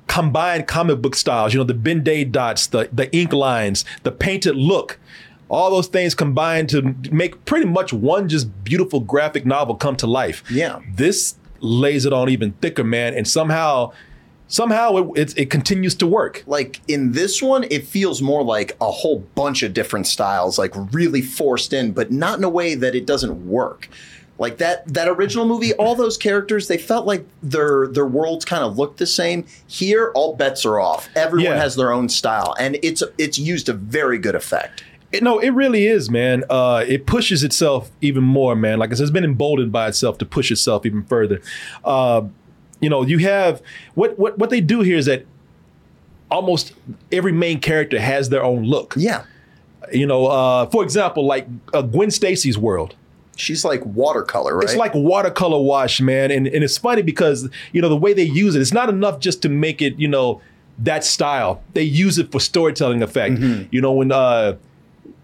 combined 0.07 0.67
comic 0.67 1.01
book 1.01 1.15
styles. 1.15 1.53
You 1.53 1.61
know, 1.61 1.65
the 1.65 1.75
Ben 1.75 2.03
Day 2.03 2.25
dots, 2.25 2.67
the 2.67 2.89
the 2.93 3.15
ink 3.17 3.33
lines, 3.33 3.85
the 4.03 4.13
painted 4.13 4.57
look. 4.57 4.99
All 5.49 5.71
those 5.71 5.89
things 5.89 6.15
combined 6.15 6.69
to 6.71 6.95
make 7.13 7.45
pretty 7.45 7.67
much 7.67 7.93
one 7.93 8.29
just 8.29 8.65
beautiful 8.65 9.01
graphic 9.01 9.45
novel 9.45 9.75
come 9.75 9.95
to 9.97 10.07
life. 10.07 10.43
Yeah. 10.51 10.81
This 10.95 11.37
lays 11.61 12.07
it 12.07 12.13
on 12.13 12.29
even 12.29 12.53
thicker, 12.53 12.83
man, 12.83 13.15
and 13.15 13.29
somehow 13.29 13.93
somehow 14.49 14.97
it, 14.97 15.19
it 15.19 15.39
it 15.39 15.51
continues 15.51 15.95
to 15.97 16.07
work. 16.07 16.43
Like 16.47 16.81
in 16.89 17.13
this 17.13 17.43
one, 17.43 17.65
it 17.71 17.87
feels 17.87 18.23
more 18.23 18.43
like 18.43 18.77
a 18.81 18.91
whole 18.91 19.21
bunch 19.35 19.63
of 19.63 19.75
different 19.75 20.07
styles, 20.07 20.59
like 20.59 20.73
really 20.93 21.23
forced 21.23 21.73
in, 21.73 21.93
but 21.93 22.11
not 22.11 22.39
in 22.39 22.45
a 22.45 22.49
way 22.49 22.75
that 22.75 22.95
it 22.95 23.07
doesn't 23.07 23.47
work. 23.49 23.89
Like 24.37 24.59
that 24.59 24.93
that 24.93 25.07
original 25.09 25.47
movie, 25.47 25.73
all 25.75 25.95
those 25.95 26.17
characters, 26.19 26.67
they 26.67 26.79
felt 26.79 27.07
like 27.07 27.25
their 27.43 27.87
their 27.87 28.07
worlds 28.07 28.45
kind 28.45 28.65
of 28.65 28.77
looked 28.77 28.99
the 28.99 29.07
same. 29.07 29.45
Here, 29.69 30.11
all 30.15 30.35
bets 30.35 30.65
are 30.67 30.81
off. 30.81 31.09
Everyone 31.15 31.53
Yeah. 31.53 31.61
has 31.63 31.77
their 31.77 31.93
own 31.93 32.09
style, 32.09 32.55
and 32.59 32.77
it's 32.83 33.03
it's 33.17 33.39
used 33.39 33.67
to 33.67 33.73
very 33.75 34.19
good 34.19 34.35
effect. 34.35 34.83
It- 35.13 35.23
no, 35.23 35.39
it 35.39 35.51
really 35.51 35.87
is, 35.87 36.11
man. 36.11 36.43
Uh, 36.51 36.85
it 36.89 37.07
pushes 37.07 37.45
itself 37.45 37.93
even 38.01 38.25
more, 38.25 38.57
man. 38.57 38.81
Like 38.81 38.91
I 38.91 38.95
said, 38.97 39.03
it's 39.05 39.13
been 39.13 39.23
emboldened 39.23 39.71
by 39.71 39.87
itself 39.87 40.19
to 40.19 40.25
push 40.27 40.51
itself 40.51 40.85
even 40.85 41.05
further. 41.05 41.41
Uh, 41.85 42.23
you 42.81 42.89
know, 42.91 43.03
you 43.05 43.19
have 43.19 43.63
what 43.95 44.19
what 44.19 44.37
what 44.37 44.51
they 44.51 44.61
do 44.61 44.81
here 44.81 44.97
is 44.97 45.07
that 45.07 45.27
almost 46.31 46.73
every 47.13 47.31
main 47.33 47.61
character 47.61 48.01
has 48.01 48.29
their 48.31 48.43
own 48.43 48.65
look. 48.65 48.95
Yeah, 48.97 49.23
You 49.93 50.07
know, 50.07 50.27
uh, 50.27 50.67
for 50.67 50.83
example, 50.83 51.25
like 51.25 51.47
uh, 51.73 51.83
Gwen 51.83 52.11
Stacy's 52.11 52.59
world. 52.59 52.97
She's 53.37 53.65
like 53.65 53.85
watercolor, 53.85 54.57
right? 54.57 54.65
It's 54.65 54.77
like 54.77 54.95
watercolor 54.95 55.63
wash, 55.63 56.01
man. 56.01 56.31
And, 56.31 56.47
and 56.47 56.63
it's 56.65 56.79
funny 56.79 57.03
because, 57.03 57.49
you 57.73 57.83
know, 57.83 57.89
the 57.89 57.97
way 57.97 58.13
they 58.13 58.25
use 58.25 58.55
it, 58.55 58.61
it's 58.61 58.73
not 58.73 58.89
enough 58.89 59.21
just 59.21 59.43
to 59.43 59.49
make 59.49 59.81
it, 59.83 59.99
you 59.99 60.09
know, 60.09 60.41
that 60.79 61.05
style. 61.05 61.63
They 61.75 61.83
use 61.83 62.19
it 62.19 62.33
for 62.33 62.41
storytelling 62.41 63.03
effect. 63.03 63.39
You 63.71 63.81
know, 63.81 63.93
when 63.93 64.11
uh 64.13 64.57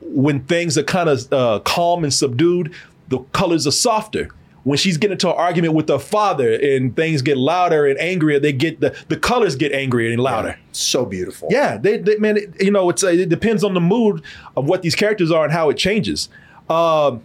when 0.03 0.41
things 0.45 0.77
are 0.77 0.83
kind 0.83 1.09
of 1.09 1.33
uh, 1.33 1.61
calm 1.61 2.03
and 2.05 2.13
subdued, 2.13 2.75
the 3.09 3.19
colors 3.33 3.67
are 3.67 3.73
softer. 3.73 4.31
When 4.65 4.77
she's 4.77 4.99
getting 4.99 5.13
into 5.13 5.31
an 5.31 5.37
argument 5.37 5.73
with 5.75 5.89
her 5.89 5.99
father 5.99 6.53
and 6.53 6.95
things 6.95 7.23
get 7.23 7.39
louder 7.39 7.87
and 7.87 7.99
angrier, 7.99 8.39
they 8.39 8.53
get 8.53 8.81
the 8.81 8.95
the 9.09 9.17
colors 9.17 9.57
get 9.57 9.73
angrier 9.73 10.13
and 10.13 10.21
louder. 10.23 10.59
so 10.73 11.07
beautiful. 11.07 11.49
Yeah, 11.51 11.79
they, 11.79 11.97
they 11.97 12.17
man, 12.19 12.37
it, 12.37 12.61
you 12.61 12.71
know, 12.71 12.91
it's 12.91 13.03
uh, 13.03 13.09
it 13.09 13.29
depends 13.31 13.65
on 13.65 13.73
the 13.75 13.81
mood 13.81 14.23
of 14.57 14.67
what 14.67 14.83
these 14.83 14.95
characters 14.95 15.31
are 15.31 15.45
and 15.45 15.53
how 15.53 15.71
it 15.71 15.77
changes. 15.79 16.29
Um, 16.69 17.23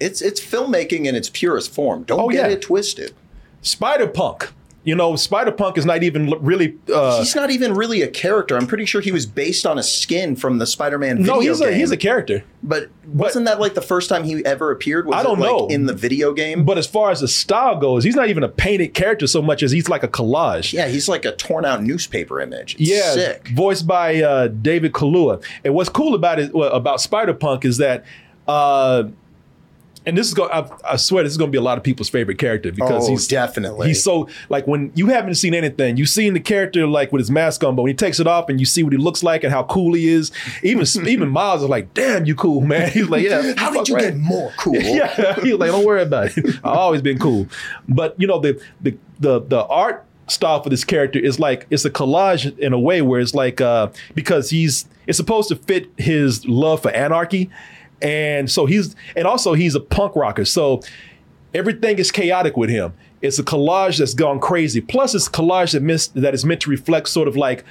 It's 0.00 0.22
it's 0.22 0.40
filmmaking 0.40 1.06
in 1.06 1.14
its 1.14 1.28
purest 1.30 1.72
form. 1.74 2.02
Don't 2.04 2.20
Oh, 2.20 2.28
get 2.28 2.48
yeah. 2.48 2.56
it 2.56 2.62
twisted. 2.62 3.14
Spider 3.62 4.06
Punk, 4.06 4.52
you 4.84 4.94
know, 4.94 5.16
Spider 5.16 5.50
Punk 5.50 5.76
is 5.76 5.84
not 5.84 6.02
even 6.04 6.30
really. 6.40 6.76
Uh, 6.92 7.18
He's 7.18 7.34
not 7.34 7.50
even 7.50 7.74
really 7.74 8.00
a 8.02 8.08
character. 8.08 8.56
I'm 8.56 8.68
pretty 8.68 8.84
sure 8.86 9.00
he 9.00 9.10
was 9.10 9.26
based 9.26 9.66
on 9.66 9.76
a 9.78 9.82
skin 9.82 10.36
from 10.36 10.58
the 10.58 10.66
Spider-Man 10.66 11.18
video 11.18 11.34
no, 11.34 11.40
he's 11.40 11.60
a 11.60 11.64
game. 11.70 11.74
he's 11.80 11.90
a 11.90 11.96
character. 11.96 12.44
But 12.62 12.88
wasn't 13.06 13.46
that 13.46 13.58
like 13.58 13.74
the 13.74 13.82
first 13.82 14.08
time 14.08 14.22
he 14.24 14.44
ever 14.46 14.70
appeared? 14.70 15.06
Was 15.06 15.16
I 15.16 15.22
don't 15.24 15.40
like, 15.40 15.50
know. 15.50 15.66
in 15.66 15.86
the 15.86 15.92
video 15.92 16.32
game. 16.32 16.64
But 16.64 16.78
as 16.78 16.86
far 16.86 17.10
as 17.10 17.20
the 17.20 17.28
style 17.28 17.76
goes, 17.78 18.04
he's 18.04 18.14
not 18.16 18.28
even 18.28 18.44
a 18.44 18.48
painted 18.48 18.94
character 18.94 19.26
so 19.26 19.42
much 19.42 19.62
as 19.64 19.72
he's 19.72 19.88
like 19.88 20.04
a 20.04 20.08
collage. 20.08 20.72
yeah, 20.72 20.86
he's 20.86 21.08
like 21.08 21.24
a 21.24 21.32
torn 21.32 21.64
out 21.64 21.82
newspaper 21.82 22.40
image. 22.40 22.76
It's 22.78 22.88
Yeah, 22.88 23.12
sick. 23.14 23.48
voiced 23.48 23.86
by 23.88 24.22
uh, 24.22 24.46
David 24.46 24.92
Kaluuya. 24.92 25.42
And 25.64 25.74
what's 25.74 25.90
cool 25.90 26.14
about 26.14 26.38
it 26.38 26.52
about 26.54 27.00
Spider 27.00 27.34
Punk 27.34 27.64
is 27.64 27.78
that, 27.78 28.04
uh, 28.46 29.04
and 30.08 30.16
this 30.18 30.26
is 30.26 30.34
going. 30.34 30.50
I, 30.50 30.68
I 30.84 30.96
swear 30.96 31.22
this 31.22 31.32
is 31.32 31.36
going 31.36 31.48
to 31.48 31.52
be 31.52 31.58
a 31.58 31.62
lot 31.62 31.78
of 31.78 31.84
people's 31.84 32.08
favorite 32.08 32.38
character 32.38 32.72
because 32.72 33.06
Oh, 33.06 33.10
he's 33.10 33.28
definitely. 33.28 33.88
He's 33.88 34.02
so 34.02 34.28
like 34.48 34.66
when 34.66 34.90
you 34.94 35.06
haven't 35.08 35.34
seen 35.36 35.54
anything, 35.54 35.96
you've 35.96 36.08
seen 36.08 36.34
the 36.34 36.40
character 36.40 36.86
like 36.86 37.12
with 37.12 37.20
his 37.20 37.30
mask 37.30 37.62
on, 37.62 37.76
but 37.76 37.82
when 37.82 37.90
he 37.90 37.94
takes 37.94 38.18
it 38.18 38.26
off 38.26 38.48
and 38.48 38.58
you 38.58 38.66
see 38.66 38.82
what 38.82 38.92
he 38.92 38.98
looks 38.98 39.22
like 39.22 39.44
and 39.44 39.52
how 39.52 39.62
cool 39.64 39.94
he 39.94 40.08
is, 40.08 40.32
even 40.62 40.84
even 41.06 41.28
Miles 41.28 41.62
is 41.62 41.68
like, 41.68 41.94
"Damn, 41.94 42.24
you 42.24 42.34
cool, 42.34 42.62
man." 42.62 42.90
He's 42.92 43.08
like, 43.08 43.22
"Yeah, 43.22 43.52
How 43.56 43.70
did 43.70 43.86
you 43.88 43.94
right." 43.94 44.04
get 44.04 44.16
more 44.16 44.52
cool? 44.58 44.74
yeah, 44.80 45.34
he's 45.36 45.54
like, 45.54 45.70
don't 45.70 45.84
worry 45.84 46.02
about 46.02 46.36
it. 46.36 46.46
I've 46.64 46.64
always 46.64 47.02
been 47.02 47.18
cool. 47.18 47.46
But 47.88 48.18
you 48.18 48.26
know, 48.26 48.38
the 48.40 48.60
the 48.80 48.96
the 49.20 49.40
the 49.40 49.64
art 49.66 50.04
style 50.28 50.62
for 50.62 50.68
this 50.68 50.84
character 50.84 51.18
is 51.18 51.38
like 51.40 51.66
it's 51.70 51.84
a 51.84 51.90
collage 51.90 52.58
in 52.58 52.72
a 52.72 52.78
way 52.78 53.00
where 53.00 53.18
it's 53.20 53.34
like 53.34 53.60
uh 53.62 53.88
because 54.14 54.50
he's 54.50 54.86
it's 55.06 55.16
supposed 55.16 55.48
to 55.48 55.56
fit 55.56 55.88
his 55.96 56.46
love 56.46 56.82
for 56.82 56.90
anarchy. 56.90 57.50
And 58.02 58.50
so 58.50 58.66
he's 58.66 58.94
and 59.16 59.26
also 59.26 59.54
he's 59.54 59.74
a 59.74 59.80
punk 59.80 60.14
rocker. 60.16 60.44
So 60.44 60.82
everything 61.54 61.98
is 61.98 62.10
chaotic 62.10 62.56
with 62.56 62.70
him. 62.70 62.92
It's 63.22 63.38
a 63.38 63.42
collage 63.42 63.98
that's 63.98 64.14
gone 64.14 64.38
crazy. 64.40 64.80
Plus 64.80 65.14
it's 65.14 65.26
a 65.26 65.30
collage 65.30 65.72
that 65.72 65.82
mis- 65.82 66.08
that 66.08 66.34
is 66.34 66.44
meant 66.44 66.60
to 66.62 66.70
reflect 66.70 67.08
sort 67.08 67.26
of 67.28 67.36
like 67.36 67.64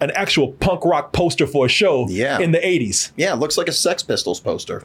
an 0.00 0.10
actual 0.12 0.52
punk 0.54 0.84
rock 0.84 1.12
poster 1.12 1.46
for 1.46 1.66
a 1.66 1.68
show 1.68 2.06
Yeah. 2.08 2.38
in 2.40 2.52
the 2.52 2.58
80s. 2.58 3.12
Yeah, 3.16 3.32
it 3.32 3.36
looks 3.36 3.56
like 3.58 3.68
a 3.68 3.72
Sex 3.72 4.02
Pistols 4.02 4.40
poster. 4.40 4.84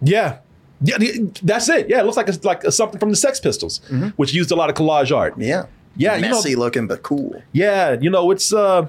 Yeah. 0.00 0.38
Yeah, 0.84 0.98
that's 1.44 1.68
it. 1.68 1.88
Yeah, 1.88 2.00
it 2.00 2.04
looks 2.04 2.16
like 2.16 2.28
it's 2.28 2.44
like 2.44 2.64
something 2.72 2.98
from 2.98 3.10
the 3.10 3.16
Sex 3.16 3.38
Pistols, 3.38 3.80
which 4.16 4.34
used 4.34 4.50
a 4.50 4.56
lot 4.56 4.68
of 4.68 4.74
collage 4.74 5.14
art. 5.16 5.34
Yeah. 5.38 5.66
Yeah, 5.96 6.16
you 6.16 6.22
know- 6.22 6.28
Messy 6.30 6.56
looking, 6.56 6.86
but 6.88 7.02
cool. 7.04 7.40
Yeah, 7.52 7.96
you 8.00 8.10
know, 8.10 8.30
it's 8.32 8.52
uh 8.52 8.86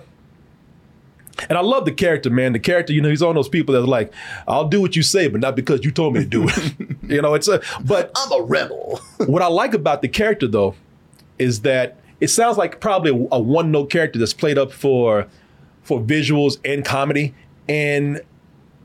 and 1.49 1.57
I 1.57 1.61
love 1.61 1.85
the 1.85 1.91
character, 1.91 2.29
man. 2.29 2.53
The 2.53 2.59
character, 2.59 2.93
you 2.93 3.01
know, 3.01 3.09
he's 3.09 3.21
one 3.21 3.31
of 3.31 3.35
those 3.35 3.49
people 3.49 3.73
that's 3.73 3.87
like, 3.87 4.13
I'll 4.47 4.67
do 4.67 4.79
what 4.81 4.95
you 4.95 5.03
say, 5.03 5.27
but 5.27 5.41
not 5.41 5.55
because 5.55 5.83
you 5.83 5.91
told 5.91 6.13
me 6.13 6.21
to 6.21 6.25
do 6.25 6.47
it. 6.47 6.73
you 7.03 7.21
know, 7.21 7.33
it's 7.33 7.47
a 7.47 7.61
but 7.83 8.11
I'm 8.15 8.31
a 8.31 8.43
rebel. 8.43 9.01
what 9.25 9.41
I 9.41 9.47
like 9.47 9.73
about 9.73 10.01
the 10.01 10.07
character 10.07 10.47
though 10.47 10.75
is 11.39 11.61
that 11.61 11.99
it 12.19 12.27
sounds 12.29 12.57
like 12.57 12.79
probably 12.79 13.11
a, 13.11 13.27
a 13.35 13.39
one 13.39 13.71
note 13.71 13.89
character 13.89 14.19
that's 14.19 14.33
played 14.33 14.57
up 14.57 14.71
for 14.71 15.27
for 15.83 15.99
visuals 15.99 16.59
and 16.63 16.85
comedy 16.85 17.33
and 17.67 18.21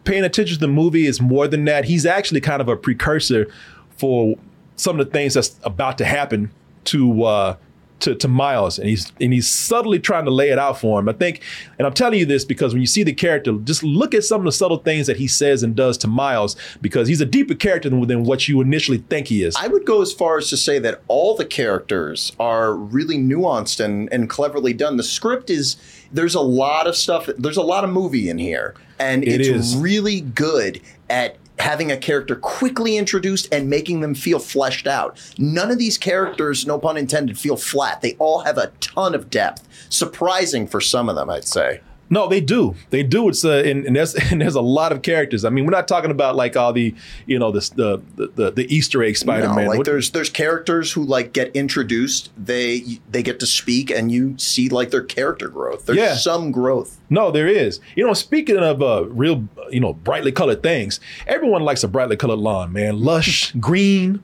paying 0.05 0.25
attention 0.25 0.55
to 0.55 0.61
the 0.61 0.69
movie 0.69 1.07
is 1.07 1.21
more 1.21 1.47
than 1.47 1.65
that. 1.67 1.85
He's 1.85 2.07
actually 2.07 2.41
kind 2.41 2.61
of 2.61 2.69
a 2.69 2.77
precursor 2.77 3.47
for 3.91 4.37
some 4.77 4.99
of 4.99 5.07
the 5.07 5.13
things 5.13 5.35
that's 5.35 5.59
about 5.65 5.99
to 5.99 6.05
happen 6.05 6.51
to 6.85 7.25
uh 7.25 7.57
to, 8.01 8.15
to 8.15 8.29
Miles 8.29 8.79
and 8.79 8.89
he's 8.89 9.13
and 9.21 9.33
he's 9.33 9.49
subtly 9.49 9.99
trying 9.99 10.25
to 10.25 10.31
lay 10.31 10.51
it 10.51 10.59
out 10.59 10.81
for 10.81 10.99
him. 11.01 11.09
I 11.09 11.13
think 11.13 11.43
and 11.79 11.87
I'm 11.87 11.95
telling 11.95 12.19
you 12.19 12.27
this 12.27 12.45
because 12.45 12.73
when 12.73 12.81
you 12.81 12.87
see 12.87 13.03
the 13.03 13.13
character, 13.13 13.53
just 13.65 13.83
look 13.83 14.15
at 14.15 14.25
some 14.25 14.41
of 14.41 14.45
the 14.45 14.53
subtle 14.53 14.79
things 14.79 15.07
that 15.07 15.17
he 15.17 15.27
says 15.27 15.63
and 15.63 15.75
does 15.75 15.99
to 15.99 16.09
Miles 16.09 16.57
because 16.81 17.09
he's 17.09 17.21
a 17.21 17.27
deeper 17.27 17.55
character 17.55 17.89
than, 17.91 18.07
than 18.07 18.25
what 18.25 18.49
you 18.49 18.61
initially 18.61 18.99
think 18.99 19.29
he 19.29 19.43
is. 19.43 19.57
I 19.59 19.69
would 19.69 19.85
go 19.85 20.03
as 20.03 20.13
far 20.13 20.39
as 20.39 20.49
to 20.51 20.57
say 20.57 20.79
that 20.81 21.03
all 21.09 21.35
the 21.37 21.45
characters 21.45 22.33
are 22.39 22.75
really 22.75 23.19
nuanced 23.19 23.85
and, 23.85 24.09
and 24.13 24.29
cleverly 24.29 24.73
done. 24.73 24.97
The 24.97 25.03
script 25.03 25.51
is 25.51 25.77
there's 26.13 26.35
a 26.35 26.41
lot 26.41 26.87
of 26.87 26.97
stuff. 26.97 27.29
There's 27.37 27.57
a 27.57 27.63
lot 27.63 27.85
of 27.85 27.91
movie 27.91 28.29
in 28.29 28.39
here, 28.39 28.75
and 28.99 29.23
It 29.25 29.41
it's 29.41 29.49
is. 29.49 29.77
really 29.77 30.21
good 30.21 30.81
at 31.11 31.37
having 31.61 31.91
a 31.91 31.97
character 31.97 32.37
quickly 32.37 32.97
introduced 32.97 33.53
and 33.53 33.69
making 33.69 34.01
them 34.01 34.15
feel 34.15 34.39
fleshed 34.39 34.87
out. 34.87 35.19
None 35.39 35.71
of 35.71 35.79
these 35.79 35.99
characters, 35.99 36.67
no 36.67 36.79
pun 36.79 36.97
intended, 36.97 37.39
feel 37.39 37.57
flat. 37.57 38.01
They 38.01 38.15
all 38.19 38.41
have 38.41 38.59
a 38.59 38.73
ton 38.81 39.15
of 39.15 39.31
depth. 39.31 39.67
Surprising 39.91 40.67
for 40.67 40.81
some 40.81 41.09
of 41.09 41.17
them, 41.17 41.31
I'd 41.31 41.45
say. 41.45 41.81
No, 42.11 42.27
they 42.27 42.41
do. 42.41 42.75
They 42.91 43.03
do. 43.03 43.29
It's 43.29 43.45
uh, 43.45 43.63
and, 43.65 43.85
and 43.85 43.95
there's 43.97 44.15
and 44.33 44.41
there's 44.41 44.55
a 44.55 44.61
lot 44.61 44.93
of 44.93 45.03
characters. 45.03 45.45
I 45.45 45.51
mean, 45.51 45.65
we're 45.67 45.71
not 45.73 45.89
talking 45.89 46.11
about 46.11 46.37
like 46.37 46.57
all 46.57 46.73
the 46.73 46.95
you 47.27 47.39
know 47.39 47.51
the 47.53 48.03
the 48.17 48.29
the, 48.35 48.51
the 48.51 48.75
Easter 48.75 49.03
egg 49.03 49.17
Spider 49.17 49.49
Man. 49.53 49.65
No, 49.67 49.71
like 49.73 49.85
there's 49.85 50.11
there's 50.13 50.31
characters 50.31 50.93
who 50.93 51.05
like 51.05 51.33
get 51.33 51.55
introduced, 51.55 52.31
they 52.43 52.83
they 53.11 53.23
get 53.23 53.41
to 53.41 53.47
speak, 53.47 53.91
and 53.91 54.11
you 54.11 54.37
see 54.39 54.69
like 54.69 54.91
their 54.91 55.03
character 55.05 55.49
growth. 55.49 55.87
There's 55.87 55.99
Yeah. 55.99 56.15
some 56.15 56.51
growth. 56.53 56.99
no, 57.11 57.31
there 57.31 57.47
is. 57.49 57.81
You 57.97 58.07
know, 58.07 58.15
speaking 58.15 58.57
of 58.59 58.83
uh, 58.83 59.05
real 59.07 59.47
you 59.71 59.81
know 59.81 59.93
brightly 59.93 60.33
colored 60.33 60.63
things, 60.63 61.01
everyone 61.27 61.63
likes 61.63 61.85
a 61.85 61.89
brightly 61.89 62.17
colored 62.17 62.39
lawn, 62.39 62.73
man. 62.73 63.01
Lush 63.01 63.53
green. 63.61 64.23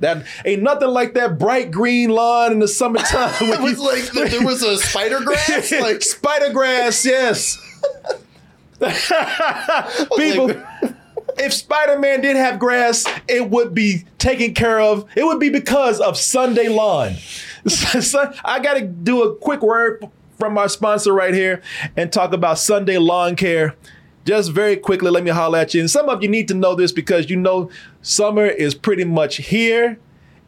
That 0.00 0.26
ain't 0.44 0.62
nothing 0.62 0.88
like 0.88 1.14
that 1.14 1.38
bright 1.38 1.70
green 1.70 2.10
lawn 2.10 2.52
in 2.52 2.58
the 2.58 2.68
summertime. 2.68 3.32
It 3.40 3.60
was 3.60 3.78
like 3.78 4.12
th- 4.12 4.30
there 4.30 4.44
was 4.44 4.62
a 4.62 4.76
spider 4.76 5.20
grass. 5.20 5.72
Like 5.80 6.02
spider 6.02 6.52
grass, 6.52 7.04
yes. 7.04 7.56
People, 10.16 10.50
if 11.38 11.52
Spider 11.52 11.98
Man 11.98 12.20
did 12.20 12.36
have 12.36 12.58
grass, 12.58 13.06
it 13.28 13.50
would 13.50 13.74
be 13.74 14.04
taken 14.18 14.54
care 14.54 14.80
of. 14.80 15.06
It 15.16 15.24
would 15.24 15.40
be 15.40 15.48
because 15.48 16.00
of 16.00 16.16
Sunday 16.16 16.68
Lawn. 16.68 17.14
So, 17.66 18.32
I 18.44 18.60
got 18.60 18.74
to 18.74 18.82
do 18.82 19.22
a 19.24 19.34
quick 19.36 19.62
word 19.62 20.06
from 20.38 20.58
our 20.58 20.68
sponsor 20.68 21.12
right 21.12 21.34
here 21.34 21.62
and 21.96 22.12
talk 22.12 22.32
about 22.32 22.58
Sunday 22.58 22.98
Lawn 22.98 23.34
Care. 23.34 23.74
Just 24.26 24.50
very 24.50 24.76
quickly, 24.76 25.10
let 25.10 25.22
me 25.22 25.30
holler 25.30 25.58
at 25.60 25.72
you. 25.72 25.80
And 25.80 25.90
some 25.90 26.08
of 26.08 26.22
you 26.22 26.28
need 26.28 26.48
to 26.48 26.54
know 26.54 26.74
this 26.74 26.90
because 26.90 27.30
you 27.30 27.36
know 27.36 27.70
summer 28.02 28.44
is 28.44 28.74
pretty 28.74 29.04
much 29.04 29.36
here. 29.36 29.98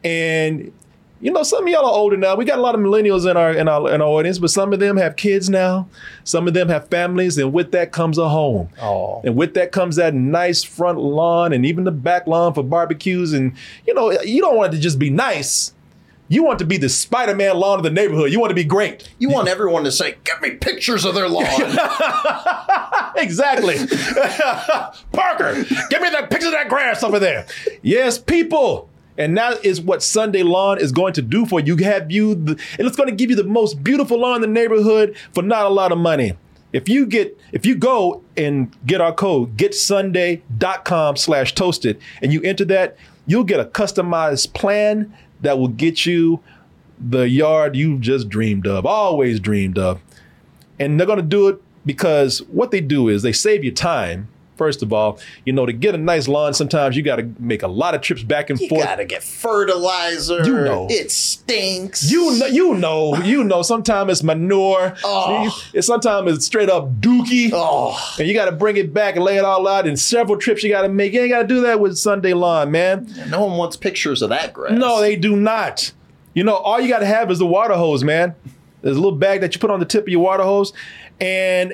And 0.03 0.73
you 1.21 1.31
know, 1.31 1.43
some 1.43 1.63
of 1.63 1.69
y'all 1.69 1.85
are 1.85 1.91
older 1.91 2.15
now. 2.15 2.35
We 2.35 2.45
got 2.45 2.59
a 2.59 2.61
lot 2.61 2.75
of 2.75 2.81
millennials 2.81 3.29
in 3.29 3.35
our 3.35 3.51
in 3.51 3.67
our 3.67 3.93
in 3.93 4.01
our 4.01 4.07
audience, 4.07 4.39
but 4.39 4.49
some 4.49 4.71
of 4.73 4.79
them 4.79 4.97
have 4.97 5.15
kids 5.15 5.49
now. 5.49 5.87
Some 6.23 6.47
of 6.47 6.53
them 6.53 6.69
have 6.69 6.87
families, 6.89 7.37
and 7.37 7.51
with 7.51 7.71
that 7.71 7.91
comes 7.91 8.17
a 8.17 8.29
home. 8.29 8.69
Oh. 8.81 9.21
And 9.23 9.35
with 9.35 9.53
that 9.55 9.71
comes 9.71 9.97
that 9.97 10.13
nice 10.13 10.63
front 10.63 10.99
lawn 10.99 11.51
and 11.51 11.65
even 11.65 11.83
the 11.83 11.91
back 11.91 12.27
lawn 12.27 12.53
for 12.53 12.63
barbecues. 12.63 13.33
And 13.33 13.53
you 13.85 13.93
know, 13.93 14.11
you 14.21 14.41
don't 14.41 14.55
want 14.55 14.73
it 14.73 14.77
to 14.77 14.81
just 14.81 14.99
be 14.99 15.09
nice. 15.09 15.73
You 16.29 16.43
want 16.43 16.59
to 16.59 16.65
be 16.65 16.77
the 16.77 16.89
Spider-Man 16.89 17.57
lawn 17.57 17.79
of 17.79 17.83
the 17.83 17.89
neighborhood. 17.89 18.31
You 18.31 18.39
want 18.39 18.51
to 18.51 18.55
be 18.55 18.63
great. 18.63 19.09
you 19.17 19.29
want 19.29 19.47
everyone 19.47 19.83
to 19.83 19.91
say, 19.91 20.15
"Get 20.23 20.41
me 20.41 20.51
pictures 20.51 21.03
of 21.03 21.15
their 21.15 21.27
lawn." 21.27 21.45
exactly. 23.15 23.77
Parker, 25.11 25.63
give 25.89 26.01
me 26.01 26.09
that 26.11 26.29
picture 26.29 26.47
of 26.47 26.53
that 26.53 26.69
grass 26.69 27.03
over 27.03 27.19
there. 27.19 27.47
Yes, 27.81 28.17
people. 28.17 28.89
And 29.17 29.37
that 29.37 29.65
is 29.65 29.81
what 29.81 30.01
Sunday 30.01 30.43
Lawn 30.43 30.79
is 30.79 30.93
going 30.93 31.11
to 31.13 31.21
do 31.21 31.45
for 31.45 31.59
you. 31.59 31.75
Have 31.77 32.09
you, 32.09 32.35
the, 32.35 32.51
and 32.77 32.87
it's 32.87 32.95
going 32.95 33.09
to 33.09 33.15
give 33.15 33.29
you 33.29 33.35
the 33.35 33.43
most 33.43 33.83
beautiful 33.83 34.17
lawn 34.17 34.35
in 34.35 34.41
the 34.41 34.47
neighborhood 34.47 35.13
for 35.33 35.43
not 35.43 35.65
a 35.65 35.69
lot 35.69 35.91
of 35.91 35.97
money. 35.97 36.37
If 36.71 36.87
you 36.87 37.05
get, 37.05 37.37
if 37.51 37.65
you 37.65 37.75
go 37.75 38.23
and 38.37 38.73
get 38.85 39.01
our 39.01 39.13
code, 39.13 39.57
getsunday.com 39.57 41.17
slash 41.17 41.53
toasted, 41.53 41.99
and 42.21 42.31
you 42.31 42.41
enter 42.43 42.63
that, 42.65 42.95
you'll 43.25 43.43
get 43.43 43.59
a 43.59 43.65
customized 43.65 44.53
plan 44.53 45.13
that 45.41 45.57
will 45.57 45.67
get 45.67 46.05
you 46.05 46.41
the 46.99 47.29
yard 47.29 47.75
you've 47.75 48.01
just 48.01 48.29
dreamed 48.29 48.67
of, 48.67 48.85
always 48.85 49.39
dreamed 49.39 49.77
of. 49.77 50.01
And 50.79 50.99
they're 50.99 51.07
going 51.07 51.17
to 51.17 51.23
do 51.23 51.47
it 51.47 51.61
because 51.85 52.39
what 52.43 52.71
they 52.71 52.81
do 52.81 53.07
is 53.07 53.21
they 53.21 53.31
save 53.31 53.63
you 53.63 53.71
time. 53.71 54.27
First 54.59 54.83
of 54.83 54.91
all, 54.91 55.19
you 55.45 55.53
know, 55.53 55.65
to 55.65 55.71
get 55.71 55.95
a 55.95 55.97
nice 55.97 56.27
lawn, 56.27 56.53
sometimes 56.53 56.97
you 56.97 57.01
got 57.01 57.15
to 57.15 57.31
make 57.39 57.63
a 57.63 57.67
lot 57.69 57.95
of 57.95 58.01
trips 58.01 58.23
back 58.23 58.49
and 58.49 58.59
You 58.59 58.67
forth. 58.67 58.81
You 58.81 58.87
gotta 58.87 59.05
get 59.05 59.23
fertilizer. 59.23 60.43
You 60.45 60.53
know. 60.53 60.87
It 60.89 61.11
stinks. 61.11 62.11
You 62.11 62.37
know, 62.37 62.45
you 62.45 62.73
know, 62.75 63.15
you 63.23 63.45
know. 63.45 63.61
Sometimes 63.61 64.11
it's 64.11 64.21
manure. 64.21 64.95
Oh. 65.05 65.63
Sometimes 65.79 66.33
it's 66.33 66.45
straight 66.45 66.69
up 66.69 66.99
dookie. 66.99 67.51
Oh. 67.53 67.97
And 68.19 68.27
you 68.27 68.33
got 68.33 68.45
to 68.45 68.51
bring 68.51 68.75
it 68.75 68.93
back 68.93 69.15
and 69.15 69.23
lay 69.23 69.37
it 69.37 69.45
all 69.45 69.65
out. 69.65 69.87
And 69.87 69.97
several 69.97 70.37
trips 70.37 70.61
you 70.61 70.69
got 70.69 70.81
to 70.81 70.89
make. 70.89 71.13
You 71.13 71.21
ain't 71.21 71.31
got 71.31 71.43
to 71.43 71.47
do 71.47 71.61
that 71.61 71.79
with 71.79 71.97
Sunday 71.97 72.33
lawn, 72.33 72.69
man. 72.69 73.09
No 73.29 73.45
one 73.45 73.57
wants 73.57 73.77
pictures 73.77 74.21
of 74.21 74.27
that 74.27 74.51
grass. 74.53 74.77
No, 74.77 74.99
they 74.99 75.15
do 75.15 75.37
not. 75.37 75.93
You 76.33 76.43
know, 76.43 76.55
all 76.55 76.81
you 76.81 76.89
got 76.89 76.99
to 76.99 77.05
have 77.05 77.31
is 77.31 77.39
the 77.39 77.47
water 77.47 77.75
hose, 77.75 78.03
man. 78.03 78.35
There's 78.81 78.97
a 78.97 78.99
little 78.99 79.17
bag 79.17 79.39
that 79.39 79.55
you 79.55 79.61
put 79.61 79.71
on 79.71 79.79
the 79.79 79.85
tip 79.85 80.03
of 80.03 80.09
your 80.09 80.21
water 80.21 80.43
hose, 80.43 80.73
and 81.21 81.73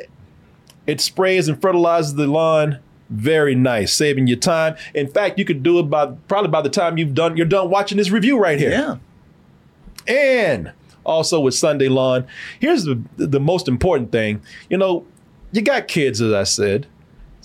it 0.87 1.01
sprays 1.01 1.47
and 1.47 1.61
fertilizes 1.61 2.15
the 2.15 2.27
lawn. 2.27 2.79
Very 3.09 3.53
nice, 3.53 3.93
saving 3.93 4.25
you 4.25 4.35
time. 4.35 4.75
In 4.95 5.07
fact, 5.07 5.37
you 5.37 5.45
could 5.45 5.61
do 5.61 5.77
it 5.77 5.83
by 5.83 6.07
probably 6.27 6.49
by 6.49 6.61
the 6.61 6.69
time 6.69 6.97
you've 6.97 7.13
done 7.13 7.37
you're 7.37 7.45
done 7.45 7.69
watching 7.69 7.97
this 7.97 8.09
review 8.09 8.39
right 8.39 8.57
here. 8.57 8.71
Yeah. 8.71 8.97
And 10.07 10.71
also 11.03 11.39
with 11.39 11.53
Sunday 11.53 11.87
Lawn, 11.87 12.25
here's 12.59 12.83
the 12.85 12.99
the 13.17 13.39
most 13.39 13.67
important 13.67 14.11
thing. 14.11 14.41
You 14.69 14.77
know, 14.77 15.05
you 15.51 15.61
got 15.61 15.87
kids, 15.87 16.19
as 16.19 16.33
I 16.33 16.43
said. 16.43 16.87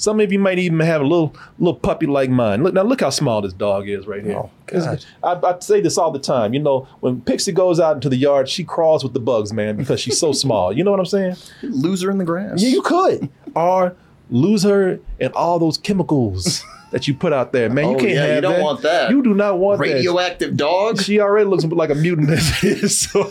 Some 0.00 0.18
of 0.18 0.32
you 0.32 0.38
might 0.38 0.58
even 0.58 0.80
have 0.80 1.02
a 1.02 1.04
little 1.04 1.34
little 1.58 1.78
puppy 1.78 2.06
like 2.06 2.30
mine. 2.30 2.62
Look 2.62 2.72
now, 2.72 2.82
look 2.84 3.02
how 3.02 3.10
small 3.10 3.42
this 3.42 3.52
dog 3.52 3.86
is 3.86 4.06
right 4.06 4.24
here. 4.24 4.38
Oh, 4.38 4.50
God. 4.66 5.04
I, 5.22 5.32
I 5.34 5.58
say 5.60 5.82
this 5.82 5.98
all 5.98 6.10
the 6.10 6.18
time. 6.18 6.54
You 6.54 6.60
know, 6.60 6.88
when 7.00 7.20
Pixie 7.20 7.52
goes 7.52 7.78
out 7.78 7.96
into 7.96 8.08
the 8.08 8.16
yard, 8.16 8.48
she 8.48 8.64
crawls 8.64 9.04
with 9.04 9.12
the 9.12 9.20
bugs, 9.20 9.52
man, 9.52 9.76
because 9.76 10.00
she's 10.00 10.18
so 10.18 10.32
small. 10.44 10.72
You 10.72 10.84
know 10.84 10.90
what 10.90 11.00
I'm 11.00 11.06
saying? 11.06 11.36
Lose 11.62 12.00
her 12.00 12.10
in 12.10 12.16
the 12.16 12.24
grass. 12.24 12.62
Yeah, 12.62 12.70
you 12.70 12.80
could. 12.80 13.28
or 13.54 13.94
lose 14.30 14.62
her 14.62 14.98
in 15.18 15.32
all 15.32 15.58
those 15.58 15.76
chemicals 15.76 16.64
that 16.92 17.06
you 17.06 17.12
put 17.12 17.32
out 17.34 17.52
there, 17.52 17.68
man. 17.68 17.90
You 17.90 17.96
Oh, 17.96 17.98
can't 17.98 18.10
yeah, 18.12 18.34
you 18.36 18.40
don't 18.40 18.54
that. 18.54 18.62
want 18.62 18.82
that. 18.82 19.10
You 19.10 19.22
do 19.22 19.34
not 19.34 19.58
want 19.58 19.80
that. 19.80 19.84
Radioactive 19.84 20.56
dog. 20.56 21.02
She 21.02 21.20
already 21.20 21.44
looks 21.44 21.64
like 21.64 21.90
a 21.90 21.94
mutant 21.94 22.30
as 22.30 22.64
it 22.64 22.82
is. 22.84 22.98
So 23.00 23.30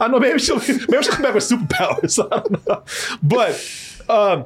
I 0.00 0.06
know 0.06 0.20
maybe 0.20 0.38
she'll 0.38 0.58
maybe 0.58 0.78
she'll 1.02 1.12
come 1.14 1.22
back 1.22 1.34
with 1.34 1.42
superpowers. 1.42 2.24
I 2.32 2.38
don't 2.40 2.68
know. 2.68 2.84
But 3.22 4.04
um 4.08 4.44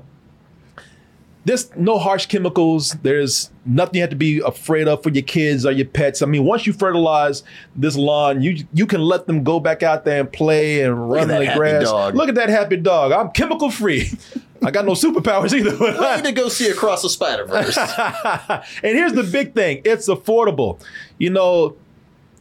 there's 1.45 1.75
no 1.77 1.99
harsh 1.99 2.27
chemicals. 2.27 2.97
There's 3.03 3.51
nothing 3.67 3.97
you 3.97 4.01
have 4.01 4.11
to 4.11 4.17
be 4.17 4.41
afraid 4.41 4.89
of 4.89 5.03
for 5.03 5.11
your 5.11 5.23
kids 5.23 5.67
or 5.67 5.73
your 5.73 5.87
pets. 5.87 6.23
I 6.23 6.27
mean, 6.27 6.45
once 6.45 6.67
you 6.67 6.73
fertilize 6.73 7.43
this 7.77 7.97
lawn, 7.97 8.43
you 8.43 8.65
you 8.73 8.87
can 8.87 9.03
let 9.03 9.27
them 9.27 9.45
go 9.45 9.61
back 9.61 9.83
out 9.83 10.05
there 10.05 10.21
and 10.21 10.33
play 10.33 10.83
and 10.83 11.11
run 11.11 11.31
in 11.31 11.41
the 11.41 11.55
grass. 11.55 11.85
dog. 11.85 12.15
Look 12.15 12.29
at 12.29 12.35
that 12.37 12.49
happy 12.49 12.77
dog. 12.77 13.13
I'm 13.13 13.31
chemical 13.31 13.71
free. 13.71 14.11
I 14.65 14.71
got 14.71 14.87
no 14.87 14.93
superpowers 14.93 15.53
either. 15.53 15.77
I 16.01 16.17
need 16.17 16.25
to 16.25 16.33
go 16.33 16.49
see 16.49 16.69
Across 16.69 17.03
the 17.03 17.11
Spider 17.11 17.45
Verse. 17.45 17.77
and 18.83 18.97
here's 18.97 19.13
the 19.13 19.23
big 19.23 19.55
thing 19.55 19.83
it's 19.85 20.09
affordable 20.09 20.81
you 21.19 21.29
know 21.29 21.77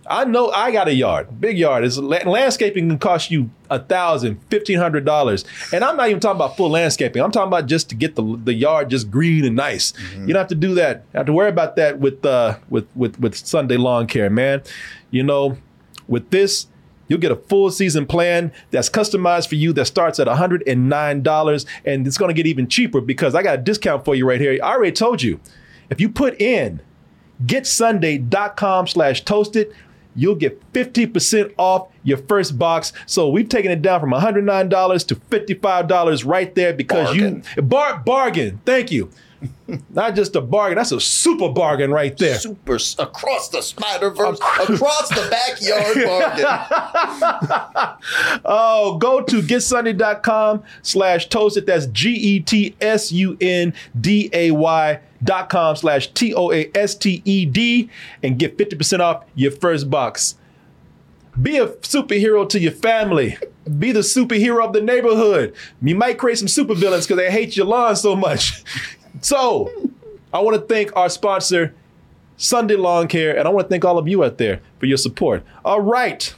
i 0.08 0.24
know 0.26 0.50
i 0.52 0.72
got 0.72 0.88
a 0.88 0.94
yard 0.94 1.40
big 1.40 1.58
yard. 1.58 1.84
Is 1.84 1.98
landscaping 2.00 2.90
can 2.90 3.00
cost 3.00 3.32
you 3.32 3.50
a 3.70 3.80
thousand 3.80 4.42
fifteen 4.50 4.78
hundred 4.78 5.06
dollars. 5.06 5.46
And 5.72 5.84
i'm 5.84 5.98
not 5.98 6.10
even 6.10 6.20
talking 6.20 6.38
about 6.38 6.58
full 6.58 6.70
landscaping. 6.70 7.22
I'm 7.22 7.32
talking 7.32 7.48
about 7.48 7.68
just 7.68 7.90
to 7.90 7.96
get 7.96 8.16
the, 8.16 8.40
the 8.44 8.54
yard 8.54 8.90
just 8.90 9.10
green 9.10 9.46
and 9.46 9.56
nice. 9.56 9.94
You 10.16 10.28
don't 10.28 10.36
have 10.36 10.48
to 10.48 10.56
do 10.56 10.76
that. 10.76 11.06
You 11.14 11.18
have 11.18 11.26
to 11.28 11.34
worry 11.34 11.50
about 11.50 11.76
that 11.78 12.00
with 12.00 12.26
uh 12.26 12.58
with 12.70 12.88
with 12.96 13.20
with 13.20 13.36
sunday 13.36 13.78
lawn 13.78 14.08
care 14.08 14.30
man. 14.30 14.64
You 15.12 15.24
know 15.24 15.58
with 16.08 16.30
this 16.30 16.68
You'll 17.08 17.20
get 17.20 17.32
a 17.32 17.36
full 17.36 17.70
season 17.70 18.06
plan 18.06 18.52
that's 18.72 18.90
customized 18.90 19.50
for 19.50 19.56
you 19.56 19.74
that 19.74 19.86
starts 19.86 20.20
at 20.20 20.28
$109 20.28 21.66
and 21.86 22.08
it's 22.08 22.18
going 22.18 22.30
to 22.30 22.34
get 22.34 22.48
even 22.48 22.68
cheaper 22.68 23.02
because 23.02 23.36
I 23.36 23.44
got 23.44 23.60
a 23.60 23.62
discount 23.62 24.06
for 24.06 24.16
you 24.16 24.28
right 24.28 24.40
here. 24.40 24.58
I 24.64 24.74
already 24.74 24.94
told 24.94 25.22
you. 25.22 25.40
If 25.90 26.00
you 26.00 26.10
put 26.10 26.40
in 26.42 26.82
getsunday.com 27.46 28.88
slash 28.88 29.26
toasted, 29.26 29.76
you'll 30.16 30.36
get 30.36 30.60
50% 30.74 31.54
off 31.58 31.88
your 32.04 32.18
first 32.18 32.58
box. 32.58 32.94
So 33.06 33.30
we've 33.30 33.50
taken 33.50 33.72
it 33.72 33.82
down 33.82 34.00
from 34.00 34.12
$109 34.12 35.08
to 35.08 35.16
$55 35.16 36.26
right 36.26 36.54
there 36.56 36.74
because 36.74 37.08
Bargain. 37.08 37.44
you 37.56 37.62
bar 37.62 38.00
bargain. 38.00 38.60
Thank 38.66 38.92
you. 38.92 39.10
Not 39.90 40.16
just 40.16 40.36
a 40.36 40.42
bargain, 40.42 40.78
that's 40.78 40.92
a 40.92 41.00
super 41.02 41.50
bargain 41.50 41.92
right 41.92 42.16
there. 42.18 42.38
Super 42.38 42.78
across 43.00 43.50
the 43.50 43.62
Spider 43.62 44.10
Verse, 44.10 44.40
across 44.70 45.10
the 45.10 45.28
backyard 45.30 45.96
bargain. 46.06 46.46
Oh, 48.46 48.98
go 48.98 49.22
to 49.22 49.42
getsunday.com 49.42 50.64
slash 50.82 51.30
toasted. 51.30 51.66
That's 51.66 51.88
G 51.88 52.12
E 52.14 52.40
T 52.40 52.76
S 52.80 53.12
U 53.12 53.38
N 53.42 53.74
D 54.00 54.30
A 54.34 54.52
Y 54.52 55.00
dot 55.24 55.50
com 55.50 55.76
slash 55.76 56.08
T 56.08 56.34
O 56.34 56.52
A 56.52 56.70
S 56.76 56.96
T 56.96 57.22
E 57.26 57.46
D 57.46 57.90
and 58.22 58.38
get 58.38 58.58
50% 58.58 59.00
off 59.00 59.26
your 59.36 59.52
first 59.52 59.90
box. 59.90 60.36
Be 61.42 61.58
a 61.58 61.68
superhero 61.68 62.48
to 62.50 62.60
your 62.60 62.72
family. 62.72 63.38
Be 63.80 63.92
the 63.92 64.02
superhero 64.02 64.64
of 64.66 64.74
the 64.74 64.82
neighborhood. 64.82 65.56
You 65.82 65.96
might 65.96 66.18
create 66.18 66.38
some 66.38 66.48
supervillains 66.48 67.04
because 67.04 67.18
they 67.18 67.32
hate 67.32 67.56
your 67.58 67.66
lawn 67.66 67.96
so 67.96 68.16
much. 68.16 68.64
So, 69.22 69.72
I 70.34 70.40
want 70.40 70.60
to 70.60 70.62
thank 70.68 70.94
our 70.98 71.08
sponsor, 71.08 71.74
Sunday 72.36 72.76
Lawn 72.76 73.08
Care, 73.08 73.38
and 73.38 73.48
I 73.48 73.52
want 73.52 73.68
to 73.68 73.70
thank 73.70 73.86
all 73.86 73.98
of 73.98 74.08
you 74.08 74.22
out 74.24 74.38
there 74.38 74.60
for 74.80 74.86
your 74.86 74.98
support. 74.98 75.44
All 75.64 75.80
right. 75.80 76.34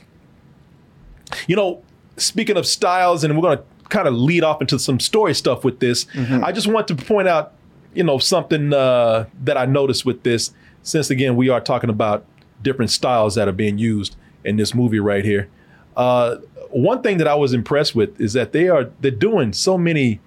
You 1.48 1.56
know, 1.56 1.82
speaking 2.18 2.58
of 2.58 2.68
styles, 2.68 3.24
and 3.24 3.36
we're 3.36 3.42
going 3.42 3.58
to 3.58 3.64
kind 3.90 4.08
of 4.08 4.14
lead 4.14 4.44
off 4.44 4.62
into 4.62 4.78
some 4.78 5.00
story 5.00 5.34
stuff 5.34 5.64
with 5.64 5.80
this. 5.80 6.06
Mm-hmm. 6.06 6.44
I 6.44 6.52
just 6.52 6.68
want 6.68 6.88
to 6.90 6.96
point 6.96 7.28
out, 7.28 7.55
you 7.96 8.04
know, 8.04 8.18
something 8.18 8.74
uh, 8.74 9.26
that 9.44 9.58
I 9.58 9.66
noticed 9.66 10.06
with 10.06 10.24
this. 10.24 10.54
Since 10.84 11.10
again, 11.10 11.36
we 11.36 11.50
are 11.50 11.62
talking 11.62 11.90
about 11.90 12.26
different 12.62 12.92
styles 12.92 13.36
that 13.36 13.48
are 13.48 13.54
being 13.54 13.78
used 13.78 14.16
in 14.44 14.58
this 14.58 14.76
movie 14.76 15.00
right 15.00 15.26
here. 15.26 15.50
Uh, 15.96 16.38
one 16.70 17.02
thing 17.02 17.18
that 17.18 17.28
I 17.28 17.36
was 17.36 17.54
impressed 17.54 17.96
with 17.96 18.20
is 18.20 18.34
that 18.34 18.52
they 18.52 18.68
are 18.68 18.92
they're 19.00 19.12
doing 19.12 19.54
so 19.54 19.78
many 19.78 20.20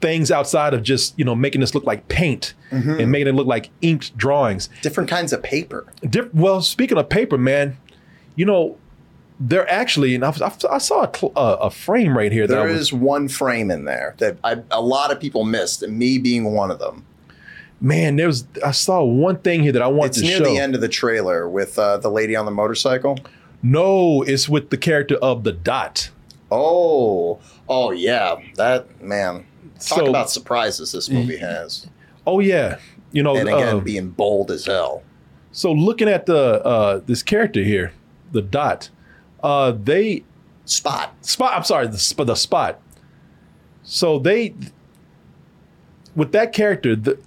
things 0.00 0.30
outside 0.30 0.74
of 0.74 0.82
just 0.82 1.18
you 1.18 1.24
know 1.24 1.34
making 1.34 1.60
this 1.60 1.74
look 1.74 1.84
like 1.84 2.08
paint 2.08 2.52
and 3.00 3.10
making 3.12 3.28
it 3.28 3.34
look 3.34 3.46
like 3.46 3.70
inked 3.80 4.16
drawings. 4.16 4.68
Different 4.82 5.08
kinds 5.08 5.32
of 5.32 5.42
paper. 5.42 5.86
Well, 6.32 6.60
speaking 6.60 6.98
of 6.98 7.08
paper, 7.08 7.38
man, 7.38 7.76
you 8.34 8.44
know, 8.44 8.76
they're 9.40 9.68
actually, 9.70 10.14
and 10.14 10.24
I, 10.24 10.30
I, 10.30 10.52
I 10.70 10.78
saw 10.78 11.02
a, 11.04 11.16
cl- 11.16 11.32
uh, 11.36 11.56
a 11.62 11.70
frame 11.70 12.16
right 12.16 12.30
here 12.30 12.46
that 12.46 12.54
There 12.54 12.68
I 12.68 12.72
was, 12.72 12.92
one 12.92 13.28
frame 13.28 13.70
in 13.70 13.84
there 13.84 14.14
that 14.18 14.36
I, 14.44 14.58
a 14.70 14.80
lot 14.80 15.10
of 15.10 15.18
people 15.20 15.44
missed, 15.44 15.82
and 15.82 15.98
me 15.98 16.18
being 16.18 16.52
one 16.54 16.70
of 16.70 16.78
them. 16.78 17.04
man, 17.80 18.16
there 18.16 18.26
was 18.28 18.46
I 18.64 18.70
saw 18.70 19.02
one 19.02 19.38
thing 19.38 19.62
here 19.62 19.72
that 19.72 19.82
I 19.82 19.88
wanted 19.88 20.10
It's 20.10 20.18
to 20.20 20.24
near 20.24 20.38
show. 20.38 20.44
the 20.44 20.58
end 20.58 20.74
of 20.74 20.80
the 20.80 20.88
trailer 20.88 21.48
with 21.48 21.78
uh, 21.78 21.96
the 21.98 22.10
lady 22.10 22.36
on 22.36 22.44
the 22.46 22.52
motorcycle. 22.52 23.18
No, 23.62 24.22
it's 24.22 24.48
with 24.48 24.70
the 24.70 24.76
character 24.76 25.16
of 25.16 25.42
the 25.44 25.52
dot. 25.52 26.10
Oh, 26.50 27.40
oh 27.68 27.90
yeah, 27.90 28.36
that 28.56 29.02
man. 29.02 29.46
Talk 29.80 29.98
So- 29.98 30.06
about 30.10 30.30
surprises 30.30 30.92
this 30.92 31.10
movie 31.10 31.36
has, 31.52 31.86
Oh 32.26 32.38
yeah, 32.40 32.78
you 33.10 33.22
know, 33.22 33.36
and 33.36 33.48
again 33.48 33.76
uh, 33.76 33.80
being 33.80 34.10
bold 34.10 34.50
as 34.52 34.66
hell. 34.66 35.02
so 35.50 35.72
looking 35.72 36.08
at 36.08 36.26
the 36.26 36.64
uh, 36.64 37.00
this 37.06 37.22
character 37.22 37.62
here, 37.64 37.92
the 38.32 38.40
dot, 38.42 38.88
uh, 39.44 39.72
they 39.72 40.24
Spot. 40.66 41.14
spot. 41.20 41.52
I'm 41.54 41.64
sorry, 41.64 41.86
the, 41.88 42.24
the 42.24 42.34
spot. 42.34 42.80
So 43.82 44.18
they, 44.18 44.54
with 46.16 46.32
that 46.32 46.52
character, 46.52 46.96
the 46.96 47.18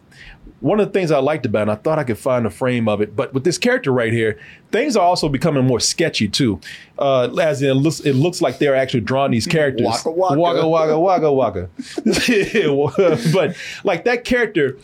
one 0.60 0.80
of 0.80 0.88
the 0.88 0.92
things 0.92 1.12
I 1.12 1.20
liked 1.20 1.46
about 1.46 1.60
it, 1.60 1.62
and 1.64 1.72
I 1.72 1.76
thought 1.76 2.00
I 2.00 2.04
could 2.04 2.18
find 2.18 2.48
a 2.48 2.50
frame 2.50 2.88
of 2.88 3.00
it, 3.00 3.16
but 3.16 3.32
with 3.32 3.44
this 3.44 3.60
character 3.60 3.92
right 3.92 4.12
here, 4.12 4.40
things 4.72 4.98
are 4.98 5.06
also 5.06 5.30
becoming 5.30 5.66
more 5.66 5.80
sketchy 5.80 6.28
too. 6.28 6.60
Uh, 6.98 7.32
as 7.40 7.62
in, 7.62 7.70
it 7.70 7.74
looks, 7.76 8.00
it 8.00 8.14
looks 8.14 8.42
like 8.42 8.58
they're 8.58 8.76
actually 8.76 9.02
drawing 9.02 9.30
these 9.30 9.46
characters. 9.46 9.86
Waka 9.86 10.10
waka. 10.10 10.68
waka 10.68 11.00
waka 11.00 11.32
waka 11.32 11.70
but 13.34 13.56
like 13.84 14.06
that 14.06 14.24
character, 14.26 14.80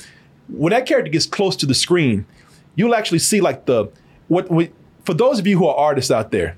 when 0.48 0.70
that 0.72 0.86
character 0.86 1.10
gets 1.10 1.26
close 1.26 1.56
to 1.56 1.66
the 1.66 1.74
screen, 1.74 2.28
you'll 2.76 2.94
actually 2.94 3.20
see 3.20 3.42
like 3.42 3.66
the 3.66 3.90
what. 4.28 4.52
what 4.52 4.70
for 5.06 5.14
those 5.14 5.38
of 5.40 5.48
you 5.48 5.58
who 5.58 5.68
are 5.68 5.76
artists 5.76 6.12
out 6.12 6.32
there, 6.32 6.56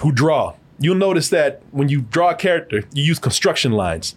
who 0.00 0.12
draw, 0.12 0.54
you'll 0.78 0.96
notice 0.96 1.28
that 1.30 1.62
when 1.70 1.88
you 1.88 2.02
draw 2.02 2.30
a 2.30 2.34
character, 2.34 2.84
you 2.92 3.04
use 3.04 3.18
construction 3.18 3.72
lines. 3.72 4.16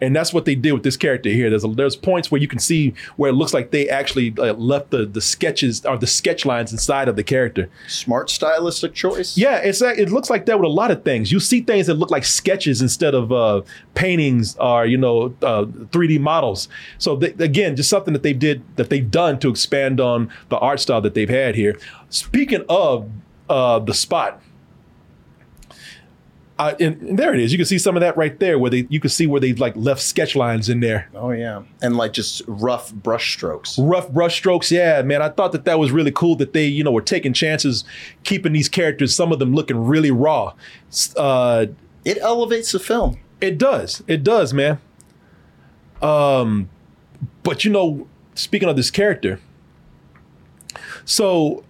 and 0.00 0.14
that's 0.14 0.32
what 0.32 0.44
they 0.44 0.54
did 0.54 0.72
with 0.72 0.82
this 0.82 0.96
character 0.96 1.30
here. 1.30 1.48
There's 1.50 1.64
a, 1.64 1.68
there's 1.68 1.96
points 1.96 2.30
where 2.30 2.40
you 2.40 2.48
can 2.48 2.58
see 2.58 2.94
where 3.16 3.30
it 3.30 3.34
looks 3.34 3.54
like 3.54 3.70
they 3.70 3.88
actually 3.88 4.34
uh, 4.38 4.52
left 4.54 4.90
the 4.90 5.06
the 5.06 5.20
sketches 5.20 5.84
or 5.84 5.96
the 5.96 6.06
sketch 6.06 6.44
lines 6.44 6.72
inside 6.72 7.08
of 7.08 7.16
the 7.16 7.22
character. 7.22 7.68
Smart 7.88 8.30
stylistic 8.30 8.94
choice. 8.94 9.36
Yeah, 9.36 9.58
it's 9.58 9.82
it 9.82 10.10
looks 10.10 10.30
like 10.30 10.46
that 10.46 10.58
with 10.58 10.66
a 10.66 10.72
lot 10.72 10.90
of 10.90 11.04
things. 11.04 11.32
You 11.32 11.40
see 11.40 11.60
things 11.60 11.86
that 11.86 11.94
look 11.94 12.10
like 12.10 12.24
sketches 12.24 12.82
instead 12.82 13.14
of 13.14 13.32
uh, 13.32 13.62
paintings 13.94 14.56
or 14.56 14.86
you 14.86 14.96
know 14.98 15.34
uh, 15.42 15.64
3D 15.64 16.20
models. 16.20 16.68
So 16.98 17.16
they, 17.16 17.32
again, 17.44 17.76
just 17.76 17.90
something 17.90 18.12
that 18.12 18.22
they 18.22 18.32
did 18.32 18.62
that 18.76 18.90
they've 18.90 19.10
done 19.10 19.38
to 19.40 19.48
expand 19.48 20.00
on 20.00 20.30
the 20.48 20.58
art 20.58 20.80
style 20.80 21.00
that 21.02 21.14
they've 21.14 21.28
had 21.28 21.54
here. 21.54 21.78
Speaking 22.10 22.64
of 22.68 23.10
uh, 23.48 23.78
the 23.78 23.94
spot. 23.94 24.40
Uh, 26.56 26.72
and, 26.78 27.00
and 27.02 27.18
there 27.18 27.34
it 27.34 27.40
is. 27.40 27.50
You 27.50 27.58
can 27.58 27.66
see 27.66 27.78
some 27.78 27.96
of 27.96 28.00
that 28.00 28.16
right 28.16 28.38
there, 28.38 28.60
where 28.60 28.70
they 28.70 28.86
you 28.88 29.00
can 29.00 29.10
see 29.10 29.26
where 29.26 29.40
they 29.40 29.54
like 29.54 29.74
left 29.74 30.00
sketch 30.00 30.36
lines 30.36 30.68
in 30.68 30.78
there. 30.78 31.08
Oh 31.14 31.30
yeah, 31.32 31.62
and 31.82 31.96
like 31.96 32.12
just 32.12 32.42
rough 32.46 32.94
brush 32.94 33.32
strokes. 33.32 33.76
rough 33.76 34.08
brush 34.10 34.36
strokes. 34.36 34.70
Yeah, 34.70 35.02
man, 35.02 35.20
I 35.20 35.30
thought 35.30 35.50
that 35.50 35.64
that 35.64 35.80
was 35.80 35.90
really 35.90 36.12
cool 36.12 36.36
that 36.36 36.52
they, 36.52 36.66
you 36.66 36.84
know, 36.84 36.92
were 36.92 37.02
taking 37.02 37.32
chances, 37.32 37.84
keeping 38.22 38.52
these 38.52 38.68
characters, 38.68 39.12
some 39.12 39.32
of 39.32 39.40
them 39.40 39.52
looking 39.52 39.84
really 39.84 40.12
raw. 40.12 40.52
Uh, 41.16 41.66
It 42.04 42.18
elevates 42.18 42.70
the 42.70 42.78
film. 42.78 43.18
it 43.40 43.58
does, 43.58 44.04
it 44.06 44.22
does, 44.22 44.54
man. 44.54 44.78
Um, 46.02 46.68
but 47.42 47.64
you 47.64 47.70
know, 47.72 48.06
speaking 48.36 48.68
of 48.68 48.76
this 48.76 48.92
character, 48.92 49.40
so 51.04 51.64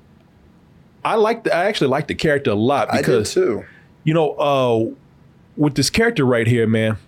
I 1.05 1.15
like, 1.17 1.45
the, 1.45 1.55
I 1.55 1.65
actually 1.67 1.89
like 1.89 2.07
the 2.09 2.15
character 2.15 2.51
a 2.51 2.55
lot 2.55 2.89
I 2.93 2.97
did 2.97 3.03
because 3.07 3.33
too. 3.35 3.65
You 4.05 4.15
know, 4.15 4.33
uh, 4.33 4.95
with 5.57 5.75
this 5.75 5.91
character 5.91 6.25
right 6.25 6.47
here, 6.47 6.67
man, 6.67 6.99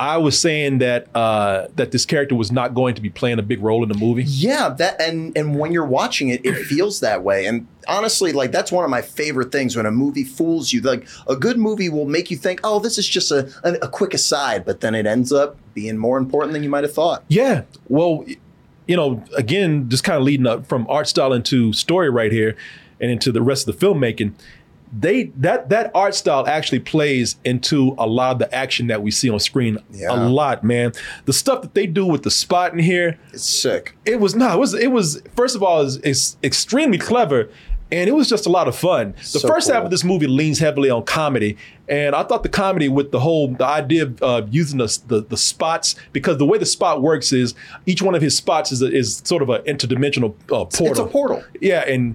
I 0.00 0.16
was 0.16 0.38
saying 0.38 0.78
that 0.78 1.14
uh, 1.14 1.68
that 1.76 1.92
this 1.92 2.06
character 2.06 2.34
was 2.34 2.50
not 2.50 2.72
going 2.72 2.94
to 2.94 3.02
be 3.02 3.10
playing 3.10 3.38
a 3.38 3.42
big 3.42 3.60
role 3.60 3.82
in 3.82 3.90
the 3.90 3.98
movie. 3.98 4.24
Yeah, 4.24 4.70
that 4.70 4.98
and 4.98 5.36
and 5.36 5.58
when 5.58 5.72
you're 5.72 5.84
watching 5.84 6.30
it, 6.30 6.42
it 6.42 6.54
feels 6.54 7.00
that 7.00 7.22
way. 7.22 7.44
And 7.44 7.66
honestly, 7.86 8.32
like 8.32 8.50
that's 8.50 8.72
one 8.72 8.82
of 8.82 8.90
my 8.90 9.02
favorite 9.02 9.52
things 9.52 9.76
when 9.76 9.84
a 9.84 9.90
movie 9.90 10.24
fools 10.24 10.72
you. 10.72 10.80
Like 10.80 11.06
a 11.28 11.36
good 11.36 11.58
movie 11.58 11.90
will 11.90 12.06
make 12.06 12.30
you 12.30 12.38
think, 12.38 12.60
"Oh, 12.64 12.78
this 12.78 12.96
is 12.96 13.06
just 13.06 13.30
a 13.30 13.52
a, 13.62 13.74
a 13.82 13.88
quick 13.88 14.14
aside," 14.14 14.64
but 14.64 14.80
then 14.80 14.94
it 14.94 15.04
ends 15.04 15.32
up 15.32 15.58
being 15.74 15.98
more 15.98 16.16
important 16.16 16.54
than 16.54 16.62
you 16.62 16.70
might 16.70 16.84
have 16.84 16.94
thought. 16.94 17.22
Yeah. 17.28 17.64
Well, 17.88 18.24
you 18.86 18.96
know, 18.96 19.22
again, 19.36 19.90
just 19.90 20.02
kind 20.02 20.16
of 20.16 20.22
leading 20.22 20.46
up 20.46 20.66
from 20.66 20.86
art 20.88 21.08
style 21.08 21.34
into 21.34 21.74
story 21.74 22.08
right 22.08 22.32
here 22.32 22.56
and 23.00 23.10
into 23.10 23.32
the 23.32 23.42
rest 23.42 23.68
of 23.68 23.78
the 23.78 23.86
filmmaking. 23.86 24.32
They 24.92 25.24
that 25.36 25.68
that 25.68 25.92
art 25.94 26.14
style 26.16 26.46
actually 26.48 26.80
plays 26.80 27.36
into 27.44 27.94
a 27.96 28.06
lot 28.06 28.32
of 28.32 28.38
the 28.40 28.52
action 28.54 28.88
that 28.88 29.02
we 29.02 29.10
see 29.12 29.30
on 29.30 29.38
screen. 29.38 29.78
Yeah. 29.92 30.10
A 30.12 30.28
lot, 30.28 30.64
man. 30.64 30.92
The 31.26 31.32
stuff 31.32 31.62
that 31.62 31.74
they 31.74 31.86
do 31.86 32.04
with 32.04 32.24
the 32.24 32.30
spot 32.30 32.72
in 32.72 32.80
here, 32.80 33.18
It's 33.32 33.44
sick. 33.44 33.96
it 34.04 34.18
was 34.18 34.34
no, 34.34 34.52
it 34.52 34.58
was 34.58 34.74
it 34.74 34.88
was 34.90 35.22
first 35.36 35.54
of 35.54 35.62
all, 35.62 35.80
it's, 35.82 36.36
extremely 36.42 36.98
clever. 36.98 37.48
And 37.92 38.08
it 38.08 38.12
was 38.12 38.28
just 38.28 38.46
a 38.46 38.48
lot 38.50 38.68
of 38.68 38.76
fun. 38.76 39.14
The 39.18 39.24
So 39.40 39.48
first 39.48 39.68
half 39.68 39.82
of 39.82 39.90
this 39.90 40.04
movie 40.04 40.28
leans 40.28 40.60
heavily 40.60 40.90
on 40.90 41.02
comedy, 41.02 41.56
and 41.88 42.14
I 42.14 42.22
thought 42.22 42.44
the 42.44 42.48
comedy 42.48 42.88
with 42.88 43.10
the 43.10 43.18
whole 43.18 43.48
the 43.48 43.66
idea 43.66 44.04
of 44.04 44.22
uh, 44.22 44.42
using 44.48 44.78
the, 44.78 44.86
the 45.08 45.22
the 45.22 45.36
spots 45.36 45.96
because 46.12 46.38
the 46.38 46.46
way 46.46 46.56
the 46.56 46.66
spot 46.66 47.02
works 47.02 47.32
is 47.32 47.52
each 47.86 48.00
one 48.00 48.14
of 48.14 48.22
his 48.22 48.36
spots 48.36 48.70
is 48.70 48.80
a, 48.80 48.86
is 48.92 49.20
sort 49.24 49.42
of 49.42 49.48
an 49.50 49.62
interdimensional 49.62 50.34
uh, 50.52 50.66
portal. 50.66 50.86
It's 50.86 50.98
a 51.00 51.04
portal. 51.06 51.42
Yeah, 51.60 51.80
and 51.80 52.14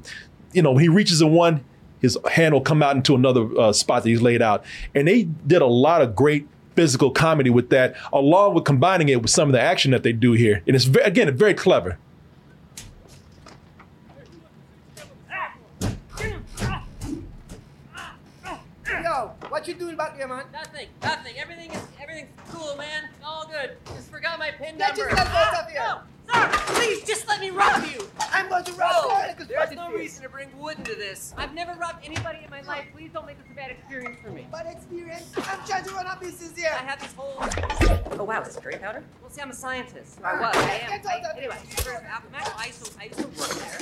you 0.54 0.62
know 0.62 0.72
when 0.72 0.82
he 0.82 0.88
reaches 0.88 1.22
in 1.22 1.34
one, 1.34 1.62
his 2.06 2.18
hand 2.32 2.54
will 2.54 2.62
come 2.62 2.82
out 2.84 2.96
into 2.96 3.16
another 3.16 3.48
uh, 3.60 3.74
spot 3.74 4.04
that 4.04 4.10
he's 4.10 4.22
laid 4.22 4.42
out, 4.42 4.64
and 4.94 5.08
they 5.08 5.24
did 5.24 5.62
a 5.62 5.66
lot 5.68 6.02
of 6.02 6.16
great 6.16 6.48
physical 6.76 7.10
comedy 7.12 7.50
with 7.50 7.70
that, 7.70 7.96
along 8.14 8.54
with 8.54 8.64
combining 8.66 9.10
it 9.10 9.22
with 9.22 9.32
some 9.32 9.48
of 9.50 9.54
the 9.54 9.62
action 9.62 9.92
that 9.92 10.04
they 10.04 10.12
do 10.14 10.34
here, 10.34 10.62
and 10.68 10.76
it's 10.76 10.86
ve- 10.86 11.00
again 11.02 11.36
very 11.36 11.54
clever. 11.54 11.98
Yo, 19.04 19.32
what 19.50 19.68
you 19.68 19.74
doing 19.74 19.96
back 19.96 20.18
there, 20.18 20.28
man? 20.28 20.44
Nothing, 20.54 20.88
nothing. 21.02 21.36
Everything 21.38 21.72
is 21.72 21.82
everything's 22.02 22.30
cool, 22.52 22.76
man. 22.78 23.10
All 23.24 23.48
good. 23.52 23.78
Just 23.96 24.10
forgot 24.12 24.38
my 24.38 24.52
pin 24.52 24.76
Yeah, 24.78 24.88
number. 24.88 25.10
just 25.10 25.34
let 25.34 25.52
go 25.54 25.60
of 25.60 25.70
here. 25.70 25.80
no, 25.82 26.00
sir, 26.32 26.50
please 26.74 27.04
just 27.06 27.28
let 27.28 27.40
me 27.40 27.50
rob 27.52 27.84
you. 27.86 28.08
I'm 28.20 28.50
going 28.50 28.64
to 28.66 28.72
rob 28.74 28.92
No, 28.92 29.02
you 29.04 29.18
like 29.28 29.48
there's 29.48 29.72
no 29.72 29.90
fish. 29.92 30.00
reason 30.00 30.24
to 30.24 30.30
bring 30.30 30.50
wood 30.60 30.78
into 30.78 30.96
this. 30.96 31.34
I've 31.38 31.54
never 31.54 31.74
robbed 31.80 32.06
anybody 32.06 32.40
in 32.44 32.50
my 32.50 32.62
life. 32.62 32.86
Please 32.94 33.10
don't 33.14 33.26
make 33.26 33.38
this 33.38 33.48
a 33.52 33.56
bad 33.56 33.72
experience 33.72 34.18
for 34.22 34.30
me. 34.32 34.48
Bad 34.52 34.68
experience. 34.68 35.32
I'm 35.38 35.66
trying 35.66 35.84
to 35.86 35.92
run 35.94 36.06
a 36.06 36.18
business 36.20 36.56
here. 36.56 36.70
I 36.74 36.84
have 36.84 37.00
this 37.02 37.14
whole. 37.14 37.36
Oh 38.20 38.24
wow, 38.24 38.42
is 38.42 38.48
this 38.56 38.58
gray 38.64 38.78
powder? 38.78 39.04
Well, 39.22 39.30
see, 39.32 39.42
I'm 39.42 39.52
a 39.52 39.54
scientist. 39.54 40.20
Ah, 40.24 40.38
I 40.38 40.42
was. 40.42 40.56
I 40.56 40.60
am. 40.62 41.02
I, 41.08 41.38
anyway, 41.38 41.58
for 41.78 41.92
Alchemax, 41.92 42.58
I 42.58 42.66
used 42.68 42.86
to, 42.86 43.00
I 43.00 43.04
used 43.06 43.20
to 43.20 43.28
work 43.28 43.50
there. 43.56 43.80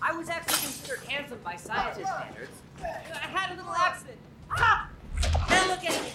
I 0.00 0.12
was 0.12 0.28
actually 0.28 0.60
considered 0.62 1.00
handsome 1.08 1.38
by 1.44 1.56
scientist 1.56 2.06
standards. 2.10 2.50
Ah, 2.80 2.84
I 3.22 3.26
had 3.28 3.52
a 3.52 3.56
little 3.56 3.72
accident. 3.72 4.18
Ah! 4.50 4.88
Now 5.48 5.66
look 5.68 5.84
at 5.84 6.02
me. 6.02 6.08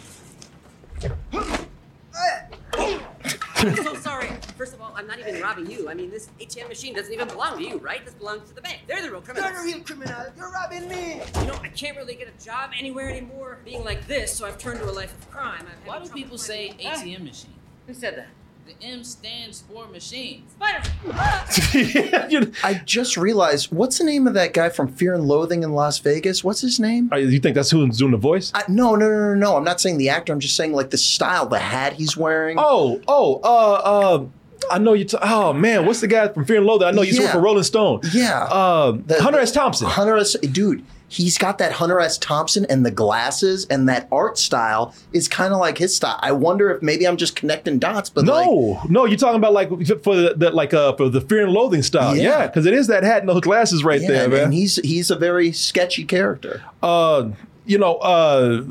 I'm 3.68 3.84
so 3.84 3.94
sorry. 3.96 4.30
First 4.58 4.74
of 4.74 4.82
all, 4.82 4.94
I'm 4.96 5.08
not 5.08 5.20
even 5.20 5.42
robbing 5.42 5.70
you. 5.70 5.90
I 5.90 5.94
mean, 5.94 6.10
this 6.10 6.30
ATM 6.40 6.70
machine 6.70 6.96
doesn't 6.96 7.12
even 7.12 7.28
belong 7.28 7.58
to 7.58 7.64
you, 7.64 7.78
right? 7.78 8.04
This 8.06 8.14
belongs 8.14 8.48
to 8.50 8.56
the 8.56 8.62
bank. 8.62 8.82
They're 8.88 9.02
the 9.02 9.12
real 9.12 9.22
criminals. 9.22 9.52
You're 9.52 9.62
a 9.62 9.64
real 9.64 9.82
criminal. 9.82 10.26
You're 10.38 10.52
robbing 10.52 10.88
me. 10.88 11.22
You 11.42 11.48
know, 11.48 11.60
I 11.62 11.70
can't 11.70 11.98
really 11.98 12.16
get 12.16 12.28
a 12.28 12.44
job 12.44 12.72
anywhere 12.78 13.10
anymore 13.10 13.60
being 13.66 13.84
like 13.84 14.08
this, 14.08 14.34
so 14.34 14.46
I've 14.46 14.58
turned 14.58 14.80
to 14.80 14.90
a 14.90 14.92
life 14.92 15.14
of 15.18 15.30
crime. 15.32 15.66
I've 15.70 15.80
had 15.80 15.88
Why 15.88 16.00
do 16.00 16.10
people 16.10 16.38
say 16.38 16.74
ATM 16.80 17.24
machine? 17.24 17.54
Who 17.88 17.94
said 17.94 18.18
that? 18.18 18.28
The 18.68 18.86
M 18.86 19.04
stands 19.06 19.62
for 19.62 19.88
machine. 19.88 20.44
Spiders! 20.50 20.92
I 22.64 22.82
just 22.86 23.16
realized 23.16 23.72
what's 23.72 23.98
the 23.98 24.04
name 24.04 24.28
of 24.28 24.34
that 24.34 24.54
guy 24.54 24.68
from 24.70 24.90
Fear 24.90 25.14
and 25.16 25.24
Loathing 25.26 25.64
in 25.64 25.72
Las 25.72 26.00
Vegas? 26.00 26.44
What's 26.44 26.60
his 26.62 26.78
name? 26.80 27.10
uh, 27.14 27.16
you 27.16 27.40
think 27.40 27.56
that's 27.56 27.72
who's 27.72 27.98
doing 27.98 28.12
the 28.12 28.18
voice? 28.18 28.52
I, 28.54 28.64
no, 28.68 28.96
no, 28.96 29.08
no, 29.10 29.28
no, 29.30 29.36
no. 29.36 29.56
I'm 29.56 29.64
not 29.64 29.80
saying 29.80 29.98
the 30.00 30.10
actor. 30.10 30.34
I'm 30.34 30.42
just 30.42 30.58
saying 30.58 30.74
like 30.74 30.90
the 30.90 30.98
style, 30.98 31.46
the 31.48 31.60
hat 31.60 31.94
he's 31.94 32.18
wearing. 32.18 32.58
Oh, 32.60 33.02
oh, 33.08 33.40
uh, 33.44 33.82
uh, 34.20 34.26
I 34.70 34.80
know 34.80 34.92
you. 34.94 35.06
T- 35.06 35.18
oh 35.22 35.54
man, 35.54 35.86
what's 35.86 36.02
the 36.02 36.08
guy 36.08 36.28
from 36.28 36.44
Fear 36.44 36.58
and 36.58 36.66
Loathing? 36.66 36.88
I 36.90 36.92
know 36.92 37.04
you 37.04 37.08
used 37.08 37.20
to 37.20 37.24
work 37.26 37.30
Yeah. 37.30 37.40
for 37.40 37.42
Rolling 37.42 37.64
Stone. 37.64 38.02
Yeah. 38.12 38.44
Um, 38.48 39.04
The- 39.08 39.22
Hunter 39.24 39.38
the- 39.38 39.44
S. 39.44 39.52
Thompson. 39.54 39.88
Hunter 39.88 40.18
S. 40.18 40.34
Dude, 40.34 40.84
he's 41.10 41.38
got 41.38 41.58
that 41.60 41.72
Hunter 41.72 42.00
S. 42.00 42.18
Thompson 42.18 42.66
and 42.66 42.86
the 42.86 42.92
glasses 42.92 43.66
and 43.70 43.88
that 43.88 44.08
art 44.12 44.38
style 44.38 44.94
is 45.14 45.28
kind 45.28 45.54
of 45.54 45.60
like 45.60 45.78
his 45.78 45.96
style. 45.96 46.20
I 46.22 46.34
wonder 46.34 46.70
if 46.72 46.82
maybe 46.82 47.08
I'm 47.08 47.18
just 47.18 47.36
connecting 47.36 47.80
dots, 47.80 48.10
but 48.10 48.26
like, 48.26 48.46
No, 48.46 48.82
no, 48.90 49.06
you're 49.06 49.18
talking 49.18 49.38
about 49.38 49.54
like 49.54 49.70
for 49.70 50.16
the, 50.16 50.34
the 50.36 50.52
like 50.52 50.74
uh 50.74 50.94
for 50.96 51.08
the 51.10 51.22
Fear 51.22 51.44
and 51.46 51.54
Loathing 51.54 51.82
style. 51.84 52.16
Yeah. 52.16 52.24
Yeah, 52.40 52.48
because 52.48 52.66
it 52.66 52.74
is 52.74 52.88
that 52.88 53.04
hat 53.04 53.20
and 53.20 53.30
those 53.30 53.42
glasses 53.42 53.84
right 53.84 54.02
yeah, 54.02 54.08
there, 54.10 54.30
man. 54.30 54.44
and 54.46 54.54
he's 54.54 54.76
he's 54.78 55.10
a 55.10 55.16
very 55.16 55.52
sketchy 55.52 56.04
character. 56.04 56.62
uh, 56.84 57.30
you 57.66 57.78
know, 57.78 57.96
uh, 57.98 58.64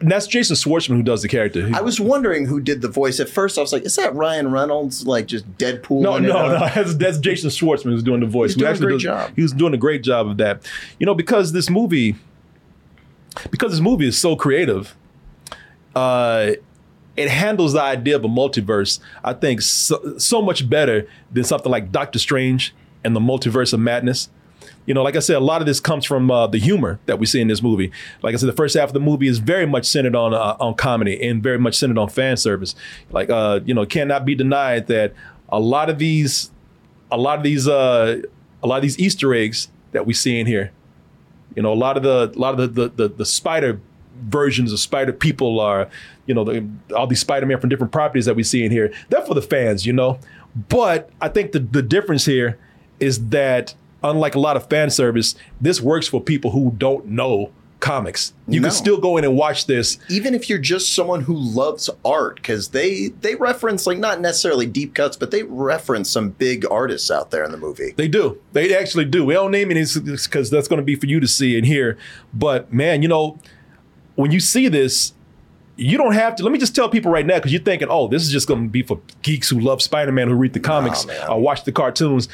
and 0.00 0.10
that's 0.10 0.26
Jason 0.28 0.54
Schwartzman 0.54 0.96
who 0.96 1.02
does 1.02 1.22
the 1.22 1.28
character. 1.28 1.68
I 1.74 1.80
was 1.80 2.00
wondering 2.00 2.46
who 2.46 2.60
did 2.60 2.82
the 2.82 2.88
voice 2.88 3.18
at 3.18 3.28
first. 3.28 3.58
I 3.58 3.60
was 3.60 3.72
like, 3.72 3.82
is 3.82 3.96
that 3.96 4.14
Ryan 4.14 4.50
Reynolds? 4.52 5.06
Like 5.06 5.26
just 5.26 5.50
Deadpool? 5.58 6.02
No, 6.02 6.18
no, 6.18 6.48
no. 6.48 6.58
That's, 6.74 6.94
that's 6.94 7.18
Jason 7.18 7.50
Schwartzman 7.50 7.90
who's 7.90 8.02
doing 8.04 8.20
the 8.20 8.26
voice. 8.26 8.54
He's 8.54 8.62
doing 8.62 8.74
a 8.74 8.78
great 8.78 8.92
does- 8.92 9.02
job. 9.02 9.32
He 9.34 9.42
was 9.42 9.52
doing 9.52 9.74
a 9.74 9.78
great 9.78 10.02
job 10.02 10.28
of 10.28 10.36
that. 10.36 10.62
You 11.00 11.06
know, 11.06 11.14
because 11.14 11.52
this 11.52 11.68
movie, 11.68 12.14
because 13.50 13.72
this 13.72 13.80
movie 13.80 14.06
is 14.06 14.16
so 14.16 14.36
creative, 14.36 14.96
uh, 15.96 16.52
it 17.16 17.28
handles 17.28 17.72
the 17.72 17.82
idea 17.82 18.14
of 18.14 18.24
a 18.24 18.28
multiverse. 18.28 19.00
I 19.24 19.32
think 19.32 19.60
so, 19.62 20.16
so 20.18 20.40
much 20.40 20.70
better 20.70 21.08
than 21.32 21.42
something 21.42 21.70
like 21.72 21.90
Doctor 21.90 22.20
Strange 22.20 22.72
and 23.02 23.16
the 23.16 23.20
Multiverse 23.20 23.72
of 23.72 23.80
Madness. 23.80 24.28
You 24.88 24.94
know, 24.94 25.02
like 25.02 25.16
I 25.16 25.18
said, 25.18 25.36
a 25.36 25.40
lot 25.40 25.60
of 25.60 25.66
this 25.66 25.80
comes 25.80 26.06
from 26.06 26.30
uh, 26.30 26.46
the 26.46 26.56
humor 26.56 26.98
that 27.04 27.18
we 27.18 27.26
see 27.26 27.42
in 27.42 27.48
this 27.48 27.62
movie. 27.62 27.92
Like 28.22 28.32
I 28.32 28.38
said, 28.38 28.48
the 28.48 28.54
first 28.54 28.74
half 28.74 28.88
of 28.88 28.94
the 28.94 29.00
movie 29.00 29.28
is 29.28 29.38
very 29.38 29.66
much 29.66 29.84
centered 29.84 30.16
on 30.16 30.32
uh, 30.32 30.56
on 30.58 30.76
comedy 30.76 31.22
and 31.28 31.42
very 31.42 31.58
much 31.58 31.76
centered 31.76 31.98
on 31.98 32.08
fan 32.08 32.38
service. 32.38 32.74
Like, 33.10 33.28
uh, 33.28 33.60
you 33.66 33.74
know, 33.74 33.82
it 33.82 33.90
cannot 33.90 34.24
be 34.24 34.34
denied 34.34 34.86
that 34.86 35.12
a 35.50 35.60
lot 35.60 35.90
of 35.90 35.98
these, 35.98 36.50
a 37.12 37.18
lot 37.18 37.36
of 37.36 37.44
these, 37.44 37.68
uh, 37.68 38.22
a 38.62 38.66
lot 38.66 38.76
of 38.76 38.82
these 38.82 38.98
Easter 38.98 39.34
eggs 39.34 39.68
that 39.92 40.06
we 40.06 40.14
see 40.14 40.40
in 40.40 40.46
here, 40.46 40.72
you 41.54 41.62
know, 41.62 41.70
a 41.70 41.76
lot 41.76 41.98
of 41.98 42.02
the, 42.02 42.32
a 42.34 42.38
lot 42.38 42.58
of 42.58 42.74
the 42.74 42.88
the, 42.88 42.88
the, 42.88 43.14
the 43.14 43.26
spider 43.26 43.82
versions 44.22 44.72
of 44.72 44.80
Spider 44.80 45.12
People 45.12 45.60
are, 45.60 45.90
you 46.24 46.34
know, 46.34 46.44
the, 46.44 46.66
all 46.96 47.06
these 47.06 47.20
Spider 47.20 47.44
Man 47.44 47.60
from 47.60 47.68
different 47.68 47.92
properties 47.92 48.24
that 48.24 48.36
we 48.36 48.42
see 48.42 48.64
in 48.64 48.72
here. 48.72 48.90
They're 49.10 49.20
for 49.20 49.34
the 49.34 49.42
fans, 49.42 49.84
you 49.84 49.92
know. 49.92 50.18
But 50.70 51.10
I 51.20 51.28
think 51.28 51.52
the 51.52 51.58
the 51.60 51.82
difference 51.82 52.24
here 52.24 52.58
is 53.00 53.28
that 53.28 53.74
unlike 54.02 54.34
a 54.34 54.40
lot 54.40 54.56
of 54.56 54.68
fan 54.68 54.90
service, 54.90 55.34
this 55.60 55.80
works 55.80 56.06
for 56.08 56.20
people 56.20 56.50
who 56.52 56.74
don't 56.78 57.06
know 57.06 57.50
comics. 57.80 58.32
You 58.48 58.60
No. 58.60 58.66
can 58.68 58.74
still 58.76 58.96
go 58.98 59.16
in 59.18 59.24
and 59.24 59.36
watch 59.36 59.66
this. 59.66 59.98
Even 60.08 60.34
if 60.34 60.48
you're 60.50 60.58
just 60.58 60.92
someone 60.94 61.20
who 61.22 61.34
loves 61.36 61.88
art, 62.04 62.34
because 62.36 62.68
they 62.70 63.12
they 63.20 63.36
reference 63.36 63.86
like 63.86 63.98
not 63.98 64.20
necessarily 64.20 64.66
deep 64.66 64.94
cuts, 64.94 65.16
but 65.16 65.30
they 65.30 65.44
reference 65.44 66.10
some 66.10 66.30
big 66.30 66.66
artists 66.70 67.08
out 67.08 67.30
there 67.30 67.44
in 67.44 67.52
the 67.52 67.56
movie. 67.56 67.94
They 67.96 68.08
do. 68.08 68.38
They 68.52 68.76
actually 68.76 69.04
do. 69.04 69.24
We 69.24 69.34
don't 69.34 69.52
name 69.52 69.70
any 69.70 69.84
because 69.84 70.50
that's 70.50 70.66
going 70.66 70.80
to 70.80 70.84
be 70.84 70.96
for 70.96 71.06
you 71.06 71.20
to 71.20 71.28
see 71.28 71.56
and 71.56 71.64
hear. 71.64 71.96
But 72.34 72.72
man, 72.72 73.02
you 73.02 73.08
know, 73.08 73.38
when 74.16 74.32
you 74.32 74.40
see 74.40 74.66
this, 74.66 75.12
you 75.76 75.96
don't 75.96 76.14
have 76.14 76.34
to. 76.34 76.42
Let 76.42 76.50
me 76.50 76.58
just 76.58 76.74
tell 76.74 76.88
people 76.88 77.12
right 77.12 77.24
now, 77.24 77.36
because 77.36 77.52
you're 77.52 77.62
thinking, 77.62 77.86
oh, 77.88 78.08
this 78.08 78.24
is 78.24 78.32
just 78.32 78.48
going 78.48 78.64
to 78.64 78.68
be 78.68 78.82
for 78.82 79.00
geeks 79.22 79.48
who 79.50 79.60
love 79.60 79.80
Spider-Man, 79.82 80.26
who 80.26 80.34
read 80.34 80.52
the 80.52 80.58
comics, 80.58 81.06
or 81.30 81.40
watch 81.40 81.62
the 81.62 81.70
cartoons. 81.70 82.28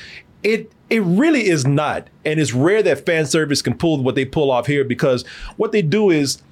It 0.45 0.70
it 0.90 1.03
really 1.03 1.49
is 1.49 1.66
not, 1.66 2.09
and 2.24 2.38
it's 2.38 2.53
rare 2.53 2.82
that 2.82 3.05
fan 3.05 3.26
service 3.26 3.62
can 3.62 3.76
pull 3.76 4.03
what 4.03 4.14
they 4.14 4.24
pull 4.24 4.51
off 4.51 4.66
here 4.66 4.84
because 4.84 5.26
what 5.57 5.72
they 5.72 5.82
do 5.82 6.11
is, 6.11 6.42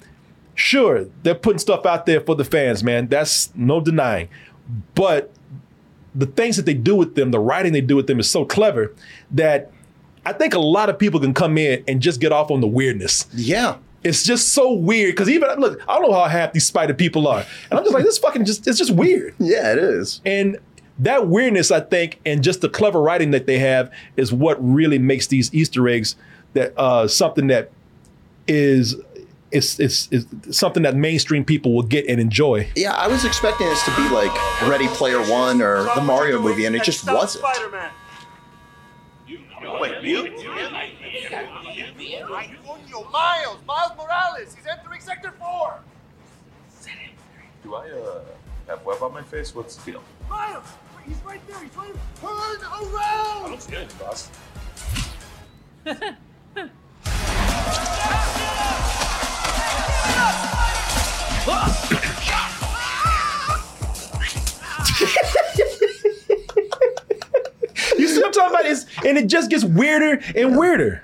sure, 0.55 1.05
they're 1.21 1.35
putting 1.35 1.59
stuff 1.59 1.85
out 1.85 2.05
there 2.05 2.19
for 2.19 2.35
the 2.35 2.43
fans, 2.43 2.83
man. 2.83 3.07
That's 3.07 3.55
no 3.55 3.79
denying, 3.79 4.29
but 4.95 5.31
the 6.15 6.25
things 6.25 6.57
that 6.57 6.65
they 6.65 6.73
do 6.73 6.95
with 6.95 7.15
them, 7.15 7.31
the 7.31 7.39
writing 7.39 7.73
they 7.73 7.81
do 7.81 7.95
with 7.95 8.07
them, 8.07 8.19
is 8.19 8.29
so 8.29 8.45
clever 8.45 8.93
that 9.31 9.71
I 10.25 10.33
think 10.33 10.53
a 10.53 10.59
lot 10.59 10.89
of 10.89 10.97
people 10.97 11.19
can 11.19 11.33
come 11.33 11.57
in 11.57 11.83
and 11.87 12.01
just 12.01 12.19
get 12.19 12.31
off 12.31 12.51
on 12.51 12.61
the 12.61 12.67
weirdness. 12.67 13.27
Yeah. 13.33 13.77
It's 14.03 14.23
just 14.23 14.49
so 14.53 14.73
weird 14.73 15.13
because 15.15 15.29
even 15.29 15.47
look, 15.59 15.81
I 15.87 15.97
don't 15.97 16.11
know 16.11 16.17
how 16.17 16.25
half 16.25 16.51
these 16.51 16.65
spider 16.65 16.93
people 16.93 17.27
are, 17.27 17.45
and 17.69 17.79
I'm 17.79 17.85
just 17.85 17.93
like, 17.93 18.03
this 18.03 18.17
fucking 18.17 18.43
just 18.43 18.67
it's 18.67 18.77
just 18.77 18.91
weird. 18.91 19.33
Yeah, 19.39 19.71
it 19.71 19.77
is. 19.77 20.19
And 20.25 20.57
that 21.03 21.27
weirdness, 21.27 21.71
I 21.71 21.79
think, 21.79 22.19
and 22.25 22.43
just 22.43 22.61
the 22.61 22.69
clever 22.69 23.01
writing 23.01 23.31
that 23.31 23.45
they 23.45 23.59
have 23.59 23.91
is 24.17 24.33
what 24.33 24.57
really 24.59 24.99
makes 24.99 25.27
these 25.27 25.53
Easter 25.53 25.87
eggs 25.87 26.15
that 26.53 26.77
uh, 26.77 27.07
something 27.07 27.47
that 27.47 27.71
is 28.47 28.95
is, 29.51 29.79
is 29.79 30.07
is 30.11 30.25
something 30.51 30.83
that 30.83 30.95
mainstream 30.95 31.45
people 31.45 31.73
will 31.73 31.83
get 31.83 32.07
and 32.07 32.19
enjoy. 32.19 32.67
Yeah, 32.75 32.93
I 32.93 33.07
was 33.07 33.23
expecting 33.23 33.67
this 33.67 33.83
to 33.85 33.95
be 33.95 34.09
like 34.09 34.31
Ready 34.63 34.87
Player 34.89 35.21
One 35.31 35.61
or 35.61 35.83
the 35.95 36.01
Mario 36.01 36.41
movie, 36.41 36.65
and 36.65 36.75
it 36.75 36.83
just 36.83 37.05
wasn't. 37.05 37.45
Spider-Man. 37.45 37.91
Wait, 39.79 40.03
you? 40.03 40.23
Miles, 43.11 43.57
Miles 43.65 43.91
Morales. 43.97 44.55
He's 44.55 44.65
entering 44.67 44.99
Sector 44.99 45.33
4. 45.39 45.79
Do 47.63 47.75
I 47.75 47.89
uh, 47.89 48.21
have 48.67 48.83
web 48.85 49.01
on 49.01 49.13
my 49.13 49.21
face? 49.23 49.55
What's 49.55 49.77
the 49.77 49.91
deal? 49.91 50.03
Miles, 50.29 50.65
wait, 50.92 50.92
he's 51.05 51.17
right 51.23 51.47
there. 51.47 51.59
He's 51.59 51.73
trying 51.73 51.93
to 51.93 51.99
turn 52.19 52.31
around. 52.71 53.45
I 53.45 53.47
don't 53.49 53.61
see 53.61 53.75
anything, 53.75 53.99
boss. 53.99 54.29
You 67.97 68.07
see 68.07 68.17
what 68.17 68.27
I'm 68.27 68.31
talking 68.31 68.55
about? 68.55 68.65
It's, 68.65 68.85
and 69.05 69.17
it 69.17 69.27
just 69.27 69.49
gets 69.49 69.63
weirder 69.63 70.21
and 70.35 70.57
weirder. 70.57 71.03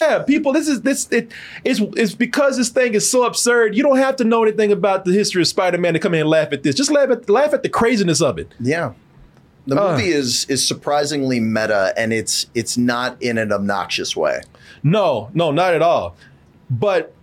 Yeah, 0.00 0.22
people, 0.24 0.52
this 0.52 0.66
is 0.66 0.82
this 0.82 1.08
it 1.12 1.30
is 1.64 1.80
it's 1.96 2.14
because 2.14 2.56
this 2.56 2.68
thing 2.68 2.94
is 2.94 3.08
so 3.08 3.24
absurd. 3.24 3.76
You 3.76 3.84
don't 3.84 3.98
have 3.98 4.16
to 4.16 4.24
know 4.24 4.42
anything 4.42 4.72
about 4.72 5.04
the 5.04 5.12
history 5.12 5.40
of 5.40 5.46
Spider-Man 5.46 5.92
to 5.92 6.00
come 6.00 6.14
in 6.14 6.20
and 6.22 6.28
laugh 6.28 6.52
at 6.52 6.64
this. 6.64 6.74
Just 6.74 6.90
laugh 6.90 7.10
at 7.10 7.30
laugh 7.30 7.54
at 7.54 7.62
the 7.62 7.68
craziness 7.68 8.20
of 8.20 8.36
it. 8.38 8.48
Yeah. 8.58 8.92
The 9.68 9.80
Uh. 9.80 9.92
movie 9.92 10.08
is 10.10 10.46
is 10.48 10.66
surprisingly 10.66 11.38
meta, 11.38 11.94
and 11.96 12.12
it's 12.12 12.46
it's 12.56 12.76
not 12.76 13.22
in 13.22 13.38
an 13.38 13.52
obnoxious 13.52 14.16
way. 14.16 14.40
No, 14.82 15.30
no, 15.32 15.52
not 15.52 15.74
at 15.74 15.80
all. 15.82 16.16
But 16.68 17.14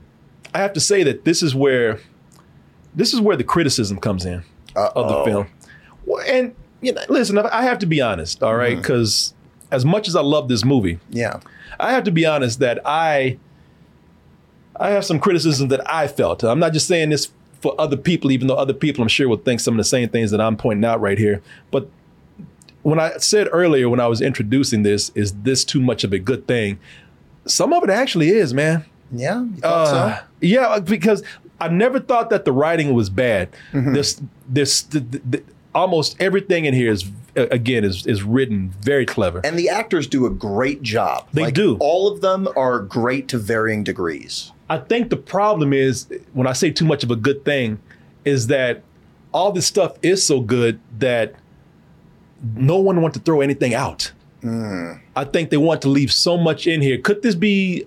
I 0.55 0.59
have 0.59 0.71
to 0.73 0.79
say 0.79 1.03
that 1.03 1.25
this 1.25 1.43
is 1.43 1.53
where 1.53 1.99
this 2.95 3.13
is 3.13 3.19
where 3.19 3.35
the 3.35 3.43
criticism 3.43 3.97
comes 3.99 4.25
in 4.25 4.43
of 4.77 5.09
the 5.09 5.23
film. 5.25 5.47
And 6.25 6.55
you 6.81 6.93
know, 6.93 7.01
listen, 7.09 7.37
I 7.37 7.63
have 7.63 7.79
to 7.79 7.85
be 7.85 7.99
honest, 7.99 8.41
all 8.41 8.55
right, 8.55 8.77
Mhm. 8.77 8.81
because 8.81 9.33
as 9.71 9.83
much 9.83 10.07
as 10.07 10.15
I 10.15 10.21
love 10.21 10.47
this 10.47 10.63
movie, 10.65 10.99
yeah, 11.09 11.39
I 11.79 11.91
have 11.93 12.03
to 12.05 12.11
be 12.11 12.25
honest 12.25 12.59
that 12.59 12.79
I 12.85 13.37
I 14.79 14.89
have 14.91 15.05
some 15.05 15.19
criticism 15.19 15.67
that 15.69 15.81
I 15.91 16.07
felt. 16.07 16.43
I'm 16.43 16.59
not 16.59 16.73
just 16.73 16.87
saying 16.87 17.09
this 17.09 17.29
for 17.59 17.79
other 17.79 17.97
people, 17.97 18.31
even 18.31 18.47
though 18.47 18.55
other 18.55 18.73
people 18.73 19.01
I'm 19.03 19.07
sure 19.07 19.27
will 19.27 19.37
think 19.37 19.59
some 19.59 19.75
of 19.75 19.77
the 19.77 19.83
same 19.83 20.09
things 20.09 20.31
that 20.31 20.41
I'm 20.41 20.57
pointing 20.57 20.85
out 20.85 20.99
right 21.01 21.17
here. 21.17 21.41
But 21.69 21.87
when 22.81 22.99
I 22.99 23.17
said 23.17 23.47
earlier 23.51 23.89
when 23.89 23.99
I 23.99 24.07
was 24.07 24.21
introducing 24.21 24.81
this, 24.83 25.11
is 25.13 25.33
this 25.43 25.63
too 25.63 25.79
much 25.81 26.03
of 26.03 26.13
a 26.13 26.19
good 26.19 26.47
thing? 26.47 26.79
Some 27.45 27.73
of 27.73 27.83
it 27.83 27.89
actually 27.89 28.29
is, 28.29 28.53
man. 28.53 28.85
Yeah, 29.11 29.41
you 29.43 29.59
Uh, 29.63 29.85
so? 30.17 30.23
Yeah, 30.39 30.79
because 30.79 31.21
I 31.59 31.67
never 31.67 31.99
thought 31.99 32.29
that 32.31 32.45
the 32.45 32.51
writing 32.51 32.93
was 32.93 33.09
bad. 33.09 33.49
Mm-hmm. 33.73 33.93
This, 33.93 34.21
this, 34.49 34.81
th- 34.83 35.11
th- 35.11 35.23
th- 35.31 35.43
almost 35.75 36.15
everything 36.19 36.65
in 36.65 36.73
here 36.73 36.91
is 36.91 37.03
uh, 37.03 37.09
again 37.35 37.83
is 37.83 38.05
is 38.05 38.23
written 38.23 38.73
very 38.81 39.05
clever. 39.05 39.41
And 39.43 39.57
the 39.57 39.69
actors 39.69 40.07
do 40.07 40.25
a 40.25 40.29
great 40.29 40.81
job. 40.81 41.27
They 41.33 41.51
do. 41.51 41.77
All 41.79 42.11
of 42.11 42.21
them 42.21 42.47
are 42.55 42.79
great 42.79 43.27
to 43.29 43.37
varying 43.37 43.83
degrees. 43.83 44.51
I 44.69 44.77
think 44.77 45.09
the 45.09 45.17
problem 45.17 45.73
is 45.73 46.07
when 46.33 46.47
I 46.47 46.53
say 46.53 46.71
too 46.71 46.85
much 46.85 47.03
of 47.03 47.11
a 47.11 47.15
good 47.15 47.43
thing, 47.43 47.79
is 48.25 48.47
that 48.47 48.83
all 49.33 49.51
this 49.51 49.65
stuff 49.65 49.97
is 50.01 50.25
so 50.25 50.39
good 50.41 50.79
that 50.99 51.35
no 52.55 52.77
one 52.77 53.01
wants 53.01 53.17
to 53.17 53.23
throw 53.23 53.41
anything 53.41 53.73
out. 53.73 54.11
Hmm. 54.41 54.93
I 55.15 55.25
think 55.25 55.49
they 55.49 55.57
want 55.57 55.81
to 55.83 55.89
leave 55.89 56.11
so 56.11 56.37
much 56.37 56.67
in 56.67 56.81
here. 56.81 56.97
Could 56.97 57.21
this 57.21 57.35
be, 57.35 57.85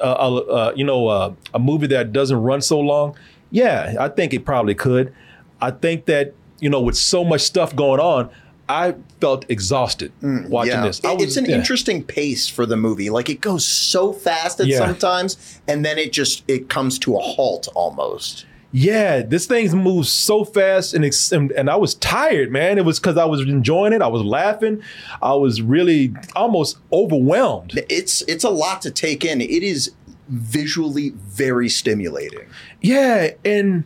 a, 0.00 0.08
a, 0.08 0.36
a, 0.36 0.76
you 0.76 0.84
know, 0.84 1.08
a, 1.08 1.34
a 1.52 1.58
movie 1.58 1.88
that 1.88 2.12
doesn't 2.12 2.36
run 2.36 2.60
so 2.62 2.78
long? 2.78 3.16
Yeah, 3.50 3.96
I 3.98 4.08
think 4.08 4.32
it 4.32 4.44
probably 4.44 4.74
could. 4.74 5.12
I 5.60 5.70
think 5.70 6.06
that 6.06 6.34
you 6.64 6.70
know, 6.70 6.80
with 6.80 6.96
so 6.96 7.22
much 7.22 7.42
stuff 7.42 7.76
going 7.76 8.00
on, 8.00 8.30
I 8.68 8.94
felt 9.20 9.44
exhausted 9.50 10.10
mm, 10.22 10.48
watching 10.48 10.72
Yeah. 10.72 10.86
this. 10.86 10.98
It- 11.04 11.20
it's 11.20 11.36
an 11.36 11.44
yeah. 11.44 11.56
interesting 11.56 12.02
pace 12.02 12.48
for 12.48 12.64
the 12.64 12.76
movie. 12.76 13.10
Like 13.10 13.28
it 13.28 13.40
goes 13.42 13.68
so 13.68 14.12
fast 14.14 14.58
at 14.60 14.66
Yeah. 14.66 14.78
sometimes, 14.78 15.36
and 15.68 15.84
then 15.84 15.98
it 15.98 16.10
just 16.12 16.42
it 16.48 16.70
comes 16.70 16.98
to 17.00 17.16
a 17.16 17.20
halt 17.20 17.68
almost. 17.74 18.46
Yeah, 18.76 19.22
this 19.22 19.46
thing 19.46 19.70
moves 19.76 20.08
so 20.08 20.44
fast, 20.44 20.94
and 20.94 21.04
and, 21.32 21.52
and 21.52 21.68
I 21.70 21.76
was 21.76 21.94
tired, 21.96 22.50
man. 22.50 22.78
It 22.78 22.84
was 22.86 22.98
because 22.98 23.16
I 23.18 23.24
was 23.26 23.40
enjoying 23.42 23.92
it. 23.92 24.00
I 24.02 24.08
was 24.08 24.22
laughing. 24.22 24.80
I 25.22 25.34
was 25.34 25.60
really 25.62 26.12
almost 26.34 26.78
overwhelmed. 26.92 27.78
It's 27.90 28.22
it's 28.22 28.42
a 28.44 28.50
lot 28.50 28.80
to 28.82 28.90
take 28.90 29.24
in. 29.24 29.40
It 29.42 29.62
is 29.62 29.92
visually 30.28 31.10
very 31.28 31.68
stimulating. 31.68 32.46
Yeah, 32.80 33.32
and 33.44 33.84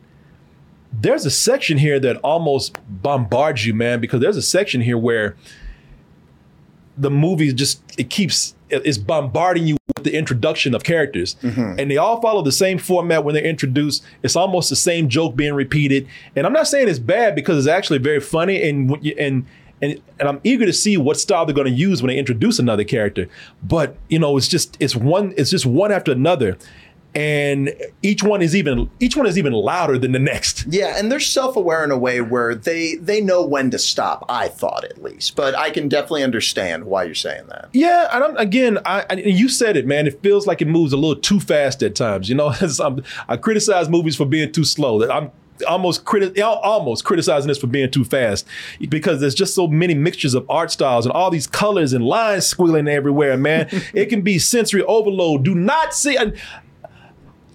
there's 1.01 1.25
a 1.25 1.31
section 1.31 1.79
here 1.79 2.01
that 2.01 2.17
almost 2.19 2.77
bombards 2.89 3.67
you, 3.67 3.75
man, 3.75 4.01
because 4.01 4.21
there's 4.21 4.37
a 4.37 4.43
section 4.43 4.81
here 4.81 4.99
where 4.99 5.37
the 6.97 7.11
movie 7.11 7.53
just 7.53 7.81
it 7.99 8.11
keeps 8.11 8.55
it's 8.71 8.99
bombarding 8.99 9.67
you 9.67 9.77
with 9.97 10.05
the 10.05 10.15
introduction 10.15 10.75
of 10.75 10.85
characters, 10.85 11.37
mm-hmm. 11.37 11.79
and 11.79 11.91
they 11.91 11.97
all 11.97 12.21
follow 12.21 12.43
the 12.43 12.53
same 12.53 12.79
format 12.79 13.25
when 13.25 13.35
they're 13.35 13.45
introduced. 13.45 14.05
It's 14.23 14.37
almost 14.37 14.69
the 14.69 14.77
same 14.77 15.09
joke 15.09 15.37
being 15.37 15.55
repeated, 15.55 16.07
and 16.37 16.47
I'm 16.47 16.53
not 16.53 16.67
saying 16.67 16.89
it's 16.89 16.99
bad 16.99 17.35
because 17.35 17.59
it's 17.59 17.73
actually 17.73 17.99
very 17.99 18.21
funny, 18.21 18.69
and 18.69 18.91
and 19.17 19.47
and 19.81 20.01
and 20.19 20.29
I'm 20.29 20.41
eager 20.45 20.67
to 20.67 20.73
see 20.73 20.97
what 20.97 21.19
style 21.19 21.47
they're 21.47 21.55
going 21.55 21.69
to 21.69 21.73
use 21.73 22.03
when 22.03 22.09
they 22.09 22.19
introduce 22.19 22.59
another 22.59 22.85
character. 22.85 23.29
But 23.63 23.97
you 24.09 24.19
know, 24.19 24.37
it's 24.37 24.49
just 24.49 24.77
it's 24.81 24.97
one 24.97 25.33
it's 25.37 25.51
just 25.51 25.67
one 25.67 25.93
after 25.93 26.13
another, 26.13 26.59
and 27.15 27.75
each 28.03 28.23
one 28.23 28.43
is 28.43 28.55
even 28.55 28.91
each 29.01 29.17
one 29.17 29.27
is 29.27 29.39
even 29.39 29.53
louder 29.53 29.99
than 29.99 30.13
the 30.13 30.19
next. 30.19 30.67
Yeah, 30.69 30.97
and 30.97 31.11
they're 31.11 31.21
self-aware 31.21 31.83
in 31.85 31.91
a 31.91 31.99
way 31.99 32.21
where 32.21 32.55
they 32.55 32.97
they 32.97 33.21
know 33.21 33.45
when 33.45 33.71
to 33.71 33.79
stop. 33.79 34.25
I 34.29 34.49
thought 34.49 34.85
at 34.85 35.03
least, 35.03 35.35
but 35.35 35.55
I 35.57 35.71
can 35.71 35.89
definitely 35.89 36.23
understand 36.23 36.85
why 36.85 37.05
you're 37.05 37.15
saying 37.15 37.47
that. 37.49 37.71
Yeah, 37.73 38.09
and 38.13 38.25
I'm, 38.25 38.37
again, 38.37 38.79
I, 38.85 39.07
I 39.09 39.15
you 39.15 39.49
said 39.49 39.77
it, 39.77 39.87
man. 39.87 40.07
It 40.07 40.23
feels 40.23 40.47
like 40.47 40.61
it 40.61 40.69
moves 40.69 40.93
a 40.93 40.97
little 40.97 41.21
too 41.21 41.41
fast 41.41 41.83
at 41.83 41.95
times. 41.95 42.29
You 42.29 42.35
know, 42.35 42.53
I 43.29 43.37
criticize 43.37 43.89
movies 43.89 44.17
for 44.17 44.27
being 44.27 44.53
too 44.53 44.65
slow. 44.65 44.99
That 45.01 45.11
I'm 45.11 45.31
almost 45.67 46.05
criti- 46.05 46.41
almost 46.43 47.05
criticizing 47.05 47.49
this 47.49 47.59
for 47.59 47.67
being 47.67 47.91
too 47.91 48.05
fast 48.05 48.47
because 48.89 49.21
there's 49.21 49.35
just 49.35 49.55
so 49.55 49.67
many 49.67 49.95
mixtures 49.95 50.35
of 50.35 50.49
art 50.49 50.71
styles 50.71 51.07
and 51.07 51.13
all 51.13 51.31
these 51.31 51.47
colors 51.47 51.93
and 51.93 52.05
lines 52.05 52.53
squiggling 52.53 52.89
everywhere, 52.89 53.37
man. 53.37 53.69
it 53.95 54.07
can 54.07 54.23
be 54.23 54.39
sensory 54.39 54.83
overload. 54.85 55.45
Do 55.45 55.55
not 55.55 55.95
see. 55.95 56.17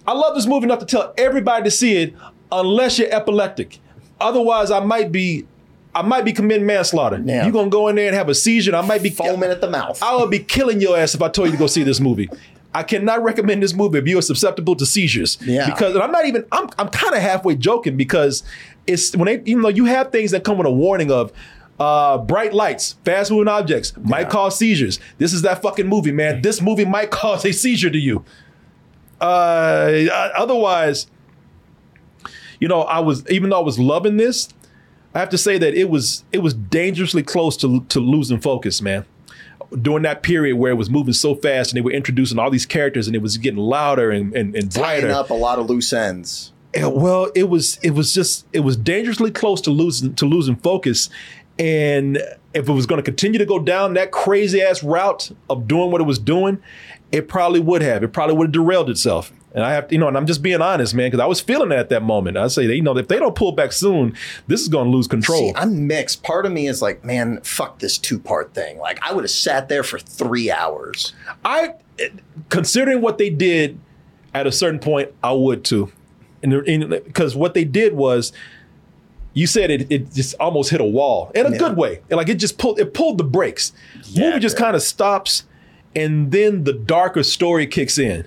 I 0.06 0.12
love 0.12 0.34
this 0.34 0.46
movie 0.46 0.64
enough 0.64 0.80
to 0.80 0.86
tell 0.86 1.14
everybody 1.16 1.64
to 1.64 1.70
see 1.70 1.96
it, 1.96 2.14
unless 2.52 2.98
you're 2.98 3.12
epileptic. 3.12 3.78
Otherwise, 4.20 4.70
I 4.70 4.80
might 4.80 5.12
be. 5.12 5.46
I 5.96 6.02
might 6.02 6.24
be 6.24 6.32
committing 6.32 6.66
manslaughter. 6.66 7.22
Yeah. 7.24 7.44
You're 7.44 7.52
gonna 7.52 7.70
go 7.70 7.86
in 7.86 7.94
there 7.94 8.08
and 8.08 8.16
have 8.16 8.28
a 8.28 8.34
seizure. 8.34 8.74
I 8.74 8.80
might 8.80 9.00
be 9.00 9.10
foaming 9.10 9.50
at 9.50 9.60
the 9.60 9.70
mouth. 9.70 10.02
I 10.02 10.16
would 10.16 10.28
be 10.30 10.40
killing 10.40 10.80
your 10.80 10.98
ass 10.98 11.14
if 11.14 11.22
I 11.22 11.28
told 11.28 11.46
you 11.48 11.52
to 11.52 11.58
go 11.58 11.68
see 11.68 11.84
this 11.84 12.00
movie. 12.00 12.28
I 12.74 12.82
cannot 12.82 13.22
recommend 13.22 13.62
this 13.62 13.72
movie 13.72 13.98
if 13.98 14.08
you 14.08 14.18
are 14.18 14.22
susceptible 14.22 14.74
to 14.74 14.84
seizures. 14.86 15.38
Yeah. 15.40 15.70
Because 15.70 15.94
and 15.94 16.02
I'm 16.02 16.10
not 16.10 16.26
even. 16.26 16.44
I'm 16.50 16.68
I'm 16.78 16.88
kind 16.88 17.14
of 17.14 17.22
halfway 17.22 17.54
joking 17.54 17.96
because 17.96 18.42
it's 18.88 19.14
when 19.14 19.26
they 19.26 19.40
even 19.48 19.62
though 19.62 19.68
you 19.68 19.84
have 19.84 20.10
things 20.10 20.32
that 20.32 20.42
come 20.42 20.58
with 20.58 20.66
a 20.66 20.72
warning 20.72 21.10
of. 21.12 21.32
Uh, 21.76 22.18
bright 22.18 22.54
lights, 22.54 22.92
fast 23.04 23.32
moving 23.32 23.48
objects 23.48 23.94
might 23.96 24.30
cause 24.30 24.56
seizures. 24.56 25.00
This 25.18 25.32
is 25.32 25.42
that 25.42 25.60
fucking 25.60 25.88
movie, 25.88 26.12
man. 26.12 26.40
This 26.40 26.62
movie 26.62 26.84
might 26.84 27.10
cause 27.10 27.44
a 27.44 27.52
seizure 27.52 27.90
to 27.90 27.98
you. 27.98 28.24
Uh, 29.20 30.08
otherwise, 30.36 31.06
you 32.60 32.68
know, 32.68 32.82
I 32.82 33.00
was 33.00 33.28
even 33.30 33.50
though 33.50 33.58
I 33.60 33.62
was 33.64 33.78
loving 33.78 34.16
this, 34.16 34.48
I 35.14 35.20
have 35.20 35.30
to 35.30 35.38
say 35.38 35.58
that 35.58 35.74
it 35.74 35.88
was 35.88 36.24
it 36.32 36.38
was 36.38 36.54
dangerously 36.54 37.22
close 37.22 37.56
to 37.58 37.80
to 37.84 38.00
losing 38.00 38.40
focus, 38.40 38.82
man. 38.82 39.04
During 39.80 40.02
that 40.02 40.22
period 40.22 40.56
where 40.56 40.72
it 40.72 40.76
was 40.76 40.90
moving 40.90 41.14
so 41.14 41.34
fast 41.34 41.72
and 41.72 41.76
they 41.76 41.80
were 41.80 41.90
introducing 41.90 42.38
all 42.38 42.50
these 42.50 42.66
characters 42.66 43.06
and 43.06 43.16
it 43.16 43.22
was 43.22 43.38
getting 43.38 43.58
louder 43.58 44.10
and 44.10 44.34
and, 44.34 44.54
and 44.54 44.70
Tying 44.70 45.10
up 45.10 45.30
a 45.30 45.34
lot 45.34 45.58
of 45.58 45.68
loose 45.68 45.92
ends. 45.92 46.52
Yeah, 46.74 46.86
well, 46.86 47.30
it 47.34 47.48
was 47.48 47.78
it 47.82 47.90
was 47.90 48.12
just 48.12 48.46
it 48.52 48.60
was 48.60 48.76
dangerously 48.76 49.30
close 49.30 49.60
to 49.62 49.70
losing 49.70 50.14
to 50.14 50.26
losing 50.26 50.56
focus, 50.56 51.08
and 51.58 52.16
if 52.52 52.68
it 52.68 52.72
was 52.72 52.86
going 52.86 52.98
to 52.98 53.02
continue 53.02 53.38
to 53.38 53.46
go 53.46 53.58
down 53.58 53.94
that 53.94 54.10
crazy 54.10 54.62
ass 54.62 54.82
route 54.82 55.30
of 55.48 55.68
doing 55.68 55.90
what 55.90 56.00
it 56.00 56.04
was 56.04 56.18
doing, 56.18 56.62
it 57.12 57.28
probably 57.28 57.60
would 57.60 57.82
have. 57.82 58.02
It 58.02 58.12
probably 58.12 58.36
would 58.36 58.46
have 58.48 58.52
derailed 58.52 58.90
itself. 58.90 59.32
And 59.52 59.64
I 59.64 59.72
have 59.72 59.86
to, 59.86 59.94
you 59.94 60.00
know, 60.00 60.08
and 60.08 60.16
I'm 60.16 60.26
just 60.26 60.42
being 60.42 60.60
honest, 60.60 60.94
man, 60.94 61.06
because 61.08 61.22
I 61.22 61.26
was 61.26 61.40
feeling 61.40 61.68
that 61.68 61.78
at 61.78 61.88
that 61.90 62.02
moment. 62.02 62.36
I 62.36 62.48
say, 62.48 62.64
you 62.64 62.82
know, 62.82 62.96
if 62.96 63.06
they 63.06 63.20
don't 63.20 63.36
pull 63.36 63.52
back 63.52 63.70
soon, 63.70 64.16
this 64.48 64.60
is 64.60 64.68
going 64.68 64.86
to 64.86 64.90
lose 64.90 65.06
control. 65.06 65.38
See, 65.38 65.52
I'm 65.54 65.86
mixed. 65.86 66.24
Part 66.24 66.44
of 66.44 66.50
me 66.50 66.66
is 66.66 66.82
like, 66.82 67.04
man, 67.04 67.40
fuck 67.42 67.78
this 67.78 67.96
two 67.96 68.18
part 68.18 68.52
thing. 68.52 68.78
Like, 68.78 68.98
I 69.00 69.12
would 69.12 69.22
have 69.22 69.30
sat 69.30 69.68
there 69.68 69.84
for 69.84 70.00
three 70.00 70.50
hours. 70.50 71.12
I, 71.44 71.74
considering 72.48 73.00
what 73.00 73.18
they 73.18 73.30
did 73.30 73.78
at 74.34 74.48
a 74.48 74.52
certain 74.52 74.80
point, 74.80 75.12
I 75.22 75.32
would 75.32 75.64
too. 75.64 75.92
And 76.42 76.90
because 76.90 77.36
what 77.36 77.54
they 77.54 77.64
did 77.64 77.94
was, 77.94 78.32
you 79.34 79.46
said 79.46 79.70
it, 79.70 79.86
it 79.90 80.12
just 80.14 80.34
almost 80.40 80.70
hit 80.70 80.80
a 80.80 80.84
wall 80.84 81.30
in 81.34 81.44
a 81.44 81.50
Yeah. 81.50 81.58
good 81.58 81.76
way. 81.76 82.00
Like 82.10 82.28
it 82.28 82.36
just 82.36 82.56
pulled, 82.56 82.78
it 82.80 82.94
pulled 82.94 83.18
the 83.18 83.24
brakes. 83.24 83.72
Movie 84.16 84.38
just 84.38 84.56
kind 84.56 84.74
of 84.76 84.82
stops, 84.82 85.42
and 85.94 86.30
then 86.32 86.64
the 86.64 86.72
darker 86.72 87.22
story 87.22 87.66
kicks 87.66 87.98
in, 87.98 88.26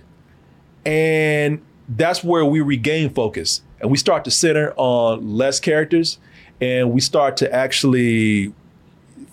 and 0.85 1.61
that's 1.89 2.23
where 2.23 2.45
we 2.45 2.61
regain 2.61 3.09
focus 3.09 3.61
and 3.79 3.91
we 3.91 3.97
start 3.97 4.25
to 4.25 4.31
center 4.31 4.73
on 4.75 5.35
less 5.35 5.59
characters, 5.59 6.17
and 6.59 6.91
we 6.91 6.99
start 6.99 7.37
to 7.37 7.53
actually 7.53 8.51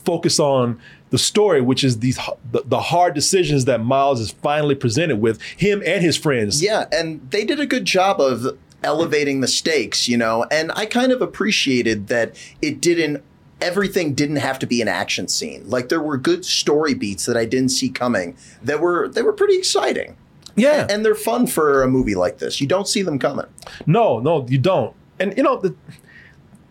focus 0.05 0.39
on 0.39 0.79
the 1.11 1.17
story, 1.19 1.61
which 1.63 1.83
is 1.83 2.01
these 2.01 2.19
the, 2.53 2.63
the 2.67 2.81
hard 2.81 3.15
decisions 3.15 3.65
that 3.65 3.81
Miles 3.83 4.21
is 4.21 4.33
finally 4.33 4.75
presented 4.75 5.17
with 5.21 5.41
him 5.43 5.83
and 5.87 6.03
his 6.05 6.17
friends. 6.17 6.63
Yeah, 6.63 6.85
and 6.93 7.27
they 7.31 7.45
did 7.45 7.59
a 7.59 7.67
good 7.67 7.85
job 7.87 8.21
of 8.21 8.59
elevating 8.85 9.41
the 9.41 9.49
stakes, 9.49 10.09
you 10.09 10.17
know, 10.17 10.47
and 10.51 10.71
I 10.75 10.87
kind 10.87 11.11
of 11.13 11.21
appreciated 11.21 12.09
that 12.09 12.37
it 12.63 12.81
didn't 12.81 13.25
everything 13.61 14.15
didn't 14.15 14.37
have 14.37 14.59
to 14.59 14.67
be 14.67 14.83
an 14.83 14.89
action 14.89 15.27
scene. 15.27 15.69
Like 15.69 15.89
there 15.89 16.01
were 16.01 16.19
good 16.19 16.45
story 16.45 16.95
beats 16.95 17.25
that 17.27 17.37
I 17.37 17.47
didn't 17.47 17.71
see 17.71 17.89
coming 17.89 18.37
that 18.63 18.81
were 18.81 19.09
they 19.09 19.23
were 19.23 19.33
pretty 19.33 19.57
exciting. 19.57 20.17
Yeah. 20.57 20.83
And, 20.83 20.91
and 20.91 21.05
they're 21.05 21.15
fun 21.15 21.47
for 21.47 21.83
a 21.83 21.89
movie 21.89 22.15
like 22.15 22.39
this. 22.39 22.61
You 22.61 22.67
don't 22.67 22.87
see 22.87 23.03
them 23.03 23.19
coming. 23.19 23.47
No, 23.87 24.21
no, 24.21 24.47
you 24.49 24.59
don't. 24.59 24.95
And 25.19 25.37
you 25.37 25.43
know 25.43 25.57
the 25.57 25.75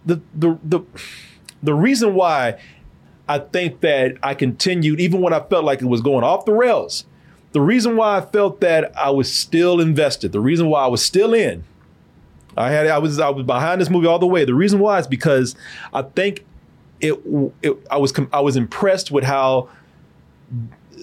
the 0.06 0.22
the 0.36 0.60
the 0.64 0.82
the 1.62 1.74
reason 1.74 2.14
why 2.14 2.60
I 3.28 3.40
think 3.40 3.80
that 3.82 4.18
I 4.22 4.36
continued 4.36 5.00
even 5.00 5.22
when 5.22 5.34
I 5.34 5.40
felt 5.40 5.64
like 5.64 5.82
it 5.82 5.86
was 5.86 6.02
going 6.02 6.24
off 6.24 6.46
the 6.46 6.54
rails. 6.54 7.06
The 7.54 7.62
reason 7.62 7.96
why 7.96 8.18
I 8.18 8.22
felt 8.22 8.62
that 8.62 8.92
I 8.98 9.12
was 9.12 9.34
still 9.34 9.80
invested, 9.80 10.32
the 10.32 10.40
reason 10.40 10.68
why 10.68 10.84
I 10.84 10.88
was 10.88 11.04
still 11.04 11.34
in. 11.34 11.64
I 12.58 12.72
had 12.72 12.88
I 12.88 12.98
was 12.98 13.20
I 13.20 13.30
was 13.30 13.46
behind 13.46 13.82
this 13.82 13.90
movie 13.90 14.08
all 14.08 14.20
the 14.20 14.28
way. 14.28 14.46
The 14.46 14.54
reason 14.54 14.80
why 14.80 15.00
is 15.00 15.08
because 15.08 15.56
I 15.94 16.04
think 16.04 16.46
it, 17.02 17.20
it 17.62 17.78
I 17.90 17.98
was 17.98 18.14
I 18.32 18.40
was 18.40 18.56
impressed 18.56 19.12
with 19.12 19.24
how 19.24 19.70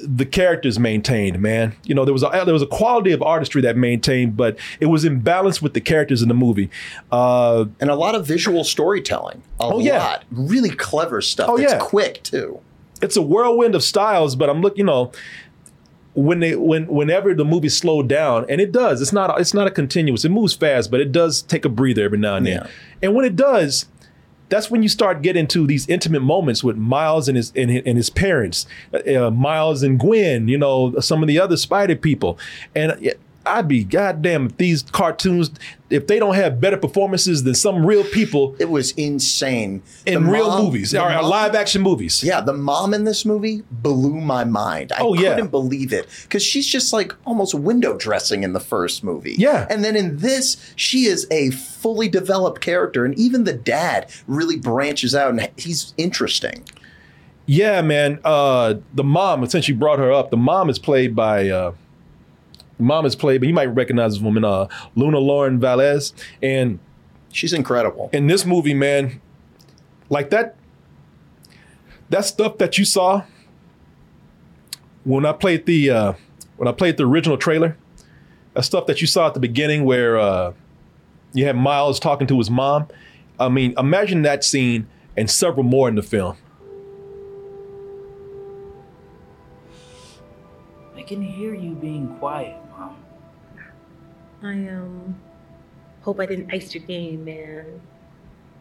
the 0.03 0.25
characters 0.25 0.79
maintained, 0.79 1.41
man. 1.41 1.75
You 1.85 1.95
know, 1.95 2.05
there 2.05 2.13
was 2.13 2.23
a 2.23 2.43
there 2.45 2.55
was 2.55 2.63
a 2.63 2.67
quality 2.67 3.13
of 3.13 3.23
artistry 3.23 3.63
that 3.63 3.77
maintained, 3.77 4.37
but 4.37 4.59
it 4.79 4.87
was 4.87 5.05
in 5.05 5.21
balance 5.21 5.61
with 5.61 5.75
the 5.75 5.81
characters 5.81 6.23
in 6.23 6.29
the 6.29 6.35
movie. 6.35 6.71
Uh, 7.11 7.67
and 7.81 7.91
a 7.91 7.95
lot 7.95 8.15
of 8.15 8.27
visual 8.27 8.65
storytelling. 8.65 9.43
A 9.61 9.65
oh, 9.65 9.79
yeah. 9.81 9.99
lot. 9.99 10.25
Really 10.31 10.71
clever 10.71 11.21
stuff. 11.21 11.51
Oh, 11.51 11.59
yeah. 11.59 11.79
quick 11.79 12.23
too. 12.23 12.61
It's 13.03 13.17
a 13.17 13.23
whirlwind 13.23 13.75
of 13.75 13.83
styles, 13.83 14.37
but 14.37 14.51
I'm 14.51 14.61
looking, 14.61 14.79
you 14.79 14.85
know, 14.85 15.13
when 16.15 16.41
they 16.41 16.57
when 16.57 16.87
whenever 16.87 17.35
the 17.35 17.45
movie 17.45 17.69
slowed 17.69 18.09
down, 18.09 18.45
and 18.49 18.61
it 18.61 18.73
does, 18.73 19.01
it's 19.01 19.13
not 19.13 19.41
it's 19.41 19.55
not 19.55 19.67
a 19.67 19.71
continuous. 19.71 20.25
It 20.25 20.31
moves 20.31 20.55
fast, 20.55 20.91
but 20.91 21.01
it 21.01 21.13
does 21.13 21.43
take 21.43 21.65
a 21.65 21.69
breather 21.69 22.05
every 22.05 22.19
now 22.19 22.37
and 22.37 22.47
then. 22.47 22.57
And 23.03 23.15
when 23.15 23.25
it 23.25 23.37
does, 23.37 23.87
that's 24.49 24.71
when 24.71 24.83
you 24.83 24.89
start 24.89 25.23
getting 25.23 25.47
to 25.49 25.67
these 25.67 25.89
intimate 25.89 26.21
moments 26.21 26.65
with 26.65 26.77
Miles 26.77 27.29
and 27.29 27.37
his 27.37 27.53
and 27.55 27.71
his, 27.71 27.83
and 27.87 27.97
his 27.97 28.11
parents, 28.11 28.67
uh, 28.93 29.31
Miles 29.31 29.83
and 29.83 29.99
Gwen. 30.01 30.49
You 30.49 30.59
know, 30.59 30.99
some 31.01 31.23
of 31.23 31.29
the 31.29 31.39
other 31.39 31.57
Spider 31.57 31.97
people, 31.97 32.39
and. 32.75 33.15
I'd 33.51 33.69
be 33.69 33.85
goddamn 33.85 34.47
if 34.47 34.57
these 34.57 34.83
cartoons, 34.83 35.51
if 35.91 36.07
they 36.07 36.19
don't 36.19 36.35
have 36.37 36.61
better 36.61 36.77
performances 36.77 37.43
than 37.43 37.55
some 37.55 37.85
real 37.85 38.05
people. 38.05 38.55
It 38.59 38.71
was 38.71 38.93
insane 38.93 39.83
in 40.07 40.25
The 40.25 40.31
real 40.31 40.49
mom- 40.49 40.65
movies, 40.65 40.95
or 40.95 41.09
mom- 41.11 41.25
live 41.25 41.55
action 41.55 41.83
movies. 41.83 42.23
Yeah, 42.25 42.41
the 42.41 42.53
mom 42.53 42.95
in 42.95 43.05
this 43.05 43.25
movie 43.25 43.63
blew 43.71 44.21
my 44.21 44.45
mind. 44.45 44.93
I 44.93 44.99
Oh, 45.01 45.15
yeah. 45.15 45.35
couldn't 45.35 45.51
believe 45.51 45.93
it 45.93 46.07
because 46.23 46.43
she's 46.43 46.67
just 46.67 46.93
like 46.93 47.13
almost 47.27 47.55
window 47.55 47.97
dressing 47.97 48.43
in 48.45 48.53
the 48.53 48.61
first 48.61 49.03
movie. 49.05 49.35
Yeah. 49.37 49.67
and 49.69 49.85
then 49.85 49.97
in 49.97 50.19
this, 50.19 50.57
she 50.77 51.07
is 51.07 51.27
a 51.31 51.51
fully 51.51 52.09
developed 52.09 52.61
character, 52.61 53.05
and 53.05 53.19
even 53.19 53.45
the 53.45 53.53
dad 53.53 54.11
really 54.27 54.57
branches 54.57 55.15
out, 55.15 55.31
and 55.31 55.51
he's 55.57 55.93
interesting. 55.97 56.65
Yeah, 57.47 57.83
man. 57.83 58.21
Uh, 58.25 58.75
the 58.95 59.03
mom, 59.03 59.45
since 59.47 59.69
you 59.69 59.75
brought 59.75 59.99
her 59.99 60.13
up, 60.13 60.31
the 60.31 60.37
mom 60.37 60.71
is 60.71 60.79
played 60.79 61.17
by. 61.17 61.49
Uh, 61.49 61.73
mom 62.81 63.07
is 63.07 63.17
played, 63.17 63.41
but 63.41 63.49
you 63.49 63.55
might 63.55 63.67
recognize 63.67 64.15
this 64.15 64.23
woman, 64.23 64.45
uh, 64.45 64.69
Luna 64.95 65.19
Lauren 65.19 65.61
Vélez, 65.61 66.13
and 66.43 66.79
she's 67.31 67.53
incredible 67.53 68.11
in 68.13 68.27
this 68.27 68.45
movie, 68.45 68.75
man. 68.75 69.21
Like 70.09 70.31
that, 70.31 70.57
that 72.09 72.25
stuff 72.25 72.59
that 72.59 72.79
you 72.79 72.85
saw 72.85 73.23
when 75.05 75.25
I 75.25 75.33
played 75.33 75.67
the 75.67 75.91
uh, 75.91 76.13
when 76.57 76.69
I 76.69 76.73
played 76.73 76.97
the 76.97 77.07
original 77.07 77.39
trailer, 77.39 77.77
that 78.55 78.65
stuff 78.65 78.87
that 78.87 79.01
you 79.01 79.07
saw 79.07 79.29
at 79.29 79.35
the 79.35 79.41
beginning 79.41 79.85
where 79.85 80.19
uh, 80.19 80.53
you 81.33 81.47
had 81.47 81.57
Miles 81.57 81.99
talking 81.99 82.27
to 82.27 82.39
his 82.39 82.51
mom. 82.51 82.89
I 83.39 83.49
mean, 83.49 83.75
imagine 83.79 84.23
that 84.23 84.45
scene 84.45 84.87
and 85.17 85.31
several 85.31 85.63
more 85.63 85.89
in 85.89 85.95
the 85.95 86.03
film. 86.03 86.37
I 90.95 91.03
can 91.03 91.23
hear 91.23 91.55
you 91.55 91.75
being 91.75 92.09
quiet, 92.19 92.57
Mom. 92.57 92.60
I 94.43 94.69
um 94.69 95.21
hope 96.03 96.19
I 96.19 96.27
didn't 96.27 96.53
ice 96.53 96.75
your 96.75 96.85
game, 96.85 97.25
man. 97.25 97.81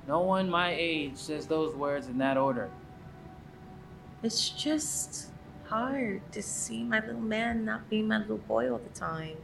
No 0.07 0.21
one 0.21 0.49
my 0.49 0.73
age 0.73 1.17
says 1.17 1.47
those 1.47 1.75
words 1.75 2.07
in 2.07 2.17
that 2.17 2.37
order. 2.37 2.69
It's 4.21 4.49
just 4.49 5.29
hard 5.67 6.21
to 6.33 6.41
see 6.41 6.83
my 6.83 6.99
little 6.99 7.21
man 7.21 7.63
not 7.63 7.89
being 7.89 8.07
my 8.07 8.17
little 8.17 8.39
boy 8.39 8.71
all 8.71 8.79
the 8.79 8.99
time. 8.99 9.37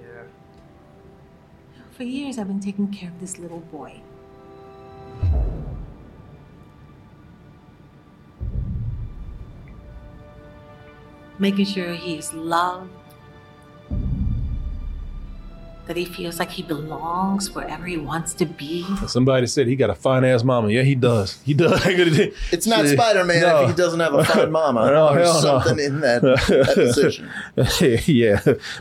Yeah. 0.00 0.24
For 1.90 2.04
years, 2.04 2.38
I've 2.38 2.46
been 2.46 2.60
taking 2.60 2.88
care 2.88 3.08
of 3.08 3.18
this 3.18 3.38
little 3.38 3.60
boy. 3.60 4.00
Making 11.38 11.64
sure 11.64 11.94
he 11.94 12.18
is 12.18 12.34
loved 12.34 12.90
that 15.90 15.96
he 15.96 16.04
feels 16.04 16.38
like 16.38 16.50
he 16.52 16.62
belongs 16.62 17.52
wherever 17.52 17.84
he 17.84 17.96
wants 17.96 18.32
to 18.32 18.46
be. 18.46 18.84
Somebody 19.08 19.48
said 19.48 19.66
he 19.66 19.74
got 19.74 19.90
a 19.90 19.94
fine 19.96 20.22
ass 20.24 20.44
mama. 20.44 20.70
Yeah, 20.70 20.82
he 20.82 20.94
does. 20.94 21.40
He 21.42 21.52
does. 21.52 21.84
It's 22.52 22.64
not 22.64 22.86
Spider 22.86 23.24
Man 23.24 23.42
No. 23.42 23.62
if 23.64 23.70
he 23.70 23.74
doesn't 23.76 23.98
have 23.98 24.14
a 24.14 24.22
fine 24.24 24.52
mama 24.60 24.86
No, 24.88 25.08
or 25.08 25.18
hell 25.18 25.34
no. 25.34 25.40
something 25.40 25.80
in 25.84 25.98
that, 26.02 26.22
that 26.22 26.70
position. 26.76 27.28
yeah, 27.56 28.36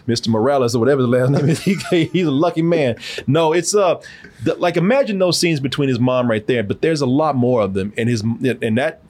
Mr. 0.07 0.27
Morales 0.27 0.75
or 0.75 0.79
whatever 0.79 1.01
the 1.01 1.07
last 1.07 1.31
name 1.31 1.49
is. 1.49 1.59
He, 1.63 2.05
he's 2.05 2.27
a 2.27 2.31
lucky 2.31 2.61
man. 2.61 2.95
No, 3.25 3.53
it's 3.53 3.73
uh, 3.73 3.99
the, 4.43 4.53
like 4.53 4.77
imagine 4.77 5.17
those 5.17 5.39
scenes 5.39 5.59
between 5.59 5.89
his 5.89 5.99
mom 5.99 6.29
right 6.29 6.45
there, 6.45 6.61
but 6.61 6.83
there's 6.83 7.01
a 7.01 7.07
lot 7.07 7.35
more 7.35 7.63
of 7.63 7.73
them, 7.73 7.91
and 7.97 8.07
his 8.07 8.21
and 8.21 8.77
that. 8.77 9.01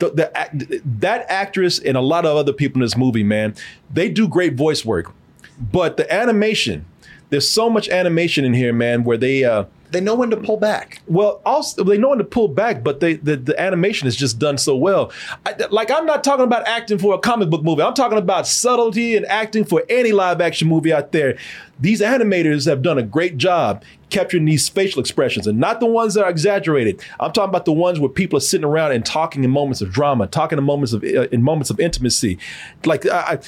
The, 0.00 0.10
the 0.10 0.82
that 1.00 1.26
actress 1.28 1.80
and 1.80 1.96
a 1.96 2.00
lot 2.00 2.24
of 2.24 2.36
other 2.36 2.52
people 2.52 2.80
in 2.80 2.82
this 2.84 2.96
movie, 2.96 3.24
man, 3.24 3.54
they 3.92 4.08
do 4.08 4.28
great 4.28 4.54
voice 4.54 4.84
work, 4.84 5.12
but 5.58 5.96
the 5.96 6.12
animation, 6.12 6.84
there's 7.30 7.48
so 7.48 7.68
much 7.68 7.88
animation 7.88 8.44
in 8.44 8.54
here, 8.54 8.72
man, 8.72 9.04
where 9.04 9.18
they 9.18 9.44
uh, 9.44 9.64
they 9.90 10.00
know 10.00 10.14
when 10.14 10.30
to 10.30 10.36
pull 10.36 10.58
back. 10.58 11.00
Well, 11.06 11.40
also 11.46 11.82
they 11.82 11.96
know 11.96 12.10
when 12.10 12.18
to 12.18 12.24
pull 12.24 12.48
back, 12.48 12.84
but 12.84 13.00
they 13.00 13.14
the, 13.14 13.36
the 13.36 13.60
animation 13.60 14.06
is 14.06 14.16
just 14.16 14.38
done 14.38 14.58
so 14.58 14.76
well. 14.76 15.12
I, 15.46 15.54
like 15.70 15.90
I'm 15.90 16.06
not 16.06 16.24
talking 16.24 16.44
about 16.44 16.66
acting 16.68 16.98
for 16.98 17.14
a 17.14 17.18
comic 17.18 17.48
book 17.48 17.62
movie. 17.62 17.82
I'm 17.82 17.94
talking 17.94 18.18
about 18.18 18.46
subtlety 18.46 19.16
and 19.16 19.24
acting 19.26 19.64
for 19.64 19.82
any 19.88 20.12
live 20.12 20.40
action 20.40 20.68
movie 20.68 20.92
out 20.92 21.12
there. 21.12 21.38
These 21.80 22.00
animators 22.00 22.66
have 22.66 22.82
done 22.82 22.98
a 22.98 23.02
great 23.02 23.38
job 23.38 23.84
capturing 24.10 24.46
these 24.46 24.68
facial 24.68 25.00
expressions, 25.00 25.46
and 25.46 25.58
not 25.58 25.80
the 25.80 25.86
ones 25.86 26.14
that 26.14 26.24
are 26.24 26.30
exaggerated. 26.30 27.00
I'm 27.20 27.32
talking 27.32 27.50
about 27.50 27.64
the 27.64 27.72
ones 27.72 28.00
where 28.00 28.08
people 28.08 28.36
are 28.38 28.40
sitting 28.40 28.64
around 28.64 28.92
and 28.92 29.04
talking 29.04 29.44
in 29.44 29.50
moments 29.50 29.80
of 29.80 29.90
drama, 29.90 30.26
talking 30.26 30.58
in 30.58 30.64
moments 30.64 30.92
of 30.92 31.02
uh, 31.04 31.28
in 31.28 31.42
moments 31.42 31.70
of 31.70 31.80
intimacy. 31.80 32.38
Like 32.84 33.06
I, 33.06 33.18
I 33.18 33.38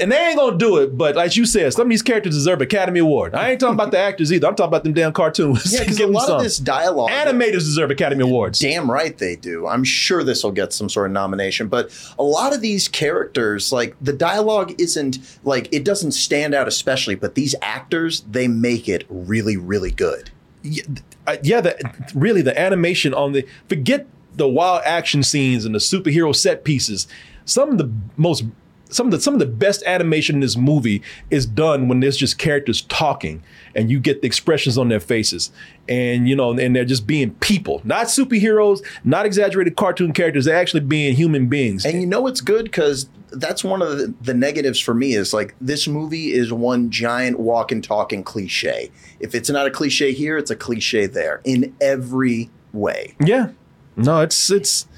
and 0.00 0.12
they 0.12 0.16
ain't 0.16 0.36
gonna 0.36 0.58
do 0.58 0.76
it, 0.78 0.96
but 0.96 1.16
like 1.16 1.36
you 1.36 1.46
said, 1.46 1.72
some 1.72 1.82
of 1.82 1.88
these 1.90 2.02
characters 2.02 2.34
deserve 2.34 2.60
Academy 2.60 3.00
Award. 3.00 3.34
I 3.34 3.50
ain't 3.50 3.60
talking 3.60 3.74
about 3.74 3.90
the 3.90 3.98
actors 4.10 4.32
either. 4.32 4.46
I'm 4.46 4.54
talking 4.54 4.68
about 4.68 4.84
them 4.84 4.92
damn 4.92 5.12
cartoons. 5.12 5.72
Yeah, 5.72 5.80
because 5.84 5.98
a 6.00 6.06
lot 6.06 6.26
some. 6.26 6.36
of 6.36 6.42
this 6.42 6.58
dialogue. 6.58 7.10
Animators 7.10 7.60
deserve 7.60 7.90
Academy 7.90 8.22
Awards. 8.22 8.58
Damn 8.58 8.90
right 8.90 9.16
they 9.16 9.36
do. 9.36 9.66
I'm 9.66 9.84
sure 9.84 10.22
this 10.22 10.44
will 10.44 10.52
get 10.52 10.72
some 10.72 10.88
sort 10.88 11.06
of 11.06 11.12
nomination. 11.12 11.68
But 11.68 11.90
a 12.18 12.22
lot 12.22 12.54
of 12.54 12.60
these 12.60 12.88
characters, 12.88 13.72
like 13.72 13.96
the 14.00 14.12
dialogue 14.12 14.74
isn't 14.78 15.18
like 15.44 15.68
it 15.72 15.84
doesn't 15.84 16.12
stand 16.12 16.54
out 16.54 16.68
especially, 16.68 17.14
but 17.14 17.34
these 17.34 17.54
actors, 17.62 18.22
they 18.30 18.48
make 18.48 18.88
it 18.88 19.06
really, 19.08 19.56
really 19.56 19.90
good. 19.90 20.30
yeah, 20.62 20.82
uh, 21.26 21.36
yeah 21.42 21.60
the, 21.60 22.10
really 22.14 22.42
the 22.42 22.58
animation 22.58 23.14
on 23.14 23.32
the 23.32 23.46
forget 23.68 24.06
the 24.34 24.48
wild 24.48 24.82
action 24.84 25.22
scenes 25.22 25.64
and 25.64 25.74
the 25.74 25.78
superhero 25.78 26.34
set 26.34 26.64
pieces. 26.64 27.08
Some 27.46 27.70
of 27.70 27.78
the 27.78 27.90
most 28.16 28.44
some 28.90 29.06
of 29.06 29.12
the 29.12 29.20
some 29.20 29.34
of 29.34 29.40
the 29.40 29.46
best 29.46 29.82
animation 29.84 30.36
in 30.36 30.40
this 30.40 30.56
movie 30.56 31.02
is 31.30 31.46
done 31.46 31.88
when 31.88 32.00
there's 32.00 32.16
just 32.16 32.38
characters 32.38 32.82
talking 32.82 33.42
and 33.74 33.90
you 33.90 34.00
get 34.00 34.20
the 34.20 34.26
expressions 34.26 34.76
on 34.76 34.88
their 34.88 35.00
faces 35.00 35.50
and 35.88 36.28
you 36.28 36.36
know 36.36 36.50
and 36.58 36.74
they're 36.74 36.84
just 36.84 37.06
being 37.06 37.30
people 37.36 37.80
not 37.84 38.06
superheroes 38.06 38.84
not 39.04 39.26
exaggerated 39.26 39.76
cartoon 39.76 40.12
characters 40.12 40.44
they're 40.44 40.56
actually 40.56 40.80
being 40.80 41.14
human 41.14 41.46
beings 41.46 41.84
And 41.84 42.00
you 42.00 42.06
know 42.06 42.26
it's 42.26 42.40
good 42.40 42.64
because 42.64 43.08
that's 43.32 43.62
one 43.62 43.80
of 43.82 43.98
the, 43.98 44.14
the 44.20 44.34
negatives 44.34 44.80
for 44.80 44.94
me 44.94 45.14
is 45.14 45.32
like 45.32 45.54
this 45.60 45.86
movie 45.86 46.32
is 46.32 46.52
one 46.52 46.90
giant 46.90 47.38
walk 47.38 47.70
and 47.70 47.82
talking 47.82 48.22
cliche. 48.24 48.90
If 49.20 49.34
it's 49.34 49.48
not 49.48 49.66
a 49.66 49.70
cliche 49.70 50.12
here, 50.12 50.36
it's 50.36 50.50
a 50.50 50.56
cliche 50.56 51.06
there 51.06 51.40
in 51.44 51.74
every 51.80 52.50
way. 52.72 53.14
Yeah. 53.20 53.50
No, 53.96 54.20
it's 54.20 54.50
it's 54.50 54.88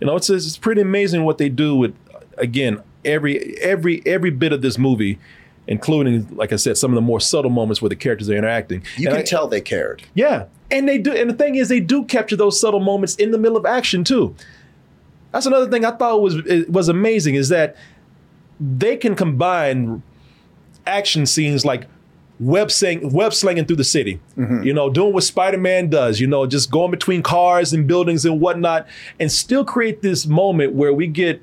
you 0.00 0.06
know, 0.06 0.16
it's 0.16 0.30
it's 0.30 0.56
pretty 0.56 0.80
amazing 0.80 1.24
what 1.24 1.38
they 1.38 1.48
do 1.48 1.74
with 1.74 1.94
again, 2.38 2.82
every 3.04 3.56
every 3.58 4.02
every 4.06 4.30
bit 4.30 4.52
of 4.52 4.62
this 4.62 4.78
movie, 4.78 5.18
including 5.66 6.28
like 6.36 6.52
I 6.52 6.56
said, 6.56 6.76
some 6.76 6.90
of 6.90 6.94
the 6.94 7.00
more 7.00 7.20
subtle 7.20 7.50
moments 7.50 7.80
where 7.82 7.88
the 7.88 7.96
characters 7.96 8.28
are 8.30 8.36
interacting. 8.36 8.82
You 8.96 9.08
And 9.08 9.16
can 9.16 9.22
I- 9.22 9.26
tell 9.26 9.48
they 9.48 9.60
cared. 9.60 10.02
Yeah. 10.14 10.44
And 10.70 10.88
they 10.88 10.98
do 10.98 11.12
and 11.12 11.28
the 11.30 11.34
thing 11.34 11.56
is 11.56 11.68
they 11.68 11.80
do 11.80 12.04
capture 12.04 12.36
those 12.36 12.60
subtle 12.60 12.80
moments 12.80 13.16
in 13.16 13.30
the 13.32 13.38
middle 13.38 13.56
of 13.56 13.66
action 13.66 14.04
too. 14.04 14.34
That's 15.32 15.46
another 15.46 15.68
thing 15.70 15.84
I 15.84 15.92
thought 15.92 16.20
was 16.22 16.36
was 16.68 16.88
amazing 16.88 17.34
is 17.34 17.48
that 17.50 17.76
they 18.60 18.96
can 18.96 19.14
combine 19.14 20.02
action 20.86 21.26
scenes 21.26 21.64
like 21.64 21.86
web 22.38 22.70
sling, 22.70 23.12
web 23.12 23.34
slinging 23.34 23.64
through 23.64 23.76
the 23.76 23.84
city. 23.84 24.20
Mm-hmm. 24.36 24.62
You 24.64 24.72
know, 24.74 24.90
doing 24.90 25.12
what 25.12 25.24
Spider-Man 25.24 25.90
does. 25.90 26.20
You 26.20 26.26
know, 26.26 26.46
just 26.46 26.70
going 26.70 26.90
between 26.90 27.22
cars 27.22 27.72
and 27.72 27.86
buildings 27.86 28.24
and 28.24 28.40
whatnot, 28.40 28.86
and 29.18 29.30
still 29.30 29.64
create 29.64 30.02
this 30.02 30.26
moment 30.26 30.72
where 30.74 30.92
we 30.92 31.06
get 31.06 31.42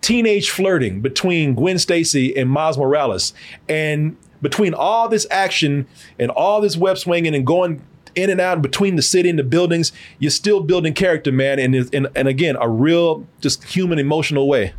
teenage 0.00 0.50
flirting 0.50 1.00
between 1.00 1.54
Gwen 1.54 1.78
Stacy 1.78 2.36
and 2.36 2.50
Miles 2.50 2.78
Morales, 2.78 3.32
and 3.68 4.16
between 4.42 4.74
all 4.74 5.08
this 5.08 5.26
action 5.30 5.86
and 6.18 6.30
all 6.30 6.60
this 6.60 6.76
web 6.76 6.98
swinging 6.98 7.34
and 7.34 7.46
going 7.46 7.82
in 8.14 8.30
and 8.30 8.40
out 8.40 8.60
between 8.60 8.96
the 8.96 9.02
city 9.02 9.28
and 9.28 9.38
the 9.38 9.44
buildings, 9.44 9.92
you're 10.18 10.30
still 10.30 10.60
building 10.60 10.94
character, 10.94 11.30
man, 11.30 11.58
and 11.58 11.74
and, 11.94 12.08
and 12.14 12.28
again, 12.28 12.56
a 12.60 12.68
real 12.68 13.26
just 13.40 13.64
human 13.64 13.98
emotional 13.98 14.48
way. 14.48 14.72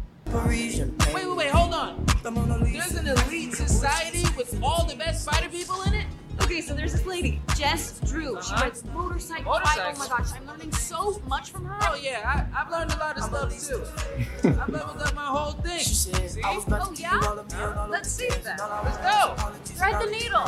Wait, 0.47 0.83
wait, 1.13 1.35
wait, 1.35 1.49
hold 1.49 1.73
on. 1.73 2.05
There's 2.23 2.95
an 2.95 3.07
elite 3.07 3.53
society 3.53 4.23
with 4.37 4.61
all 4.63 4.85
the 4.85 4.95
best 4.95 5.23
spider 5.23 5.49
people 5.49 5.81
in 5.83 5.93
it? 5.93 6.05
Okay, 6.41 6.61
so 6.61 6.73
there's 6.73 6.91
this 6.91 7.05
lady, 7.05 7.41
Jess 7.55 8.00
Drew. 8.21 8.41
She 8.41 8.53
Uh-huh. 8.53 8.63
rides 8.63 8.83
motorcycle. 8.93 9.51
Motorcycle? 9.51 9.93
Oh 9.95 9.99
my 9.99 10.07
gosh, 10.07 10.27
I'm 10.35 10.47
learning 10.47 10.71
so 10.73 11.21
much 11.27 11.51
from 11.51 11.65
her. 11.65 11.77
Oh 11.81 11.95
yeah, 11.95 12.21
I, 12.53 12.61
I've 12.61 12.71
learned 12.71 12.91
a 12.93 12.97
lot 12.97 13.17
of 13.17 13.23
stuff 13.23 13.67
too. 13.67 14.49
I've 14.49 14.69
leveled 14.69 15.01
up 15.01 15.15
my 15.15 15.25
whole 15.25 15.51
thing. 15.53 15.79
she 15.79 15.93
See? 15.95 16.41
Oh 16.43 16.93
yeah? 16.97 17.85
Let's 17.89 18.11
see 18.11 18.29
then. 18.43 18.57
Let's 18.59 18.97
go. 18.97 19.35
Thread 19.65 19.95
the 20.01 20.11
needle. 20.11 20.47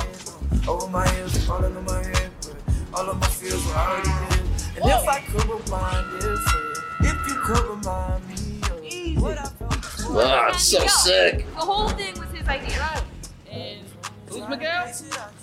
Over 0.72 0.88
my 0.90 1.08
heels, 1.10 1.38
falling 1.46 1.76
on 1.76 1.86
my 1.86 2.04
head, 2.04 2.32
all 2.94 3.10
of 3.10 3.20
my 3.20 3.28
fears 3.28 3.66
were 3.66 3.74
already 3.74 4.08
dead. 4.08 4.40
And 4.76 4.86
if 4.86 5.08
I 5.08 5.20
could 5.20 5.46
rewind 5.46 6.08
it 6.16 6.22
for 6.22 6.60
you, 6.60 7.10
if 7.10 7.28
you 7.28 7.36
could 7.44 7.66
remind 7.66 8.28
me 8.30 8.62
of 9.18 9.22
what 9.24 9.38
I 9.38 9.46
felt. 9.46 9.78
Ah, 10.16 10.50
it's 10.50 10.64
so 10.64 10.82
Yeah. 10.82 10.88
sick. 10.90 11.46
The 11.54 11.60
whole 11.60 11.90
thing 11.90 12.14
was 12.20 12.30
his 12.32 12.48
idea. 12.48 13.04
And 13.52 13.83
who's 14.34 14.50
Miguel? 14.50 14.92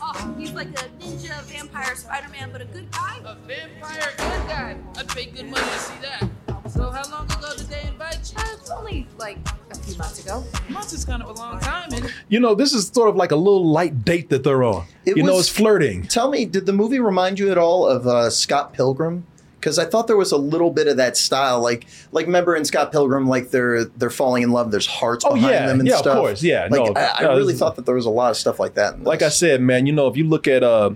Oh, 0.02 0.34
he's 0.38 0.52
like 0.52 0.68
a 0.68 0.88
ninja 1.00 1.42
vampire 1.44 1.94
Spider-Man, 1.94 2.50
but 2.52 2.60
a 2.60 2.64
good 2.66 2.90
guy. 2.90 3.18
A 3.24 3.34
vampire 3.46 4.10
good 4.16 4.48
guy. 4.48 4.76
I'd 4.96 5.08
pay 5.08 5.26
good 5.26 5.46
money 5.46 5.62
to 5.62 5.78
see 5.78 5.94
that. 6.02 6.28
So 6.70 6.90
how 6.90 7.08
long 7.10 7.24
ago 7.26 7.56
did 7.56 7.66
they 7.66 7.82
invite 7.88 8.32
you? 8.32 8.38
Uh, 8.38 8.44
it's 8.52 8.70
only 8.70 9.06
like 9.18 9.38
a 9.70 9.74
few 9.74 9.96
months 9.96 10.24
ago. 10.24 10.44
Months 10.68 10.92
is 10.92 11.04
kind 11.04 11.22
of 11.22 11.28
a 11.28 11.32
long 11.32 11.58
time, 11.60 11.92
isn't 11.92 12.06
it? 12.06 12.12
You 12.28 12.38
know, 12.40 12.54
this 12.54 12.72
is 12.72 12.86
sort 12.88 13.08
of 13.08 13.16
like 13.16 13.32
a 13.32 13.36
little 13.36 13.66
light 13.66 14.04
date 14.04 14.28
that 14.30 14.44
they're 14.44 14.62
on. 14.62 14.86
It 15.04 15.16
you 15.16 15.22
know, 15.22 15.38
it's 15.38 15.48
flirting. 15.48 16.04
Tell 16.04 16.30
me, 16.30 16.44
did 16.44 16.66
the 16.66 16.72
movie 16.72 17.00
remind 17.00 17.38
you 17.38 17.50
at 17.50 17.58
all 17.58 17.86
of 17.86 18.06
uh, 18.06 18.30
Scott 18.30 18.72
Pilgrim? 18.72 19.26
Because 19.60 19.78
I 19.78 19.84
thought 19.84 20.06
there 20.06 20.16
was 20.16 20.32
a 20.32 20.38
little 20.38 20.70
bit 20.70 20.88
of 20.88 20.96
that 20.96 21.18
style, 21.18 21.60
like 21.60 21.86
like 22.12 22.24
remember 22.24 22.56
in 22.56 22.64
Scott 22.64 22.90
Pilgrim, 22.92 23.28
like 23.28 23.50
they're 23.50 23.84
they're 23.84 24.08
falling 24.08 24.42
in 24.42 24.50
love. 24.52 24.70
There's 24.70 24.86
hearts 24.86 25.24
Oh, 25.24 25.34
behind 25.34 25.52
yeah. 25.52 25.66
them 25.66 25.80
and 25.80 25.88
stuff. 25.90 26.06
Yeah, 26.06 26.12
of 26.12 26.18
course. 26.18 26.42
Yeah, 26.42 26.68
like, 26.70 26.94
no, 26.94 27.00
I, 27.00 27.12
I 27.18 27.22
no, 27.24 27.36
really 27.36 27.52
thought 27.54 27.76
that 27.76 27.84
there 27.84 27.94
was 27.94 28.06
a 28.06 28.10
lot 28.10 28.30
of 28.30 28.38
stuff 28.38 28.58
like 28.58 28.74
that. 28.74 28.94
In 28.94 29.04
like 29.04 29.20
I 29.22 29.28
said, 29.28 29.60
man, 29.60 29.84
you 29.86 29.92
know, 29.92 30.06
if 30.08 30.16
you 30.16 30.24
look 30.24 30.48
at 30.48 30.62
uh, 30.62 30.90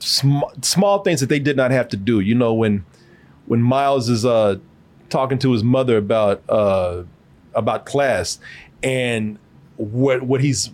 sm- 0.00 0.40
small 0.60 1.02
things 1.04 1.20
that 1.20 1.28
they 1.28 1.38
did 1.38 1.56
not 1.56 1.70
have 1.70 1.88
to 1.90 1.96
do, 1.96 2.20
you 2.20 2.34
know, 2.34 2.52
when 2.52 2.84
when 3.46 3.62
Miles 3.62 4.08
is 4.08 4.24
uh, 4.24 4.56
talking 5.08 5.38
to 5.38 5.52
his 5.52 5.62
mother 5.62 5.96
about 5.96 6.42
uh, 6.48 7.04
about 7.54 7.86
class 7.86 8.38
and 8.82 9.38
what 9.76 10.22
what 10.22 10.40
he's 10.40 10.70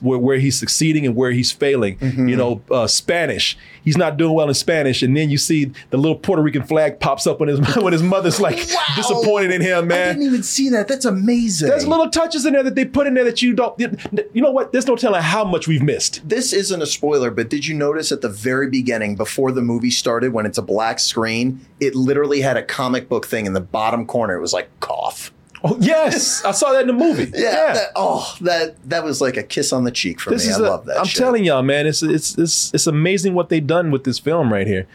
where, 0.00 0.18
where 0.18 0.38
he's 0.38 0.58
succeeding 0.58 1.06
and 1.06 1.16
where 1.16 1.30
he's 1.30 1.52
failing. 1.52 1.98
Mm-hmm. 1.98 2.28
You 2.28 2.36
know, 2.36 2.62
uh, 2.70 2.86
Spanish. 2.86 3.56
He's 3.82 3.96
not 3.96 4.16
doing 4.16 4.34
well 4.34 4.48
in 4.48 4.54
Spanish, 4.54 5.02
and 5.02 5.16
then 5.16 5.30
you 5.30 5.38
see 5.38 5.72
the 5.90 5.96
little 5.96 6.16
Puerto 6.16 6.42
Rican 6.42 6.62
flag 6.62 7.00
pops 7.00 7.26
up 7.26 7.40
when 7.40 7.48
his 7.48 7.76
when 7.76 7.92
his 7.92 8.02
mother's 8.02 8.40
like 8.40 8.56
disappointed 8.96 9.52
in 9.52 9.62
him, 9.62 9.88
Man, 9.88 10.08
I 10.08 10.12
didn't 10.12 10.26
even 10.26 10.42
see 10.42 10.68
that. 10.70 10.88
That's 10.88 11.04
amazing. 11.04 11.68
There's 11.68 11.86
little 11.86 12.10
touches 12.10 12.44
in 12.44 12.52
there 12.52 12.62
that 12.62 12.74
they 12.74 12.84
put 12.84 13.06
in 13.06 13.14
there 13.14 13.24
that 13.24 13.42
you 13.42 13.54
don't. 13.54 13.78
You 13.78 14.42
know 14.42 14.50
what? 14.50 14.72
There's 14.72 14.86
no 14.86 14.96
telling 14.96 15.22
how 15.22 15.44
much 15.44 15.66
we've 15.66 15.82
missed. 15.82 16.28
This 16.28 16.52
isn't 16.52 16.82
a 16.82 16.86
spoiler, 16.86 17.30
but 17.30 17.48
did 17.48 17.66
you 17.66 17.74
notice 17.74 18.12
at 18.12 18.20
the 18.20 18.28
very 18.28 18.68
beginning, 18.68 19.16
before 19.16 19.52
the 19.52 19.62
movie 19.62 19.90
started, 19.90 20.32
when 20.32 20.46
it's 20.46 20.58
a 20.58 20.62
black 20.62 20.98
screen, 20.98 21.64
it 21.80 21.94
literally 21.94 22.40
had 22.40 22.56
a 22.56 22.62
comic 22.62 23.08
book 23.08 23.26
thing 23.26 23.46
in 23.46 23.52
the 23.52 23.60
bottom 23.60 24.06
corner. 24.06 24.34
It 24.34 24.40
was 24.40 24.52
like 24.52 24.68
cough. 24.80 25.32
Oh 25.62 25.76
yes, 25.80 26.42
I 26.44 26.52
saw 26.52 26.72
that 26.72 26.82
in 26.82 26.86
the 26.86 26.92
movie. 26.92 27.30
Yeah. 27.38 27.74
that- 27.74 27.90
oh, 27.96 28.34
that 28.40 28.76
that 28.88 29.04
was 29.04 29.20
like 29.20 29.36
a 29.36 29.42
kiss 29.42 29.72
on 29.72 29.84
the 29.84 29.90
cheek 29.90 30.18
for 30.20 30.30
this 30.30 30.46
me. 30.46 30.52
I 30.54 30.56
a- 30.56 30.60
love 30.70 30.86
that. 30.86 30.98
I'm 30.98 31.04
shit. 31.06 31.18
telling 31.18 31.44
y'all, 31.44 31.62
man, 31.62 31.86
it's 31.86 32.02
it's 32.02 32.38
it's 32.38 32.72
it's 32.72 32.86
amazing 32.86 33.34
what 33.34 33.48
they've 33.50 33.66
done 33.66 33.90
with 33.90 34.04
this 34.04 34.18
film 34.18 34.52
right 34.52 34.66
here, 34.66 34.86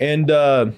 and 0.00 0.30
uh, 0.30 0.70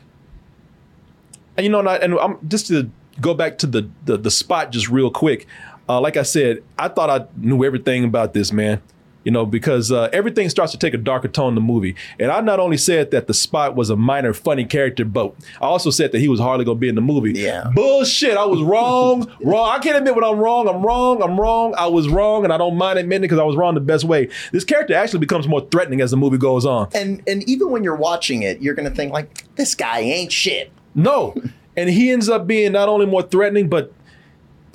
and 1.56 1.64
you 1.64 1.70
know, 1.70 1.78
and, 1.80 1.88
I, 1.88 1.96
and 1.96 2.18
I'm 2.18 2.38
just 2.48 2.66
to 2.68 2.90
go 3.20 3.34
back 3.34 3.58
to 3.58 3.66
the 3.66 3.88
the, 4.04 4.16
the 4.16 4.30
spot 4.30 4.72
just 4.72 4.88
real 4.88 5.10
quick. 5.10 5.46
Uh, 5.88 6.00
like 6.00 6.16
I 6.16 6.22
said, 6.24 6.64
I 6.76 6.88
thought 6.88 7.08
I 7.10 7.26
knew 7.36 7.64
everything 7.64 8.02
about 8.04 8.34
this 8.34 8.52
man. 8.52 8.82
You 9.26 9.32
know, 9.32 9.44
because 9.44 9.90
uh, 9.90 10.08
everything 10.12 10.48
starts 10.48 10.70
to 10.70 10.78
take 10.78 10.94
a 10.94 10.98
darker 10.98 11.26
tone 11.26 11.48
in 11.48 11.54
the 11.56 11.60
movie. 11.60 11.96
And 12.20 12.30
I 12.30 12.40
not 12.40 12.60
only 12.60 12.76
said 12.76 13.10
that 13.10 13.26
the 13.26 13.34
spot 13.34 13.74
was 13.74 13.90
a 13.90 13.96
minor 13.96 14.32
funny 14.32 14.64
character, 14.64 15.04
but 15.04 15.34
I 15.60 15.64
also 15.64 15.90
said 15.90 16.12
that 16.12 16.20
he 16.20 16.28
was 16.28 16.38
hardly 16.38 16.64
going 16.64 16.76
to 16.76 16.80
be 16.80 16.88
in 16.88 16.94
the 16.94 17.00
movie. 17.00 17.32
Yeah. 17.32 17.72
Bullshit. 17.74 18.36
I 18.36 18.44
was 18.44 18.62
wrong. 18.62 19.28
wrong. 19.42 19.68
I 19.68 19.80
can't 19.80 19.96
admit 19.96 20.14
when 20.14 20.22
I'm 20.22 20.38
wrong. 20.38 20.68
I'm 20.68 20.80
wrong. 20.86 21.20
I'm 21.20 21.40
wrong. 21.40 21.74
I 21.76 21.88
was 21.88 22.08
wrong, 22.08 22.44
and 22.44 22.52
I 22.52 22.56
don't 22.56 22.76
mind 22.76 23.00
admitting 23.00 23.24
it 23.24 23.26
because 23.26 23.40
I 23.40 23.42
was 23.42 23.56
wrong 23.56 23.74
the 23.74 23.80
best 23.80 24.04
way. 24.04 24.28
This 24.52 24.62
character 24.62 24.94
actually 24.94 25.18
becomes 25.18 25.48
more 25.48 25.66
threatening 25.72 26.00
as 26.00 26.12
the 26.12 26.16
movie 26.16 26.38
goes 26.38 26.64
on. 26.64 26.88
And 26.94 27.20
and 27.26 27.42
even 27.48 27.72
when 27.72 27.82
you're 27.82 27.96
watching 27.96 28.42
it, 28.42 28.62
you're 28.62 28.74
gonna 28.74 28.90
think 28.90 29.12
like, 29.12 29.44
this 29.56 29.74
guy 29.74 29.98
ain't 29.98 30.30
shit. 30.30 30.70
No. 30.94 31.34
And 31.78 31.90
he 31.90 32.10
ends 32.10 32.30
up 32.30 32.46
being 32.46 32.72
not 32.72 32.88
only 32.88 33.04
more 33.04 33.20
threatening, 33.20 33.68
but 33.68 33.92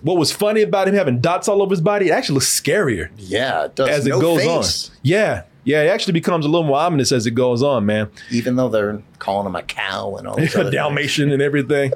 what 0.02 0.18
was 0.18 0.32
funny 0.32 0.62
about 0.62 0.88
him 0.88 0.96
having 0.96 1.20
dots 1.20 1.48
all 1.48 1.62
over 1.62 1.72
his 1.72 1.82
body, 1.82 2.10
it 2.10 2.12
actually 2.12 2.36
looks 2.36 2.62
scarier. 2.62 3.10
Yeah, 3.18 3.66
it 3.66 3.76
does. 3.76 3.90
As 3.90 4.08
it 4.08 4.12
goes 4.12 4.42
face. 4.42 4.90
on. 4.90 4.96
Yeah. 5.04 5.44
Yeah, 5.64 5.84
it 5.84 5.90
actually 5.90 6.14
becomes 6.14 6.44
a 6.44 6.50
little 6.50 6.66
more 6.66 6.80
ominous 6.80 7.12
as 7.12 7.28
it 7.28 7.32
goes 7.32 7.62
on, 7.62 7.86
man. 7.86 8.10
Even 8.32 8.56
though 8.56 8.68
they're 8.68 9.02
calling 9.20 9.46
him 9.46 9.56
a 9.56 9.62
cow 9.62 10.16
and 10.16 10.28
all 10.28 10.42
other 10.42 10.72
Dalmatian 10.72 11.32
and 11.32 11.42
everything. 11.42 11.92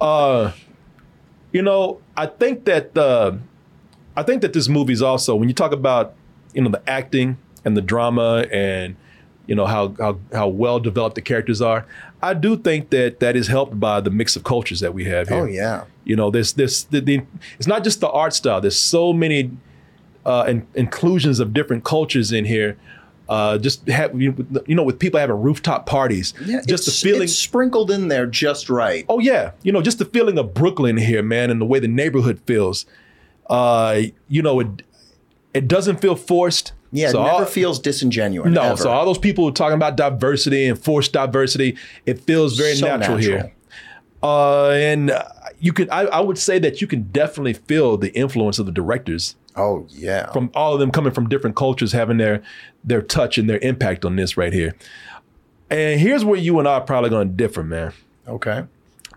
Uh 0.00 0.52
you 1.52 1.62
know, 1.62 2.00
I 2.16 2.26
think 2.26 2.64
that 2.64 2.96
uh 2.96 3.36
I 4.16 4.24
think 4.24 4.42
that 4.42 4.52
this 4.52 4.68
movie's 4.68 5.00
also 5.00 5.36
when 5.36 5.48
you 5.48 5.54
talk 5.54 5.72
about, 5.72 6.14
you 6.54 6.62
know, 6.62 6.70
the 6.70 6.82
acting 6.90 7.38
and 7.64 7.76
the 7.76 7.82
drama 7.82 8.46
and 8.50 8.96
you 9.46 9.54
know 9.54 9.66
how 9.66 9.94
how 9.98 10.18
how 10.32 10.48
well 10.48 10.80
developed 10.80 11.14
the 11.14 11.22
characters 11.22 11.60
are. 11.60 11.86
I 12.22 12.34
do 12.34 12.56
think 12.56 12.90
that 12.90 13.20
that 13.20 13.36
is 13.36 13.48
helped 13.48 13.78
by 13.80 14.00
the 14.00 14.10
mix 14.10 14.36
of 14.36 14.44
cultures 14.44 14.80
that 14.80 14.94
we 14.94 15.04
have 15.06 15.28
here. 15.28 15.38
Oh, 15.38 15.44
yeah. 15.44 15.84
You 16.04 16.14
know, 16.14 16.30
there's 16.30 16.52
this 16.52 16.84
the, 16.84 17.00
the, 17.00 17.22
it's 17.58 17.66
not 17.66 17.82
just 17.82 18.00
the 18.00 18.10
art 18.10 18.34
style. 18.34 18.60
There's 18.60 18.78
so 18.78 19.12
many 19.12 19.50
uh, 20.24 20.44
in, 20.48 20.66
inclusions 20.74 21.40
of 21.40 21.52
different 21.52 21.84
cultures 21.84 22.32
in 22.32 22.44
here. 22.44 22.76
Uh, 23.28 23.56
just 23.56 23.86
have 23.88 24.20
you 24.20 24.34
know 24.68 24.82
with 24.82 24.98
people 24.98 25.18
having 25.18 25.40
rooftop 25.40 25.86
parties. 25.86 26.34
Yeah, 26.44 26.60
just 26.66 26.84
the 26.84 26.90
feeling 26.90 27.22
it's 27.22 27.38
sprinkled 27.38 27.90
in 27.90 28.08
there 28.08 28.26
just 28.26 28.68
right. 28.68 29.06
Oh 29.08 29.20
yeah, 29.20 29.52
you 29.62 29.72
know, 29.72 29.80
just 29.80 29.98
the 29.98 30.04
feeling 30.04 30.38
of 30.38 30.54
Brooklyn 30.54 30.96
here, 30.96 31.22
man, 31.22 31.50
and 31.50 31.60
the 31.60 31.64
way 31.64 31.78
the 31.78 31.88
neighborhood 31.88 32.40
feels. 32.46 32.84
Uh, 33.48 34.02
you 34.28 34.42
know, 34.42 34.60
it 34.60 34.82
it 35.54 35.68
doesn't 35.68 36.00
feel 36.00 36.16
forced. 36.16 36.72
Yeah, 36.92 37.08
it 37.08 37.12
So 37.12 37.22
never 37.22 37.34
all- 37.36 37.44
feels 37.46 37.78
disingenuous. 37.80 38.50
no, 38.50 38.62
ever. 38.62 38.76
so 38.76 38.90
all 38.90 39.06
those 39.06 39.18
people 39.18 39.50
talking 39.52 39.74
about 39.76 39.96
diversity 39.96 40.66
and 40.66 40.78
forced 40.78 41.12
diversity, 41.12 41.76
it 42.06 42.20
feels 42.20 42.56
very 42.58 42.74
So 42.76 42.86
natural, 42.86 43.16
natural. 43.18 43.38
here. 43.40 43.52
Uh, 44.22 44.68
and 44.70 45.10
uh, 45.10 45.24
you 45.58 45.72
can, 45.72 45.90
I, 45.90 46.02
I 46.02 46.20
would 46.20 46.38
say 46.38 46.58
that 46.60 46.80
you 46.80 46.86
can 46.86 47.04
definitely 47.10 47.54
feel 47.54 47.96
the 47.96 48.12
influence 48.14 48.58
of 48.58 48.66
the 48.66 48.72
directors. 48.72 49.36
Oh 49.56 49.86
yeah, 49.90 50.30
from 50.32 50.50
all 50.54 50.72
of 50.74 50.80
them 50.80 50.90
coming 50.90 51.12
from 51.12 51.28
different 51.28 51.56
cultures, 51.56 51.92
having 51.92 52.16
their 52.18 52.42
their 52.84 53.02
touch 53.02 53.36
and 53.36 53.50
their 53.50 53.58
impact 53.58 54.04
on 54.04 54.16
this 54.16 54.36
right 54.36 54.52
here. 54.52 54.74
And 55.70 56.00
here's 56.00 56.24
where 56.24 56.38
you 56.38 56.58
and 56.58 56.66
I 56.68 56.74
are 56.74 56.80
probably 56.80 57.10
going 57.10 57.28
to 57.28 57.34
differ, 57.34 57.62
man. 57.62 57.92
Okay. 58.28 58.64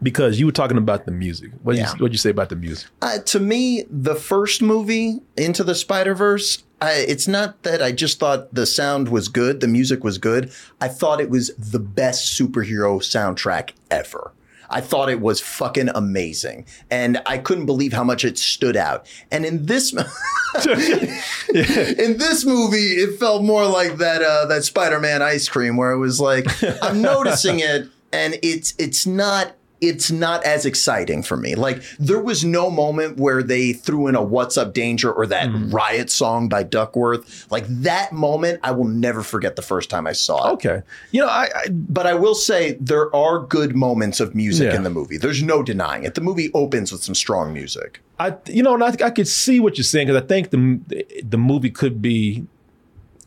Because 0.04 0.38
you 0.40 0.46
were 0.46 0.52
talking 0.52 0.78
about 0.78 1.06
the 1.06 1.12
music. 1.12 1.52
What 1.64 1.76
Yeah. 1.78 1.84
you 1.94 2.00
what'd 2.00 2.12
you 2.14 2.18
say 2.18 2.32
about 2.32 2.50
the 2.50 2.56
music? 2.58 2.90
Uh, 3.02 3.20
to 3.20 3.40
me, 3.40 3.86
the 3.90 4.16
first 4.16 4.62
movie, 4.62 5.22
Into 5.38 5.64
the 5.64 5.76
Spider 5.76 6.14
Verse, 6.16 6.64
it's 6.92 7.28
not 7.28 7.64
that 7.64 7.82
I 7.82 7.92
just 7.92 8.20
thought 8.20 8.54
the 8.54 8.66
sound 8.66 9.10
was 9.10 9.28
good, 9.28 9.62
the 9.62 9.68
music 9.68 10.04
was 10.04 10.18
good. 10.18 10.52
I 10.80 10.88
thought 10.88 11.22
it 11.22 11.30
was 11.30 11.52
the 11.58 11.80
best 11.80 12.40
superhero 12.40 13.00
soundtrack 13.00 13.72
ever. 13.92 14.32
I 14.70 14.82
thought 14.82 15.10
it 15.10 15.22
was 15.22 15.40
fucking 15.40 15.90
amazing, 15.94 16.66
and 16.90 17.22
I 17.26 17.38
couldn't 17.38 17.66
believe 17.66 17.94
how 17.94 18.04
much 18.04 18.26
it 18.26 18.38
stood 18.38 18.76
out. 18.76 19.08
And 19.32 19.46
in 19.46 19.66
this, 19.68 19.94
in 20.66 22.18
this 22.18 22.46
movie, 22.46 22.96
it 22.96 23.20
felt 23.20 23.44
more 23.44 23.66
like 23.68 23.98
that 23.98 24.22
uh, 24.22 24.46
that 24.48 24.64
Spider 24.64 25.00
Man 25.00 25.22
ice 25.22 25.48
cream, 25.48 25.78
where 25.78 25.92
it 25.92 26.00
was 26.00 26.20
like 26.20 26.46
I'm 26.82 27.02
noticing 27.02 27.60
it, 27.60 27.88
and 28.12 28.40
it's 28.42 28.74
it's 28.78 29.06
not 29.06 29.56
it's 29.88 30.12
not 30.12 30.44
as 30.44 30.66
exciting 30.66 31.24
for 31.24 31.38
me. 31.38 31.56
Like 31.56 31.84
there 32.00 32.22
was 32.22 32.44
no 32.44 32.70
moment 32.70 33.18
where 33.18 33.44
they 33.44 33.74
threw 33.74 34.08
in 34.08 34.16
a 34.16 34.22
"What's 34.22 34.58
Up, 34.58 34.74
Danger" 34.74 35.12
or 35.12 35.26
that 35.28 35.50
hmm. 35.50 35.70
riot 35.70 36.10
song 36.10 36.50
by 36.50 36.64
Duckwrth. 36.64 37.50
Like 37.52 37.66
that 37.68 38.12
moment, 38.12 38.60
I 38.64 38.72
will 38.72 38.88
never 38.88 39.24
forget 39.24 39.56
the 39.56 39.62
first 39.62 39.90
time 39.90 40.08
I 40.08 40.14
saw 40.14 40.50
it. 40.50 40.54
Okay, 40.54 40.82
you 41.12 41.22
know, 41.22 41.28
I, 41.28 41.50
but 41.70 42.08
I 42.08 42.14
will 42.14 42.36
say 42.36 42.78
there 42.80 43.14
are 43.16 43.40
good 43.40 43.76
moments 43.76 44.20
of 44.20 44.36
music 44.36 44.72
Yeah. 44.72 44.76
in 44.76 44.84
the 44.84 44.90
movie. 44.90 45.18
There's 45.18 45.44
no 45.44 45.64
denying 45.64 46.04
it. 46.04 46.16
The 46.16 46.22
movie 46.22 46.52
opens 46.54 46.92
with 46.92 47.04
some 47.04 47.16
strong 47.16 47.54
music. 47.54 48.02
I 48.20 48.36
you 48.48 48.64
know, 48.64 48.74
and 48.76 48.84
I, 48.84 48.96
I 49.06 49.10
could 49.10 49.28
see 49.28 49.60
what 49.60 49.78
you're 49.78 49.84
saying 49.84 50.08
because 50.08 50.22
I 50.22 50.26
think 50.26 50.50
the 50.52 51.24
the 51.24 51.38
movie 51.38 51.72
could 51.72 52.02
be, 52.02 52.46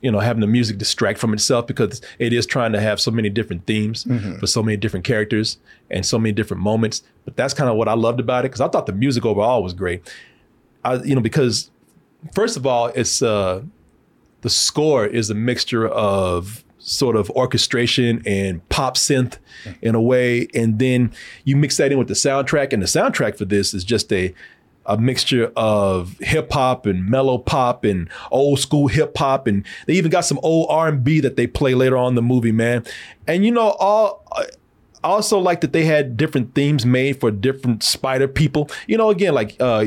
you 0.01 0.11
know, 0.13 0.21
having 0.21 0.41
the 0.41 0.47
music 0.47 0.79
distract 0.79 1.19
from 1.19 1.33
itself 1.33 1.67
because 1.67 2.01
it 2.21 2.33
is 2.33 2.47
trying 2.47 2.73
to 2.73 2.81
have 2.81 3.01
so 3.01 3.11
many 3.11 3.29
different 3.29 3.67
themes 3.67 4.05
Mhm. 4.05 4.39
for 4.39 4.47
so 4.47 4.63
many 4.63 4.77
different 4.77 5.05
characters 5.05 5.59
and 5.91 6.07
so 6.07 6.19
many 6.19 6.33
different 6.33 6.63
moments. 6.63 7.03
But 7.25 7.37
that's 7.37 7.53
kind 7.53 7.69
of 7.69 7.77
what 7.77 7.89
I 7.89 7.95
loved 7.95 8.21
about 8.21 8.45
it 8.45 8.49
because 8.51 8.61
I 8.61 8.69
thought 8.69 8.87
the 8.87 8.93
music 8.93 9.25
overall 9.27 9.63
was 9.63 9.73
great. 9.73 10.03
I 10.85 10.95
you 11.03 11.15
know 11.17 11.21
because 11.21 11.71
first 12.33 12.57
of 12.57 12.67
all, 12.67 12.87
it's 12.95 13.23
uh 13.23 13.63
the 14.43 14.51
score 14.51 15.05
is 15.05 15.31
a 15.31 15.35
mixture 15.35 15.89
of 15.89 16.63
sort 16.79 17.17
of 17.17 17.29
orchestration 17.31 18.23
and 18.25 18.67
pop 18.69 18.97
synth 18.97 19.39
in 19.83 19.97
a 19.97 20.01
way 20.01 20.47
and 20.55 20.79
then 20.79 21.11
you 21.45 21.57
mix 21.57 21.77
that 21.77 21.91
in 21.91 21.99
with 21.99 22.07
the 22.07 22.15
soundtrack 22.15 22.73
and 22.73 22.81
the 22.81 22.87
soundtrack 22.87 23.37
for 23.37 23.45
this 23.45 23.75
is 23.75 23.83
just 23.83 24.13
a 24.13 24.33
a 24.89 24.97
mixture 24.99 25.53
of 25.57 26.19
hip 26.19 26.51
hop 26.53 26.87
and 26.87 27.09
mellow 27.09 27.39
pop 27.39 27.85
and 27.85 28.09
old 28.31 28.59
school 28.59 28.89
hip 28.89 29.17
hop 29.17 29.47
and 29.47 29.65
they 29.87 29.95
even 29.95 30.11
got 30.11 30.25
some 30.25 30.41
old 30.43 30.67
R&B 30.71 31.21
that 31.21 31.37
they 31.37 31.47
play 31.47 31.75
later 31.75 31.97
on 31.97 32.09
in 32.09 32.15
the 32.15 32.23
movie 32.23 32.53
man 32.53 32.85
and 33.27 33.45
you 33.45 33.51
know 33.53 33.77
all 33.79 34.25
I 34.33 34.47
also 35.05 35.39
like 35.39 35.61
that 35.61 35.73
they 35.73 35.85
had 35.85 36.17
different 36.17 36.55
themes 36.55 36.85
made 36.85 37.21
for 37.21 37.31
different 37.31 37.85
spider 37.85 38.27
people 38.27 38.69
you 38.89 38.97
know 38.97 39.11
again 39.11 39.35
like 39.35 39.55
uh 39.61 39.85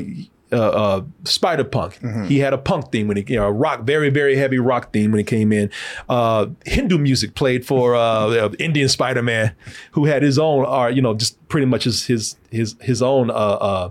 uh, 0.53 0.55
uh, 0.57 1.03
Spider 1.23 1.63
Punk. 1.63 1.97
He 2.25 2.39
had 2.39 2.51
a 2.53 2.57
punk 2.57 2.91
theme 2.91 3.07
when 3.07 3.17
he, 3.17 3.23
you 3.27 3.37
know, 3.37 3.47
a 3.47 3.51
rock, 3.51 3.83
very, 3.83 4.09
very 4.09 4.35
heavy 4.35 4.59
rock 4.59 4.91
theme 4.91 5.11
when 5.11 5.19
he 5.19 5.23
came 5.23 5.53
in. 5.53 5.69
Uh, 6.09 6.47
Hindu 6.65 6.97
music 6.97 7.35
played 7.35 7.65
for 7.65 7.95
uh, 7.95 8.27
the 8.27 8.55
Indian 8.59 8.89
Spider 8.89 9.21
Man, 9.21 9.55
who 9.91 10.05
had 10.05 10.23
his 10.23 10.37
own 10.37 10.65
art, 10.65 10.93
you 10.93 11.01
know, 11.01 11.13
just 11.13 11.37
pretty 11.47 11.65
much 11.65 11.85
his 11.85 12.05
his 12.05 12.35
his 12.51 12.75
his 12.81 13.01
own 13.01 13.29
uh, 13.29 13.33
uh, 13.33 13.89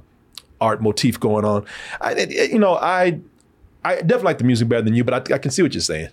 art 0.61 0.83
motif 0.83 1.19
going 1.21 1.45
on. 1.45 1.65
I, 2.01 2.13
it- 2.13 2.51
you 2.53 2.59
know, 2.59 2.75
I 2.77 3.21
I 3.85 3.97
definitely 3.97 4.25
like 4.25 4.39
the 4.39 4.45
music 4.45 4.69
better 4.69 4.83
than 4.83 4.95
you, 4.95 5.05
but 5.05 5.31
I, 5.31 5.35
I 5.35 5.39
can 5.39 5.51
see 5.51 5.63
what 5.63 5.73
you're 5.75 5.81
saying. 5.81 6.09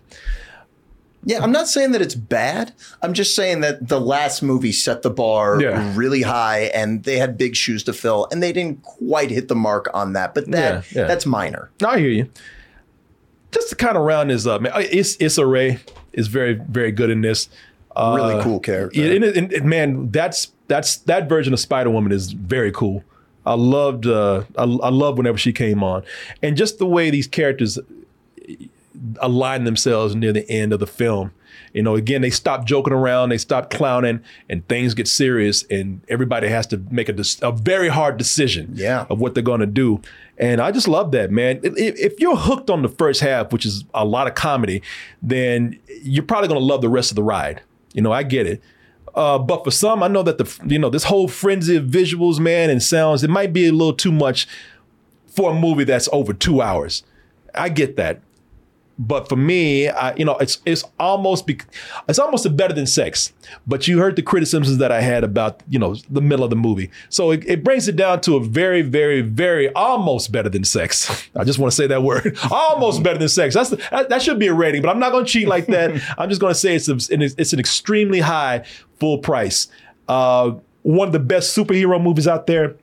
Yeah, 1.25 1.43
I'm 1.43 1.51
not 1.51 1.67
saying 1.67 1.91
that 1.91 2.01
it's 2.01 2.15
bad. 2.15 2.71
I'm 3.01 3.11
just 3.13 3.35
saying 3.35 3.59
that 3.61 3.85
the 3.89 3.99
last 3.99 4.41
movie 4.41 4.71
set 4.71 5.01
the 5.01 5.09
bar 5.09 5.59
Yeah. 5.61 5.91
really 5.97 6.21
high 6.21 6.71
and 6.73 7.03
they 7.03 7.17
had 7.17 7.37
big 7.37 7.55
shoes 7.57 7.83
to 7.83 7.91
fill 7.93 8.27
and 8.31 8.41
they 8.41 8.53
didn't 8.53 8.81
quite 8.83 9.29
hit 9.29 9.49
the 9.49 9.55
mark 9.55 9.89
on 9.93 10.13
that. 10.13 10.33
But 10.33 10.49
that 10.51 10.85
Yeah, 10.91 11.01
yeah. 11.01 11.07
that's 11.07 11.25
minor. 11.25 11.69
No, 11.81 11.89
I 11.89 11.99
hear 11.99 12.09
you. 12.11 12.29
Just 13.51 13.69
to 13.69 13.75
kind 13.75 13.97
of 13.97 14.03
round 14.03 14.29
this 14.29 14.45
up, 14.45 14.61
man. 14.61 14.71
uh, 14.73 14.83
It's 14.89 15.17
Issa 15.19 15.45
Rae 15.45 15.79
is 16.13 16.27
very 16.27 16.53
very 16.53 16.91
good 16.93 17.09
in 17.09 17.21
this. 17.21 17.49
Uh, 17.95 18.13
Really 18.15 18.43
cool 18.43 18.59
character. 18.61 18.97
Yeah, 18.99 19.11
and, 19.13 19.23
and- 19.25 19.51
and 19.51 19.65
man, 19.65 20.11
that's 20.11 20.51
that's 20.67 20.97
that 20.97 21.27
version 21.27 21.51
of 21.51 21.59
Spider 21.59 21.89
Woman 21.89 22.11
is 22.13 22.31
very 22.31 22.71
cool. 22.71 23.03
I 23.47 23.53
loved 23.55 24.05
uh, 24.05 24.43
I, 24.57 24.63
I 24.63 24.89
loved 24.89 25.17
whenever 25.17 25.37
she 25.37 25.53
came 25.53 25.83
on, 25.83 26.03
and 26.43 26.57
just 26.57 26.77
the 26.79 26.85
way 26.85 27.09
these 27.09 27.27
characters 27.27 27.79
align 29.21 29.63
themselves 29.63 30.15
near 30.15 30.33
the 30.33 30.49
end 30.49 30.73
of 30.73 30.79
the 30.79 30.87
film. 30.87 31.31
You 31.73 31.83
know, 31.83 31.95
again, 31.95 32.21
they 32.21 32.29
stop 32.29 32.65
joking 32.65 32.93
around, 32.93 33.29
they 33.29 33.37
stop 33.37 33.69
clowning, 33.69 34.21
and 34.49 34.67
things 34.67 34.93
get 34.93 35.07
serious, 35.07 35.63
and 35.69 36.01
everybody 36.07 36.47
has 36.47 36.65
to 36.67 36.77
make 36.89 37.09
a, 37.09 37.15
a 37.41 37.51
very 37.51 37.89
hard 37.89 38.17
decision 38.17 38.71
Yeah. 38.73 39.05
of 39.09 39.19
what 39.19 39.33
they're 39.33 39.43
going 39.43 39.59
to 39.59 39.65
do. 39.67 40.01
And 40.37 40.59
I 40.61 40.71
just 40.71 40.87
love 40.87 41.11
that, 41.11 41.29
man. 41.31 41.59
If, 41.63 41.73
if 41.77 41.95
if 41.99 42.19
you're 42.19 42.35
hooked 42.37 42.69
on 42.69 42.81
the 42.81 42.89
first 42.89 43.21
half, 43.21 43.51
which 43.51 43.65
is 43.65 43.83
a 43.93 44.05
lot 44.05 44.27
of 44.27 44.33
comedy, 44.35 44.81
then 45.21 45.77
you're 46.03 46.23
probably 46.23 46.47
going 46.47 46.59
to 46.59 46.65
love 46.65 46.81
the 46.81 46.89
rest 46.89 47.11
of 47.11 47.15
the 47.15 47.23
ride. 47.23 47.61
You 47.93 48.01
know, 48.01 48.11
I 48.11 48.23
get 48.23 48.47
it. 48.47 48.61
Uh, 49.17 49.39
but 49.39 49.63
for 49.63 49.71
some, 49.71 50.03
I 50.03 50.07
know 50.07 50.21
that 50.21 50.37
the 50.37 50.59
you 50.67 50.77
know 50.77 50.91
this 50.91 51.05
whole 51.05 51.27
frenzy 51.27 51.75
of 51.75 51.85
visuals, 51.85 52.39
man, 52.39 52.69
and 52.69 52.81
sounds, 52.81 53.23
it 53.23 53.31
might 53.31 53.51
be 53.51 53.65
a 53.65 53.71
little 53.71 53.95
too 53.95 54.11
much 54.11 54.47
for 55.25 55.49
a 55.49 55.53
movie 55.55 55.85
that's 55.85 56.07
over 56.13 56.33
two 56.33 56.61
hours. 56.61 57.01
I 57.55 57.69
get 57.69 57.95
that. 57.95 58.21
But 58.99 59.29
for 59.29 59.35
me, 59.35 59.89
I, 59.89 60.15
you 60.15 60.25
know, 60.25 60.37
it's 60.37 60.59
it's 60.65 60.83
almost 60.99 61.45
bec 61.45 61.67
it's 62.09 62.17
almost 62.17 62.45
a 62.45 62.49
better 62.49 62.73
than 62.73 62.87
sex. 62.87 63.31
But 63.67 63.87
you 63.87 63.99
heard 63.99 64.15
the 64.15 64.23
criticisms 64.23 64.77
that 64.77 64.91
I 64.91 65.01
had 65.01 65.23
about 65.23 65.61
you 65.69 65.77
know 65.77 65.95
the 66.09 66.21
middle 66.21 66.43
of 66.43 66.49
the 66.49 66.55
movie, 66.55 66.89
so 67.09 67.31
it, 67.31 67.47
it 67.47 67.63
brings 67.63 67.87
it 67.87 67.95
down 67.95 68.21
to 68.21 68.35
a 68.37 68.43
very, 68.43 68.81
very, 68.81 69.21
very 69.21 69.71
almost 69.73 70.31
better 70.31 70.49
than 70.49 70.63
sex. 70.63 71.29
I 71.35 71.43
just 71.43 71.59
want 71.59 71.71
to 71.71 71.75
say 71.75 71.85
that 71.87 72.01
word, 72.01 72.37
almost 72.51 73.03
better 73.03 73.19
than 73.19 73.29
sex. 73.29 73.53
That's 73.53 73.69
the, 73.69 73.75
that, 73.91 74.09
that 74.09 74.21
should 74.21 74.39
be 74.39 74.47
a 74.47 74.53
rating, 74.53 74.81
but 74.81 74.89
I'm 74.89 74.99
not 74.99 75.11
going 75.11 75.25
to 75.25 75.31
cheat 75.31 75.47
like 75.47 75.67
that. 75.67 75.91
I'm 76.17 76.29
just 76.29 76.41
going 76.41 76.51
to 76.51 76.59
say 76.59 76.75
it's 76.75 76.89
a, 76.89 76.97
it's 77.11 77.53
an 77.53 77.59
extremely 77.59 78.19
high 78.19 78.65
full 78.99 79.19
price. 79.19 79.67
Uh, 80.07 80.55
one 80.81 81.07
of 81.07 81.11
the 81.11 81.19
best 81.19 81.55
superhero 81.55 82.01
movies 82.01 82.27
out 82.27 82.47
there 82.47 82.77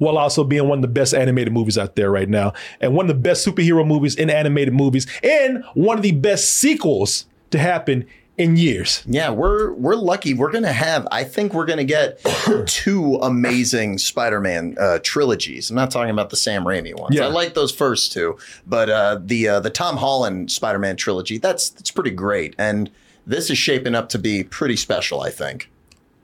while 0.00 0.18
also 0.18 0.42
being 0.42 0.66
one 0.66 0.78
of 0.78 0.82
the 0.82 0.88
best 0.88 1.14
animated 1.14 1.52
movies 1.52 1.78
out 1.78 1.94
there 1.94 2.10
right 2.10 2.28
now, 2.28 2.52
and 2.80 2.94
one 2.94 3.08
of 3.08 3.14
the 3.14 3.22
best 3.22 3.46
superhero 3.46 3.86
movies 3.86 4.16
in 4.16 4.30
animated 4.30 4.74
movies, 4.74 5.06
and 5.22 5.62
one 5.74 5.96
of 5.96 6.02
the 6.02 6.12
best 6.12 6.50
sequels 6.50 7.26
to 7.50 7.58
happen 7.58 8.06
in 8.40 8.56
years. 8.56 9.02
Yeah, 9.06 9.30
we're 9.30 9.72
we're 9.74 9.96
lucky. 9.96 10.32
We're 10.32 10.50
gonna 10.50 10.72
have. 10.72 11.06
I 11.12 11.24
think 11.24 11.52
we're 11.52 11.66
gonna 11.66 11.84
get 11.84 12.18
two 12.66 13.16
amazing 13.16 13.98
Spider-Man 13.98 14.76
uh, 14.80 14.98
trilogies. 15.02 15.68
I'm 15.68 15.76
not 15.76 15.90
talking 15.90 16.10
about 16.10 16.30
the 16.30 16.36
Sam 16.36 16.64
Raimi 16.64 16.98
ones. 16.98 17.14
Yeah. 17.14 17.24
I 17.24 17.28
like 17.28 17.52
those 17.52 17.70
first 17.70 18.12
two, 18.12 18.38
but 18.66 18.88
uh, 18.88 19.20
the 19.22 19.46
uh, 19.46 19.60
the 19.60 19.68
Tom 19.68 19.98
Holland 19.98 20.50
Spider-Man 20.50 20.96
trilogy 20.96 21.36
that's 21.36 21.68
that's 21.68 21.90
pretty 21.90 22.12
great. 22.12 22.54
And 22.56 22.90
this 23.26 23.50
is 23.50 23.58
shaping 23.58 23.94
up 23.94 24.08
to 24.10 24.18
be 24.18 24.42
pretty 24.42 24.76
special. 24.76 25.20
I 25.20 25.30
think. 25.30 25.70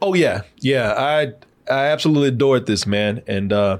Oh 0.00 0.14
yeah, 0.14 0.42
yeah. 0.60 0.94
I 0.96 1.34
I 1.68 1.86
absolutely 1.86 2.28
adored 2.28 2.66
this 2.66 2.86
man, 2.86 3.22
and 3.26 3.52
uh, 3.52 3.78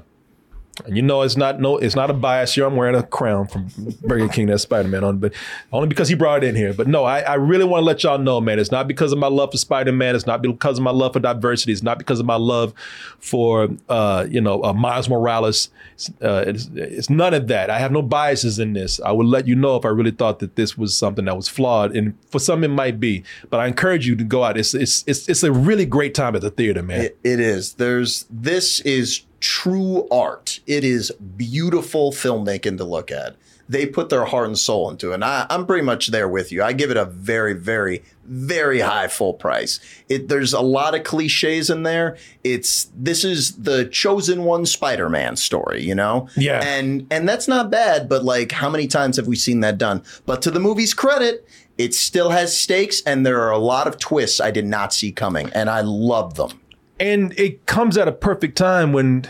and 0.85 0.95
you 0.95 1.01
know 1.01 1.21
it's 1.21 1.37
not 1.37 1.59
no 1.59 1.77
it's 1.77 1.95
not 1.95 2.09
a 2.09 2.13
bias 2.13 2.55
here. 2.55 2.65
I'm 2.65 2.75
wearing 2.75 2.95
a 2.95 3.03
crown 3.03 3.47
from 3.47 3.69
Burger 4.01 4.27
King 4.27 4.47
that 4.47 4.59
Spider 4.59 4.87
Man 4.87 5.03
on, 5.03 5.17
but 5.17 5.33
only 5.71 5.87
because 5.87 6.09
he 6.09 6.15
brought 6.15 6.43
it 6.43 6.47
in 6.47 6.55
here. 6.55 6.73
But 6.73 6.87
no, 6.87 7.03
I, 7.03 7.19
I 7.21 7.33
really 7.35 7.65
want 7.65 7.81
to 7.81 7.85
let 7.85 8.03
y'all 8.03 8.17
know, 8.17 8.39
man. 8.39 8.59
It's 8.59 8.71
not 8.71 8.87
because 8.87 9.11
of 9.11 9.19
my 9.19 9.27
love 9.27 9.51
for 9.51 9.57
Spider 9.57 9.91
Man. 9.91 10.15
It's 10.15 10.25
not 10.25 10.41
because 10.41 10.77
of 10.77 10.83
my 10.83 10.91
love 10.91 11.13
for 11.13 11.19
diversity. 11.19 11.71
It's 11.71 11.83
not 11.83 11.97
because 11.97 12.19
of 12.19 12.25
my 12.25 12.35
love 12.35 12.73
for 13.19 13.69
uh, 13.89 14.27
you 14.29 14.41
know 14.41 14.63
uh, 14.63 14.73
Miles 14.73 15.09
Morales. 15.09 15.69
It's, 15.93 16.09
uh, 16.21 16.43
it's, 16.47 16.69
it's 16.73 17.09
none 17.09 17.33
of 17.33 17.47
that. 17.47 17.69
I 17.69 17.79
have 17.79 17.91
no 17.91 18.01
biases 18.01 18.59
in 18.59 18.73
this. 18.73 18.99
I 18.99 19.11
would 19.11 19.27
let 19.27 19.47
you 19.47 19.55
know 19.55 19.75
if 19.75 19.85
I 19.85 19.89
really 19.89 20.11
thought 20.11 20.39
that 20.39 20.55
this 20.55 20.77
was 20.77 20.95
something 20.95 21.25
that 21.25 21.35
was 21.35 21.47
flawed, 21.47 21.95
and 21.95 22.17
for 22.29 22.39
some 22.39 22.63
it 22.63 22.69
might 22.69 22.99
be. 22.99 23.23
But 23.49 23.59
I 23.59 23.67
encourage 23.67 24.07
you 24.07 24.15
to 24.15 24.23
go 24.23 24.43
out. 24.43 24.57
It's 24.57 24.73
it's 24.73 25.03
it's, 25.07 25.27
it's 25.27 25.43
a 25.43 25.51
really 25.51 25.85
great 25.85 26.13
time 26.13 26.35
at 26.35 26.41
the 26.41 26.51
theater, 26.51 26.83
man. 26.83 27.01
It, 27.01 27.17
it 27.23 27.39
is. 27.39 27.73
There's 27.73 28.25
this 28.29 28.81
is 28.81 29.23
true 29.39 30.07
art. 30.09 30.59
It 30.65 30.83
is 30.83 31.11
beautiful 31.11 32.11
filmmaking 32.11 32.77
to 32.77 32.83
look 32.83 33.11
at. 33.11 33.35
They 33.69 33.85
put 33.85 34.07
their 34.07 34.23
heart 34.23 34.47
and 34.47 34.57
soul 34.57 34.89
into 34.89 35.11
it. 35.11 35.15
And 35.15 35.25
I, 35.25 35.45
I'm 35.49 35.65
pretty 35.65 35.83
much 35.83 36.07
there 36.07 36.29
with 36.29 36.53
you. 36.53 36.63
I 36.63 36.71
give 36.71 36.89
it 36.89 36.95
a 36.95 37.03
very, 37.03 37.53
very, 37.53 38.01
very 38.23 38.79
high 38.79 39.09
full 39.09 39.33
price. 39.33 39.81
It 40.07 40.29
there's 40.29 40.53
a 40.53 40.61
lot 40.61 40.95
of 40.95 41.03
cliches 41.03 41.69
in 41.69 41.83
there. 41.83 42.15
It's 42.45 42.89
this 42.95 43.25
is 43.25 43.57
the 43.57 43.85
chosen 43.85 44.45
one 44.45 44.65
Spider-Man 44.65 45.35
story, 45.35 45.83
you 45.83 45.95
know? 45.95 46.29
Yeah. 46.37 46.61
And 46.63 47.07
and 47.11 47.27
that's 47.27 47.49
not 47.49 47.69
bad, 47.69 48.07
but 48.07 48.23
like 48.23 48.53
how 48.53 48.69
many 48.69 48.87
times 48.87 49.17
have 49.17 49.27
we 49.27 49.35
seen 49.35 49.59
that 49.59 49.77
done? 49.77 50.01
But 50.25 50.41
to 50.43 50.51
the 50.51 50.61
movie's 50.61 50.93
credit, 50.93 51.45
it 51.77 51.93
still 51.93 52.29
has 52.29 52.57
stakes 52.57 53.01
and 53.05 53.25
there 53.25 53.41
are 53.41 53.51
a 53.51 53.59
lot 53.59 53.85
of 53.85 53.99
twists 53.99 54.39
I 54.39 54.49
did 54.49 54.65
not 54.65 54.93
see 54.93 55.11
coming, 55.11 55.49
and 55.53 55.69
I 55.69 55.81
love 55.81 56.35
them. 56.35 56.61
And 56.99 57.37
it 57.39 57.65
comes 57.65 57.97
at 57.97 58.07
a 58.07 58.11
perfect 58.11 58.57
time 58.57 58.93
when 58.93 59.27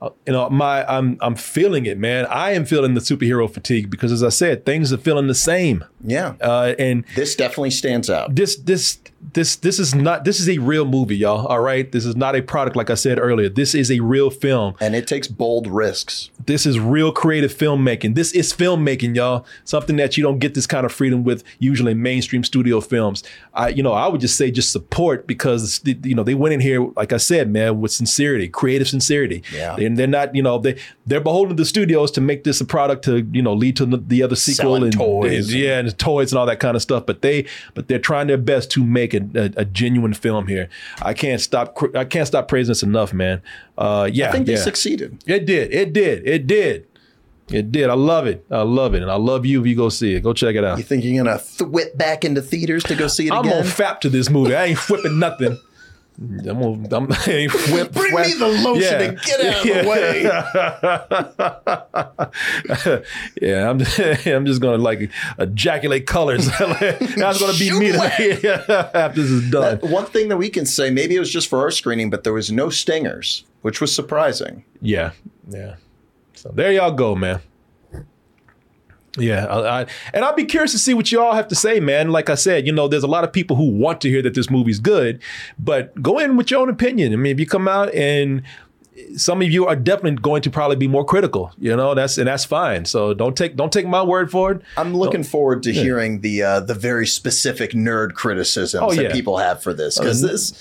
uh, 0.00 0.10
you 0.26 0.32
know 0.32 0.48
my 0.50 0.84
I'm 0.84 1.16
I'm 1.20 1.36
feeling 1.36 1.86
it, 1.86 1.98
man. 1.98 2.26
I 2.26 2.52
am 2.52 2.64
feeling 2.64 2.94
the 2.94 3.00
superhero 3.00 3.52
fatigue 3.52 3.90
because, 3.90 4.12
as 4.12 4.22
I 4.22 4.30
said, 4.30 4.66
things 4.66 4.92
are 4.92 4.98
feeling 4.98 5.26
the 5.26 5.34
same. 5.34 5.84
Yeah, 6.04 6.34
uh, 6.40 6.74
and 6.78 7.04
this 7.14 7.36
definitely 7.36 7.70
stands 7.70 8.10
out. 8.10 8.34
This 8.34 8.56
this 8.56 8.98
this 9.34 9.54
this 9.56 9.78
is 9.78 9.94
not 9.94 10.24
this 10.24 10.40
is 10.40 10.48
a 10.48 10.58
real 10.58 10.84
movie, 10.84 11.16
y'all. 11.16 11.46
All 11.46 11.60
right, 11.60 11.90
this 11.90 12.04
is 12.04 12.16
not 12.16 12.34
a 12.34 12.42
product 12.42 12.74
like 12.76 12.90
I 12.90 12.94
said 12.94 13.18
earlier. 13.20 13.48
This 13.48 13.74
is 13.74 13.90
a 13.90 14.00
real 14.00 14.30
film, 14.30 14.74
and 14.80 14.94
it 14.96 15.06
takes 15.06 15.28
bold 15.28 15.66
risks. 15.68 16.30
This 16.44 16.66
is 16.66 16.80
real 16.80 17.12
creative 17.12 17.54
filmmaking. 17.54 18.16
This 18.16 18.32
is 18.32 18.52
filmmaking, 18.52 19.14
y'all. 19.14 19.46
Something 19.64 19.94
that 19.96 20.16
you 20.16 20.24
don't 20.24 20.40
get 20.40 20.54
this 20.54 20.66
kind 20.66 20.84
of 20.84 20.92
freedom 20.92 21.22
with 21.22 21.44
usually 21.60 21.92
in 21.92 22.02
mainstream 22.02 22.42
studio 22.42 22.80
films. 22.80 23.22
I, 23.54 23.68
you 23.68 23.82
know, 23.82 23.92
I 23.92 24.08
would 24.08 24.20
just 24.20 24.36
say 24.36 24.50
just 24.50 24.72
support 24.72 25.28
because 25.28 25.80
you 25.84 26.16
know 26.16 26.24
they 26.24 26.34
went 26.34 26.54
in 26.54 26.60
here, 26.60 26.84
like 26.96 27.12
I 27.12 27.18
said, 27.18 27.48
man, 27.48 27.80
with 27.80 27.92
sincerity, 27.92 28.48
creative 28.48 28.88
sincerity. 28.88 29.44
Yeah. 29.54 29.76
and 29.76 29.96
they're 29.96 30.06
not, 30.08 30.34
you 30.34 30.42
know, 30.42 30.58
they 30.58 30.78
they're 31.06 31.20
beholden 31.20 31.56
to 31.56 31.62
the 31.62 31.66
studios 31.66 32.10
to 32.12 32.20
make 32.20 32.42
this 32.42 32.60
a 32.60 32.64
product 32.64 33.04
to 33.04 33.18
you 33.32 33.42
know 33.42 33.52
lead 33.54 33.76
to 33.76 33.86
the, 33.86 33.98
the 33.98 34.22
other 34.24 34.34
sequel 34.36 34.74
Selling 34.74 34.82
and 34.84 34.92
toys. 34.92 35.48
and- 35.50 35.58
yeah, 35.60 35.78
and 35.78 35.91
toys 35.92 36.32
and 36.32 36.38
all 36.38 36.46
that 36.46 36.60
kind 36.60 36.76
of 36.76 36.82
stuff. 36.82 37.06
But 37.06 37.22
they 37.22 37.46
but 37.74 37.88
they're 37.88 37.98
trying 37.98 38.26
their 38.26 38.38
best 38.38 38.70
to 38.72 38.84
make 38.84 39.14
a, 39.14 39.22
a, 39.34 39.60
a 39.62 39.64
genuine 39.64 40.14
film 40.14 40.46
here. 40.46 40.68
I 41.02 41.14
can't 41.14 41.40
stop 41.40 41.76
I 41.94 42.04
can't 42.04 42.26
stop 42.26 42.48
praising 42.48 42.70
this 42.70 42.82
enough, 42.82 43.12
man. 43.12 43.42
Uh, 43.78 44.08
yeah, 44.12 44.28
I 44.28 44.32
think 44.32 44.46
they 44.46 44.52
yeah. 44.52 44.58
succeeded. 44.58 45.22
It 45.26 45.46
did. 45.46 45.72
It 45.72 45.92
did. 45.92 46.26
It 46.26 46.46
did. 46.46 46.86
It 47.48 47.72
did. 47.72 47.90
I 47.90 47.94
love 47.94 48.26
it. 48.26 48.46
I 48.50 48.62
love 48.62 48.94
it, 48.94 49.02
and 49.02 49.10
I 49.10 49.16
love 49.16 49.44
you 49.44 49.60
if 49.60 49.66
you 49.66 49.74
go 49.74 49.88
see 49.88 50.14
it. 50.14 50.20
Go 50.20 50.32
check 50.32 50.54
it 50.54 50.64
out. 50.64 50.78
You 50.78 50.84
think 50.84 51.04
you're 51.04 51.22
gonna 51.22 51.40
whip 51.60 51.96
back 51.98 52.24
into 52.24 52.40
theaters 52.40 52.82
to 52.84 52.94
go 52.94 53.08
see 53.08 53.24
it 53.24 53.26
again? 53.26 53.38
I'm 53.38 53.46
again? 53.46 53.58
on 53.58 53.64
fap 53.64 54.00
to 54.00 54.08
this 54.08 54.30
movie. 54.30 54.54
I 54.54 54.66
ain't 54.66 54.88
whipping 54.88 55.18
nothing. 55.18 55.58
I'm 56.18 56.38
gonna, 56.44 56.96
I'm, 56.96 57.08
ain't 57.26 57.52
whip, 57.72 57.92
Bring 57.92 58.14
me 58.14 58.34
the 58.34 58.46
lotion 58.48 59.00
and 59.00 59.20
get 59.22 59.40
out 59.40 59.56
of 59.56 59.62
the 59.64 59.88
way. 59.88 60.22
yeah, 63.48 63.70
I'm, 63.70 63.80
I'm 64.36 64.46
just 64.46 64.60
gonna 64.60 64.78
like 64.78 65.10
ejaculate 65.38 66.06
colors. 66.06 66.46
That's 66.58 67.40
gonna 67.40 67.58
be 67.58 67.78
me 67.78 67.90
after 67.92 69.20
this 69.20 69.30
is 69.30 69.50
done. 69.50 69.78
That- 69.78 69.90
one 69.90 70.04
thing 70.06 70.28
that 70.28 70.36
we 70.36 70.50
can 70.50 70.66
say, 70.66 70.90
maybe 70.90 71.16
it 71.16 71.20
was 71.20 71.30
just 71.30 71.48
for 71.48 71.60
our 71.60 71.70
screening, 71.70 72.10
but 72.10 72.24
there 72.24 72.32
was 72.34 72.52
no 72.52 72.68
stingers, 72.70 73.44
which 73.62 73.80
was 73.80 73.94
surprising. 73.94 74.64
Yeah, 74.80 75.12
yeah. 75.48 75.76
So 76.34 76.50
there 76.54 76.72
y'all 76.72 76.92
go, 76.92 77.14
man. 77.14 77.40
Yeah, 79.18 79.44
I, 79.44 79.82
I, 79.82 79.86
and 80.14 80.24
I'll 80.24 80.34
be 80.34 80.46
curious 80.46 80.72
to 80.72 80.78
see 80.78 80.94
what 80.94 81.12
you 81.12 81.20
all 81.20 81.34
have 81.34 81.48
to 81.48 81.54
say, 81.54 81.80
man. 81.80 82.10
Like 82.10 82.30
I 82.30 82.34
said, 82.34 82.66
you 82.66 82.72
know, 82.72 82.88
there's 82.88 83.02
a 83.02 83.08
lot 83.08 83.24
of 83.24 83.32
people 83.32 83.56
who 83.56 83.70
want 83.70 84.00
to 84.02 84.08
hear 84.08 84.22
that 84.22 84.32
this 84.32 84.48
movie's 84.48 84.80
good, 84.80 85.20
but 85.58 86.00
go 86.02 86.18
in 86.18 86.38
with 86.38 86.50
your 86.50 86.60
own 86.60 86.70
opinion. 86.70 87.12
I 87.12 87.16
mean, 87.16 87.32
if 87.32 87.38
you 87.38 87.46
come 87.46 87.68
out 87.68 87.94
and 87.94 88.42
some 89.16 89.40
of 89.40 89.50
you 89.50 89.66
are 89.66 89.74
definitely 89.76 90.20
going 90.20 90.42
to 90.42 90.50
probably 90.50 90.76
be 90.76 90.86
more 90.86 91.04
critical, 91.04 91.50
you 91.58 91.74
know, 91.74 91.94
that's 91.94 92.18
and 92.18 92.26
that's 92.28 92.44
fine. 92.44 92.84
So 92.84 93.14
don't 93.14 93.36
take 93.36 93.56
don't 93.56 93.72
take 93.72 93.86
my 93.86 94.02
word 94.02 94.30
for 94.30 94.52
it. 94.52 94.60
I'm 94.76 94.94
looking 94.94 95.22
forward 95.24 95.62
to 95.62 95.72
Yeah. 95.72 95.82
hearing 95.82 96.20
the 96.20 96.42
uh, 96.42 96.60
the 96.60 96.74
very 96.74 97.06
specific 97.06 97.72
nerd 97.72 98.12
criticisms 98.14 98.82
Oh, 98.82 98.94
that 98.94 99.02
yeah. 99.04 99.12
people 99.12 99.38
have 99.38 99.62
for 99.62 99.72
this 99.72 99.98
because 99.98 100.22
Uh, 100.22 100.28
this 100.28 100.52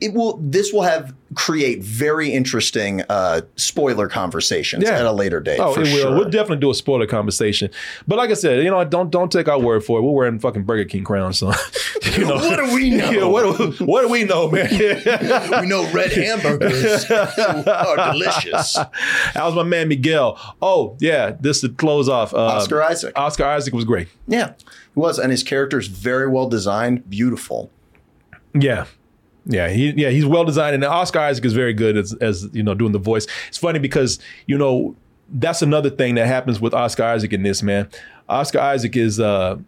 it 0.00 0.14
will 0.14 0.38
this 0.42 0.72
will 0.72 0.82
have 0.82 1.14
create 1.34 1.82
very 1.82 2.30
interesting 2.32 3.02
uh, 3.08 3.40
spoiler 3.56 4.06
conversations 4.08 4.84
yeah. 4.84 4.98
at 4.98 5.06
a 5.06 5.12
later 5.12 5.40
date. 5.40 5.58
Oh, 5.60 5.72
it 5.74 5.78
will. 5.78 5.86
sure. 5.86 6.10
We'll 6.14 6.28
definitely 6.30 6.58
do 6.58 6.70
a 6.70 6.74
spoiler 6.74 7.06
conversation. 7.06 7.70
But 8.06 8.16
like 8.16 8.30
I 8.30 8.34
said, 8.34 8.62
you 8.64 8.70
know, 8.70 8.82
don't 8.84 9.10
don't 9.10 9.30
take 9.30 9.48
our 9.48 9.58
word 9.58 9.84
for 9.84 9.98
it. 9.98 10.02
We're 10.02 10.12
wearing 10.12 10.38
fucking 10.38 10.64
Burger 10.64 10.84
King 10.86 11.04
crowns, 11.04 11.38
so 11.38 11.52
you 12.16 12.26
know. 12.26 12.36
What 12.36 12.56
do 12.56 12.74
we 12.74 12.90
know? 12.96 13.10
Yeah, 13.10 13.24
what, 13.24 13.56
do, 13.58 13.84
what 13.84 14.02
do 14.02 14.08
we 14.08 14.24
know, 14.24 14.50
man? 14.50 14.68
we 15.60 15.66
know 15.66 15.90
red 15.92 16.12
hamburgers 16.12 17.06
are 17.42 17.96
delicious. 18.12 18.76
was 19.34 19.54
my 19.54 19.62
man 19.62 19.88
Miguel? 19.88 20.38
Oh 20.60 20.96
yeah, 21.00 21.36
this 21.40 21.60
to 21.60 21.68
close 21.68 22.08
off. 22.08 22.32
Uh, 22.34 22.38
Oscar 22.38 22.82
Isaac. 22.82 23.12
Oscar 23.16 23.44
Isaac 23.44 23.74
was 23.74 23.84
great. 23.84 24.08
Yeah, 24.26 24.54
he 24.94 25.00
was, 25.00 25.18
and 25.18 25.30
his 25.30 25.42
character 25.42 25.78
is 25.78 25.88
very 25.88 26.28
well 26.28 26.48
designed, 26.48 27.08
beautiful. 27.08 27.70
Yeah. 28.54 28.86
Yeah, 29.44 29.70
he 29.70 29.90
yeah, 29.96 30.10
he's 30.10 30.24
well 30.24 30.44
designed 30.44 30.76
and 30.76 30.84
Oscar 30.84 31.18
Isaac 31.18 31.44
is 31.44 31.52
very 31.52 31.74
good 31.74 31.96
as 31.96 32.14
as 32.14 32.48
you 32.52 32.62
know 32.62 32.74
doing 32.74 32.92
the 32.92 33.00
voice. 33.00 33.26
It's 33.48 33.58
funny 33.58 33.80
because, 33.80 34.20
you 34.46 34.56
know, 34.56 34.94
that's 35.28 35.62
another 35.62 35.90
thing 35.90 36.14
that 36.14 36.26
happens 36.26 36.60
with 36.60 36.72
Oscar 36.74 37.04
Isaac 37.04 37.32
in 37.32 37.42
this, 37.42 37.60
man. 37.60 37.88
Oscar 38.28 38.60
Isaac 38.60 38.96
is 38.96 39.18
uh 39.18 39.58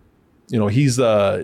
you 0.48 0.58
know, 0.58 0.68
he's 0.68 1.00
uh 1.00 1.42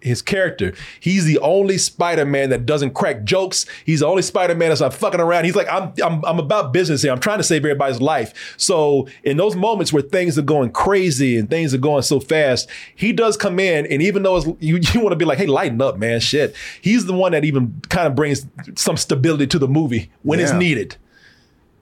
his 0.00 0.22
character. 0.22 0.74
He's 0.98 1.24
the 1.24 1.38
only 1.38 1.78
Spider-Man 1.78 2.50
that 2.50 2.66
doesn't 2.66 2.94
crack 2.94 3.24
jokes. 3.24 3.66
He's 3.84 4.00
the 4.00 4.06
only 4.06 4.22
Spider-Man 4.22 4.68
that's 4.68 4.80
not 4.80 4.94
fucking 4.94 5.20
around. 5.20 5.44
He's 5.44 5.56
like, 5.56 5.68
I'm, 5.70 5.92
I'm, 6.02 6.24
I'm 6.24 6.38
about 6.38 6.72
business 6.72 7.02
here. 7.02 7.12
I'm 7.12 7.20
trying 7.20 7.38
to 7.38 7.44
save 7.44 7.64
everybody's 7.64 8.00
life. 8.00 8.54
So 8.56 9.08
in 9.24 9.36
those 9.36 9.56
moments 9.56 9.92
where 9.92 10.02
things 10.02 10.38
are 10.38 10.42
going 10.42 10.72
crazy 10.72 11.38
and 11.38 11.48
things 11.48 11.74
are 11.74 11.78
going 11.78 12.02
so 12.02 12.20
fast, 12.20 12.68
he 12.94 13.12
does 13.12 13.36
come 13.36 13.58
in, 13.58 13.86
and 13.86 14.02
even 14.02 14.22
though 14.22 14.36
it's, 14.36 14.46
you, 14.60 14.78
you 14.92 15.00
want 15.00 15.12
to 15.12 15.16
be 15.16 15.24
like, 15.24 15.38
hey, 15.38 15.46
lighten 15.46 15.80
up, 15.80 15.98
man, 15.98 16.20
shit. 16.20 16.54
He's 16.80 17.06
the 17.06 17.14
one 17.14 17.32
that 17.32 17.44
even 17.44 17.80
kind 17.88 18.06
of 18.06 18.14
brings 18.14 18.46
some 18.76 18.96
stability 18.96 19.46
to 19.48 19.58
the 19.58 19.68
movie 19.68 20.10
when 20.22 20.40
it's 20.40 20.52
needed. 20.52 20.96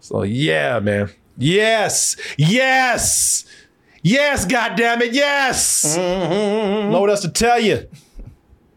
So 0.00 0.22
yeah, 0.22 0.80
man. 0.80 1.10
Yes, 1.36 2.16
yes, 2.36 3.44
yes. 4.02 4.44
God 4.44 4.76
damn 4.76 5.02
it, 5.02 5.12
yes. 5.12 5.96
Mm-hmm. 5.96 6.90
Know 6.90 7.00
what 7.00 7.10
else 7.10 7.22
to 7.22 7.28
tell 7.28 7.60
you? 7.60 7.88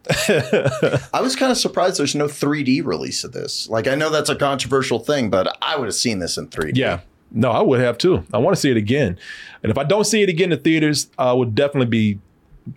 I 1.13 1.21
was 1.21 1.35
kind 1.35 1.51
of 1.51 1.57
surprised 1.57 1.99
there's 1.99 2.15
no 2.15 2.25
3D 2.25 2.83
release 2.85 3.23
of 3.23 3.33
this. 3.33 3.69
Like, 3.69 3.87
I 3.87 3.95
know 3.95 4.09
that's 4.09 4.29
a 4.29 4.35
controversial 4.35 4.99
thing, 4.99 5.29
but 5.29 5.55
I 5.61 5.77
would 5.77 5.85
have 5.85 5.95
seen 5.95 6.19
this 6.19 6.37
in 6.37 6.47
3D. 6.47 6.71
Yeah. 6.75 7.01
No, 7.31 7.51
I 7.51 7.61
would 7.61 7.79
have 7.79 7.97
too. 7.97 8.23
I 8.33 8.39
want 8.39 8.55
to 8.55 8.61
see 8.61 8.71
it 8.71 8.77
again. 8.77 9.17
And 9.63 9.71
if 9.71 9.77
I 9.77 9.83
don't 9.83 10.03
see 10.05 10.21
it 10.21 10.29
again 10.29 10.51
in 10.51 10.57
the 10.57 10.63
theaters, 10.63 11.09
I 11.17 11.31
would 11.31 11.55
definitely 11.55 11.85
be 11.87 12.19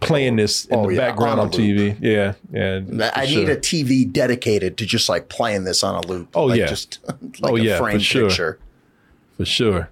playing 0.00 0.36
this 0.36 0.64
in 0.66 0.78
Oh, 0.78 0.86
the 0.86 0.94
yeah, 0.94 1.00
background 1.08 1.40
on 1.40 1.46
on. 1.46 1.52
TV. 1.52 1.96
Yeah. 2.00 2.34
Yeah. 2.52 3.10
I 3.14 3.26
need 3.26 3.46
sure. 3.46 3.50
a 3.50 3.56
TV 3.56 4.10
dedicated 4.10 4.76
to 4.78 4.86
just 4.86 5.08
like 5.08 5.28
playing 5.28 5.64
this 5.64 5.82
on 5.82 5.96
a 5.96 6.06
loop. 6.06 6.28
Oh, 6.34 6.44
like 6.44 6.58
yeah. 6.58 6.66
just 6.66 7.00
like 7.40 7.52
oh, 7.52 7.56
a 7.56 7.60
yeah, 7.60 7.78
framed 7.78 8.00
for 8.00 8.04
sure. 8.04 8.28
picture. 8.28 8.58
For 9.36 9.44
sure. 9.44 9.90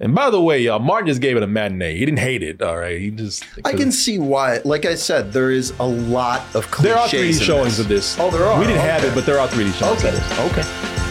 And 0.00 0.14
by 0.14 0.30
the 0.30 0.40
way, 0.40 0.60
y'all, 0.60 0.78
Martin 0.78 1.08
just 1.08 1.20
gave 1.20 1.36
it 1.36 1.42
a 1.42 1.46
matinee. 1.48 1.94
He 1.98 2.04
didn't 2.04 2.20
hate 2.20 2.42
it. 2.44 2.62
All 2.62 2.76
right. 2.78 3.00
He 3.00 3.10
just 3.10 3.44
I 3.64 3.72
can 3.72 3.90
see 3.90 4.18
why. 4.18 4.60
Like 4.64 4.84
I 4.84 4.94
said, 4.94 5.32
there 5.32 5.50
is 5.50 5.72
a 5.80 5.86
lot 5.86 6.42
of 6.54 6.70
cliches. 6.70 6.84
There 6.84 6.96
are 6.96 7.08
3D 7.08 7.32
in 7.40 7.44
showings 7.44 7.76
this. 7.78 7.80
of 7.80 7.88
this. 7.88 8.16
Oh, 8.20 8.30
there 8.30 8.44
are. 8.44 8.60
We 8.60 8.66
didn't 8.66 8.82
have 8.82 9.02
it, 9.04 9.12
but 9.14 9.26
there 9.26 9.40
are 9.40 9.48
3D 9.48 9.72
showings 9.74 10.04
Okay. 10.04 10.16
of 10.16 10.28
this. 10.28 10.38
Okay. 10.52 11.07